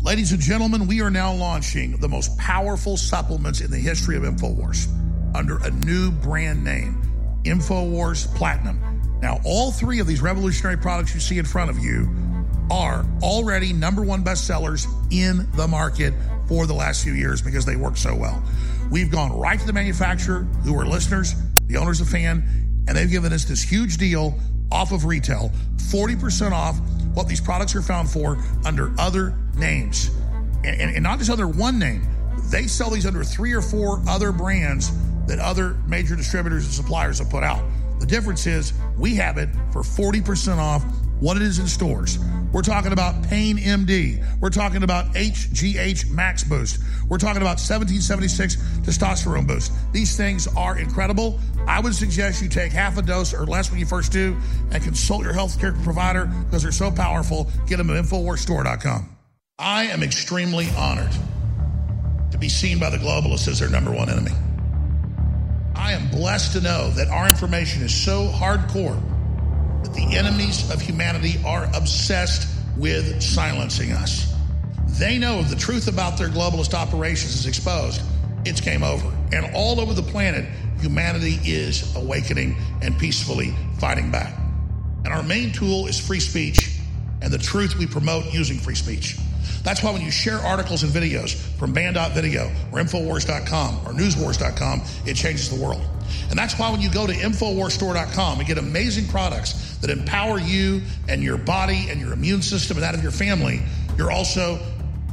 [0.00, 4.22] Ladies and gentlemen, we are now launching the most powerful supplements in the history of
[4.22, 4.86] InfoWars
[5.34, 7.02] under a new brand name
[7.44, 8.80] InfoWars Platinum.
[9.20, 12.08] Now, all three of these revolutionary products you see in front of you
[12.70, 16.12] are already number one bestsellers in the market
[16.48, 18.42] for the last few years because they work so well.
[18.90, 21.34] We've gone right to the manufacturer, who are listeners,
[21.66, 22.44] the owners of Fan,
[22.88, 24.38] and they've given us this huge deal
[24.70, 26.78] off of retail 40% off
[27.14, 30.10] what these products are found for under other names.
[30.64, 32.06] And, and, and not just under one name,
[32.50, 34.92] they sell these under three or four other brands
[35.26, 37.64] that other major distributors and suppliers have put out.
[37.98, 40.84] The difference is we have it for 40% off
[41.20, 42.18] what it is in stores.
[42.52, 44.24] We're talking about Pain MD.
[44.40, 46.80] We're talking about HGH Max Boost.
[47.08, 49.72] We're talking about 1776 Testosterone Boost.
[49.92, 51.38] These things are incredible.
[51.66, 54.36] I would suggest you take half a dose or less when you first do
[54.70, 57.50] and consult your healthcare provider because they're so powerful.
[57.66, 59.16] Get them at InfoWarsStore.com.
[59.58, 61.12] I am extremely honored
[62.30, 64.32] to be seen by the globalists as their number one enemy.
[65.74, 69.00] I am blessed to know that our information is so hardcore
[69.86, 74.34] that the enemies of humanity are obsessed with silencing us.
[74.98, 78.02] They know if the truth about their globalist operations is exposed,
[78.44, 79.12] it's game over.
[79.32, 80.44] And all over the planet,
[80.80, 84.36] humanity is awakening and peacefully fighting back.
[85.04, 86.78] And our main tool is free speech
[87.22, 89.16] and the truth we promote using free speech.
[89.62, 95.14] That's why when you share articles and videos from Banned.video or Infowars.com or Newswars.com, it
[95.14, 95.82] changes the world.
[96.30, 100.82] And that's why when you go to InfoWarsStore.com and get amazing products that empower you
[101.08, 103.62] and your body and your immune system and that of your family,
[103.96, 104.58] you're also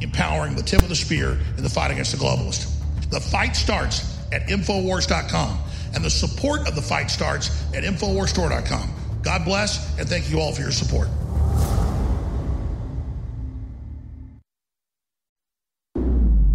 [0.00, 2.70] empowering the tip of the spear in the fight against the globalist.
[3.10, 5.58] The fight starts at Infowars.com,
[5.94, 8.92] and the support of the fight starts at InfoWarsStore.com.
[9.22, 11.08] God bless, and thank you all for your support.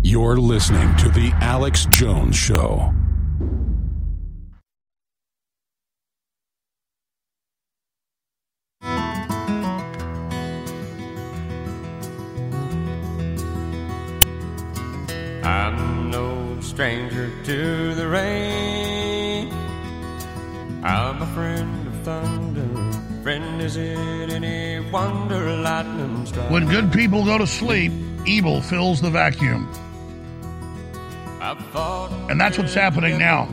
[0.03, 2.93] You're listening to The Alex Jones Show.
[16.79, 19.51] Stranger to the rain.
[20.81, 23.21] I'm a friend of thunder.
[23.21, 26.49] Friend, is it any wonder lightning strikes?
[26.49, 27.91] When good people go to sleep,
[28.25, 29.69] evil fills the vacuum.
[32.29, 33.49] And that's what's happening now.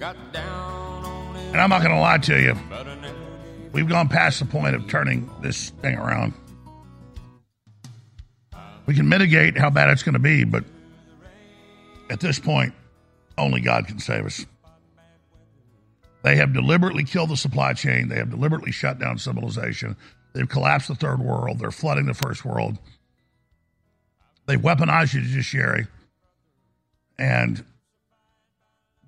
[0.00, 2.56] And I'm not going to lie to you.
[3.72, 6.32] We've gone past the point of turning this thing around.
[8.86, 10.64] We can mitigate how bad it's going to be, but
[12.10, 12.74] at this point,
[13.38, 14.44] only God can save us.
[16.22, 18.08] They have deliberately killed the supply chain.
[18.08, 19.96] They have deliberately shut down civilization.
[20.32, 21.58] They've collapsed the third world.
[21.58, 22.78] They're flooding the first world.
[24.46, 25.86] They've weaponized the judiciary.
[27.18, 27.64] And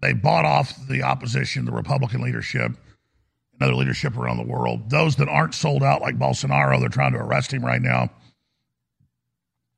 [0.00, 4.90] they bought off the opposition, the Republican leadership, and other leadership around the world.
[4.90, 8.10] Those that aren't sold out, like Bolsonaro, they're trying to arrest him right now.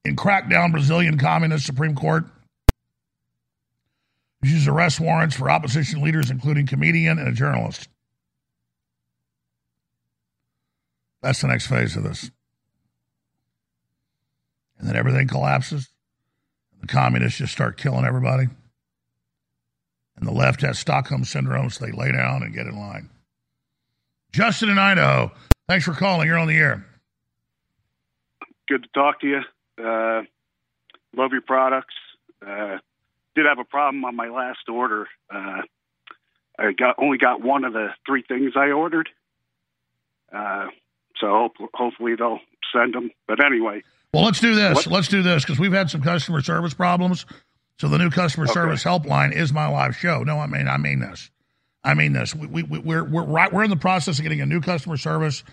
[0.05, 2.25] In crackdown, Brazilian Communist Supreme Court
[4.43, 7.89] issues arrest warrants for opposition leaders, including comedian and a journalist.
[11.23, 12.31] That's the next phase of this.
[14.79, 15.89] And then everything collapses.
[16.81, 18.47] The communists just start killing everybody.
[20.17, 23.11] And the left has Stockholm syndrome, so they lay down and get in line.
[24.33, 25.33] Justin in Idaho,
[25.69, 26.27] thanks for calling.
[26.27, 26.85] You're on the air.
[28.69, 29.41] Good to talk to you.
[29.83, 30.23] Uh,
[31.17, 31.95] love your products.
[32.47, 32.79] Uh,
[33.39, 35.07] did have a problem on my last order.
[35.33, 35.63] Uh,
[36.59, 39.09] I got only got one of the three things I ordered.
[40.35, 40.67] Uh,
[41.21, 42.41] so hope, hopefully they'll
[42.73, 43.11] send them.
[43.27, 43.83] But anyway,
[44.13, 44.87] Well, let's do this.
[44.87, 44.87] What?
[44.89, 47.27] Let's do this because we've had some customer service problems.
[47.79, 48.53] So the new customer Okay.
[48.55, 50.23] service helpline is my live show.
[50.25, 51.31] No, I mean I mean this.
[51.85, 52.35] I mean this.
[52.35, 53.53] We, we, we- we're we're right.
[53.53, 55.45] We're in the process of getting a new customer service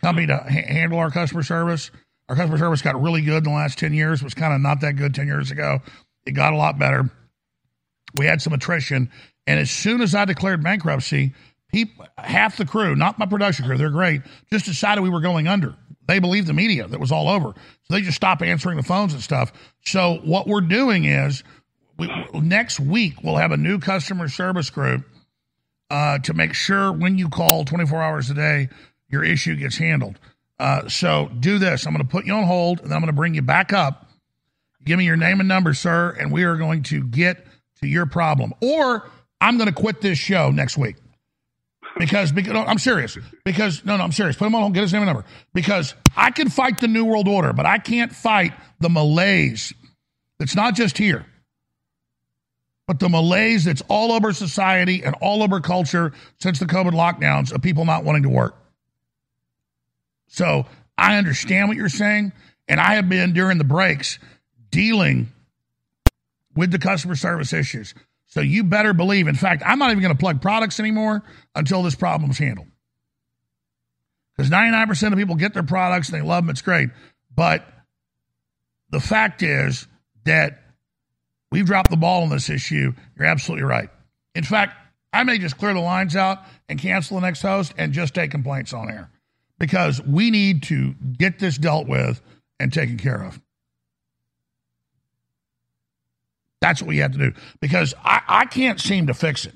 [0.00, 1.90] company to ha- handle our customer service.
[2.28, 4.20] Our customer service got really good in the last ten years.
[4.20, 5.80] It was kind of not that good ten years ago.
[6.24, 7.10] It got a lot better.
[8.14, 9.10] We had some attrition,
[9.46, 11.34] and as soon as I declared bankruptcy,
[11.72, 14.22] people, half the crew, not my production crew, they're great,
[14.52, 15.74] just decided we were going under.
[16.06, 19.14] They believed the media that was all over, so they just stopped answering the phones
[19.14, 19.52] and stuff.
[19.84, 21.42] So what we're doing is,
[21.98, 25.04] we, next week we'll have a new customer service group
[25.90, 28.68] uh, to make sure when you call 24 hours a day,
[29.08, 30.18] your issue gets handled.
[30.58, 31.86] Uh, so do this.
[31.86, 33.72] I'm going to put you on hold, and then I'm going to bring you back
[33.72, 34.08] up.
[34.84, 37.44] Give me your name and number, sir, and we are going to get
[37.82, 38.54] to your problem.
[38.60, 39.08] Or
[39.40, 40.96] I'm going to quit this show next week
[41.98, 43.18] because, because no, I'm serious.
[43.44, 44.36] Because no, no, I'm serious.
[44.36, 44.72] Put him on.
[44.72, 45.24] Get his name and number.
[45.52, 49.74] Because I can fight the new world order, but I can't fight the malaise
[50.38, 51.26] that's not just here,
[52.86, 57.52] but the malaise that's all over society and all over culture since the COVID lockdowns
[57.52, 58.56] of people not wanting to work.
[60.28, 62.32] So I understand what you're saying,
[62.66, 64.18] and I have been during the breaks
[64.70, 65.30] dealing
[66.54, 67.94] with the customer service issues.
[68.26, 69.28] So you better believe.
[69.28, 71.22] In fact, I'm not even going to plug products anymore
[71.54, 72.68] until this problem's handled.
[74.36, 76.50] Because 99% of people get their products and they love them.
[76.50, 76.88] It's great.
[77.34, 77.66] But
[78.90, 79.86] the fact is
[80.24, 80.62] that
[81.50, 82.92] we've dropped the ball on this issue.
[83.16, 83.90] You're absolutely right.
[84.34, 84.76] In fact,
[85.12, 86.38] I may just clear the lines out
[86.68, 89.10] and cancel the next host and just take complaints on air
[89.58, 92.22] because we need to get this dealt with
[92.58, 93.38] and taken care of.
[96.62, 99.54] That's what we have to do because I, I can't seem to fix it.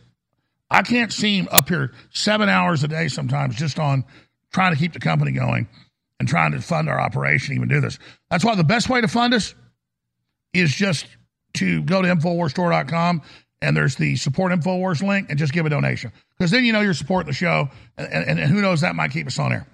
[0.68, 4.04] I can't seem up here seven hours a day sometimes just on
[4.52, 5.68] trying to keep the company going
[6.18, 8.00] and trying to fund our operation, even do this.
[8.28, 9.54] That's why the best way to fund us
[10.52, 11.06] is just
[11.54, 13.22] to go to InfoWarsStore.com
[13.62, 16.10] and there's the support InfoWars link and just give a donation.
[16.36, 19.12] Because then you know you're supporting the show and, and, and who knows, that might
[19.12, 19.66] keep us on air.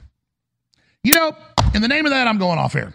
[1.02, 1.36] You know,
[1.74, 2.92] in the name of that, I'm going off air.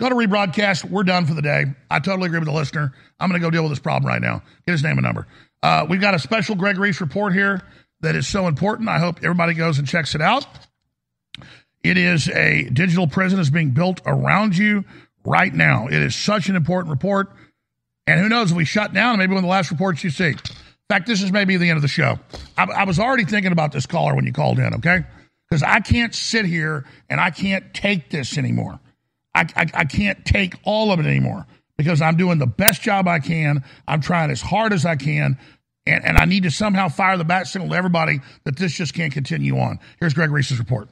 [0.00, 0.86] Go to rebroadcast.
[0.88, 1.66] We're done for the day.
[1.90, 2.94] I totally agree with the listener.
[3.20, 4.42] I'm going to go deal with this problem right now.
[4.66, 5.26] Get his name and number.
[5.62, 7.60] Uh, we've got a special Greg Reese report here
[8.00, 8.88] that is so important.
[8.88, 10.46] I hope everybody goes and checks it out.
[11.82, 14.86] It is a digital prison is being built around you
[15.22, 15.86] right now.
[15.88, 17.28] It is such an important report.
[18.06, 20.28] And who knows if we shut down, maybe one of the last reports you see.
[20.28, 20.38] In
[20.88, 22.18] fact, this is maybe the end of the show.
[22.56, 25.04] I, I was already thinking about this caller when you called in, okay?
[25.46, 28.80] Because I can't sit here and I can't take this anymore.
[29.34, 31.46] I, I, I can't take all of it anymore
[31.76, 33.64] because I'm doing the best job I can.
[33.86, 35.38] I'm trying as hard as I can.
[35.86, 38.94] And, and I need to somehow fire the bat signal to everybody that this just
[38.94, 39.78] can't continue on.
[39.98, 40.88] Here's Greg Reese's report.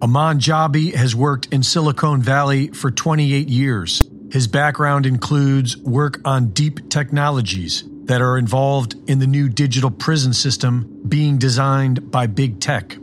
[0.00, 4.02] Aman Jabbi has worked in Silicon Valley for 28 years.
[4.34, 10.32] His background includes work on deep technologies that are involved in the new digital prison
[10.32, 12.96] system being designed by big tech.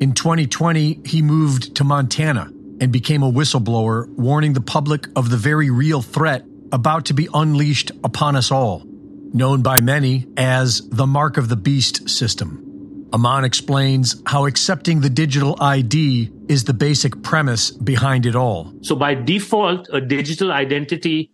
[0.00, 5.36] In 2020, he moved to Montana and became a whistleblower warning the public of the
[5.36, 11.08] very real threat about to be unleashed upon us all, known by many as the
[11.08, 12.67] Mark of the Beast system.
[13.12, 18.74] Aman explains how accepting the digital ID is the basic premise behind it all.
[18.82, 21.30] So, by default, a digital identity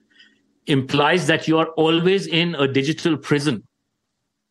[0.66, 3.64] implies that you are always in a digital prison.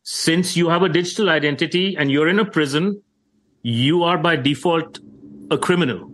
[0.02, 3.02] Since you have a digital identity and you're in a prison,
[3.62, 5.00] you are by default
[5.50, 6.10] a criminal.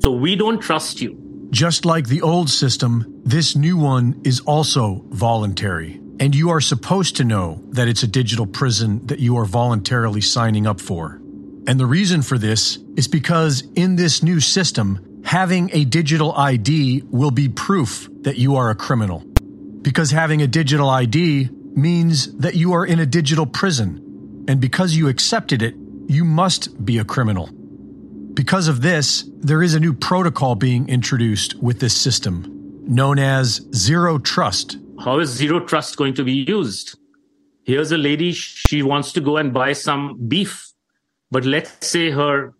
[0.00, 1.18] So, we don't trust you.
[1.50, 6.01] Just like the old system, this new one is also voluntary.
[6.22, 10.20] And you are supposed to know that it's a digital prison that you are voluntarily
[10.20, 11.20] signing up for.
[11.66, 17.02] And the reason for this is because in this new system, having a digital ID
[17.10, 19.24] will be proof that you are a criminal.
[19.82, 24.44] Because having a digital ID means that you are in a digital prison.
[24.46, 25.74] And because you accepted it,
[26.06, 27.50] you must be a criminal.
[28.32, 32.44] Because of this, there is a new protocol being introduced with this system,
[32.86, 36.96] known as Zero Trust how is zero trust going to be used?
[37.64, 40.72] Here's a lady, she wants to go and buy some beef,
[41.30, 42.54] but let's say her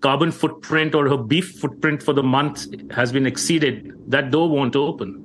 [0.00, 3.92] carbon footprint or her beef footprint for the month has been exceeded.
[4.10, 5.18] That door won't open.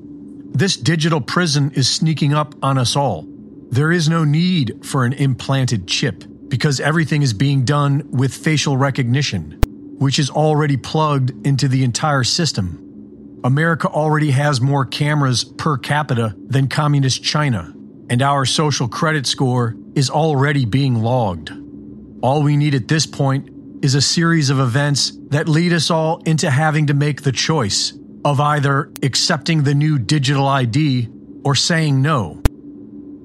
[0.52, 3.26] This digital prison is sneaking up on us all.
[3.70, 8.78] There is no need for an implanted chip because everything is being done with facial
[8.78, 9.52] recognition,
[10.00, 12.87] which is already plugged into the entire system.
[13.44, 17.74] America already has more cameras per capita than communist China,
[18.10, 21.52] and our social credit score is already being logged.
[22.22, 23.50] All we need at this point
[23.84, 27.94] is a series of events that lead us all into having to make the choice
[28.26, 31.10] of either accepting the new digital ID
[31.44, 32.42] or saying no.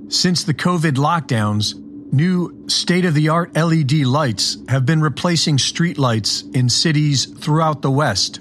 [0.08, 1.74] Since the COVID lockdowns,
[2.12, 7.90] new state of the art LED lights have been replacing streetlights in cities throughout the
[7.90, 8.40] West.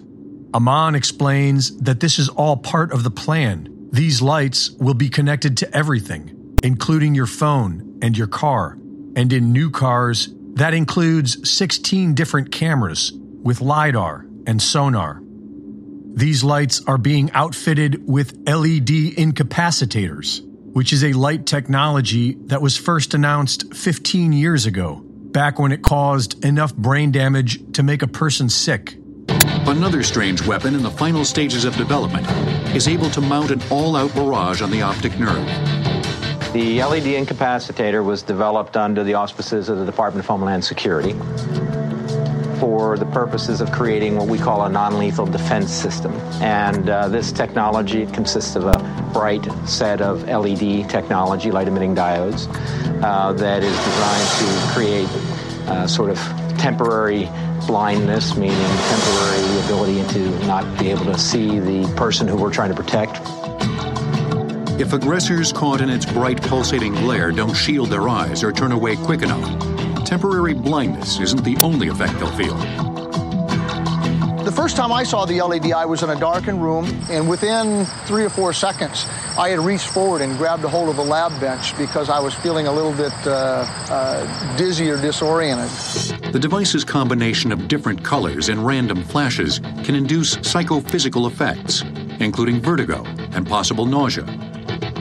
[0.53, 3.89] Aman explains that this is all part of the plan.
[3.91, 8.77] These lights will be connected to everything, including your phone and your car.
[9.15, 15.21] And in new cars, that includes 16 different cameras with LiDAR and sonar.
[16.13, 20.41] These lights are being outfitted with LED incapacitators,
[20.73, 25.81] which is a light technology that was first announced 15 years ago, back when it
[25.81, 28.97] caused enough brain damage to make a person sick.
[29.67, 32.27] Another strange weapon in the final stages of development
[32.75, 35.45] is able to mount an all out barrage on the optic nerve.
[36.53, 41.13] The LED incapacitator was developed under the auspices of the Department of Homeland Security
[42.59, 46.11] for the purposes of creating what we call a non lethal defense system.
[46.41, 52.47] And uh, this technology consists of a bright set of LED technology, light emitting diodes,
[53.03, 55.09] uh, that is designed to create
[55.69, 56.17] uh, sort of
[56.57, 57.29] temporary
[57.67, 62.69] blindness, meaning temporary ability to not be able to see the person who we're trying
[62.69, 63.19] to protect.
[64.79, 68.95] If aggressors caught in its bright pulsating glare don't shield their eyes or turn away
[68.95, 72.57] quick enough, temporary blindness isn't the only effect they'll feel.
[74.43, 77.85] The first time I saw the LED, I was in a darkened room, and within
[78.05, 79.05] three or four seconds,
[79.37, 82.33] I had reached forward and grabbed a hold of a lab bench because I was
[82.33, 86.20] feeling a little bit uh, uh, dizzy or disoriented.
[86.31, 91.83] The device's combination of different colors and random flashes can induce psychophysical effects,
[92.21, 93.03] including vertigo
[93.33, 94.23] and possible nausea.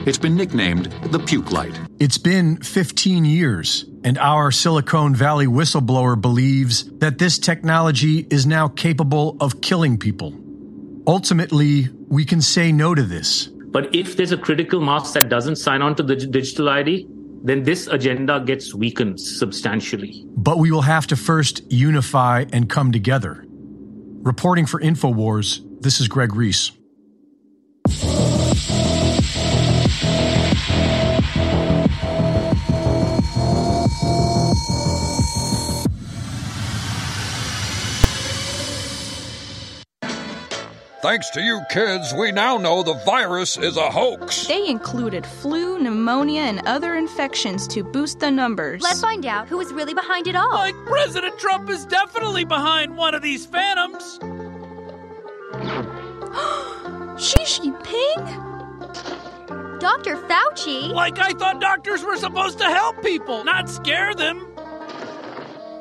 [0.05, 1.79] It's been nicknamed the puke light.
[1.99, 8.67] It's been 15 years, and our Silicon Valley whistleblower believes that this technology is now
[8.67, 10.37] capable of killing people.
[11.07, 13.47] Ultimately, we can say no to this.
[13.47, 17.07] But if there's a critical mass that doesn't sign on to the digital ID,
[17.43, 20.25] then this agenda gets weakened substantially.
[20.35, 23.45] But we will have to first unify and come together.
[23.47, 26.71] Reporting for InfoWars, this is Greg Reese.
[41.01, 44.45] Thanks to you kids, we now know the virus is a hoax.
[44.45, 48.83] They included flu, pneumonia, and other infections to boost the numbers.
[48.83, 50.53] Let's find out who is really behind it all.
[50.53, 54.19] Like President Trump is definitely behind one of these phantoms.
[57.19, 58.49] Xi Jinping?
[59.79, 60.17] Dr.
[60.17, 60.93] Fauci?
[60.93, 64.50] Like I thought doctors were supposed to help people, not scare them.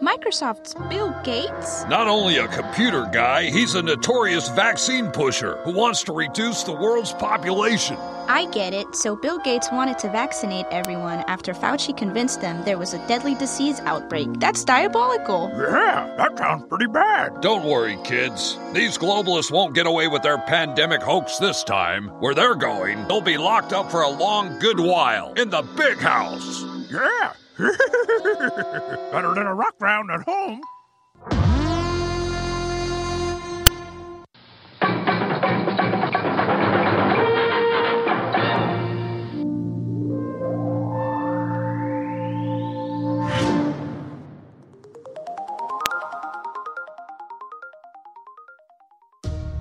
[0.01, 1.85] Microsoft's Bill Gates?
[1.85, 6.73] Not only a computer guy, he's a notorious vaccine pusher who wants to reduce the
[6.73, 7.99] world's population.
[8.27, 8.95] I get it.
[8.97, 13.35] So Bill Gates wanted to vaccinate everyone after Fauci convinced them there was a deadly
[13.35, 14.29] disease outbreak.
[14.41, 15.51] That's diabolical.
[15.53, 17.43] Yeah, that sounds pretty bad.
[17.43, 18.57] Don't worry, kids.
[18.73, 22.09] These globalists won't get away with their pandemic hoax this time.
[22.21, 25.99] Where they're going, they'll be locked up for a long good while in the big
[25.99, 26.65] house.
[26.91, 27.33] Yeah.
[27.59, 30.61] Better than a rock round at home.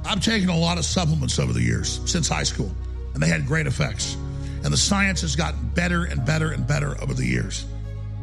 [0.06, 2.72] I've taken a lot of supplements over the years since high school,
[3.14, 4.18] and they had great effects.
[4.64, 7.66] And the science has gotten better and better and better over the years.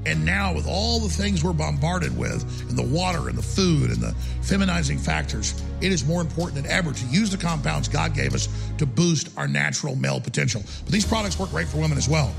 [0.06, 3.90] And now, with all the things we're bombarded with, and the water and the food
[3.90, 8.14] and the feminizing factors, it is more important than ever to use the compounds God
[8.14, 10.62] gave us to boost our natural male potential.
[10.84, 12.32] But these products work great for women as well.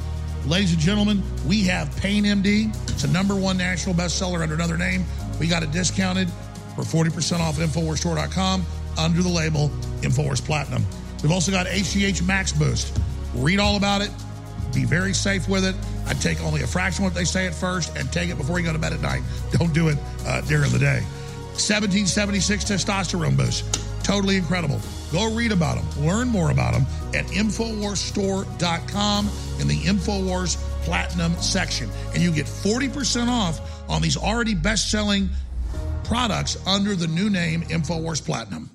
[0.45, 2.73] Ladies and gentlemen, we have Pain MD.
[2.89, 5.03] It's a number one national bestseller under another name.
[5.37, 6.29] We got it discounted
[6.73, 8.65] for 40% off at InfoWarsStore.com
[8.97, 9.67] under the label
[9.99, 10.85] InfoWars Platinum.
[11.21, 12.97] We've also got HGH Max Boost.
[13.35, 14.11] Read all about it.
[14.73, 15.75] Be very safe with it.
[16.05, 18.59] I take only a fraction of what they say at first and take it before
[18.59, 19.23] you go to bed at night.
[19.51, 21.01] Don't do it uh, during the day.
[21.57, 23.65] 1776 testosterone boost.
[24.03, 24.79] Totally incredible.
[25.11, 25.87] Go read about them.
[26.05, 29.29] Learn more about them at InfoWarsStore.com
[29.59, 31.89] in the InfoWars Platinum section.
[32.13, 35.29] And you get 40% off on these already best selling
[36.03, 38.69] products under the new name InfoWars Platinum.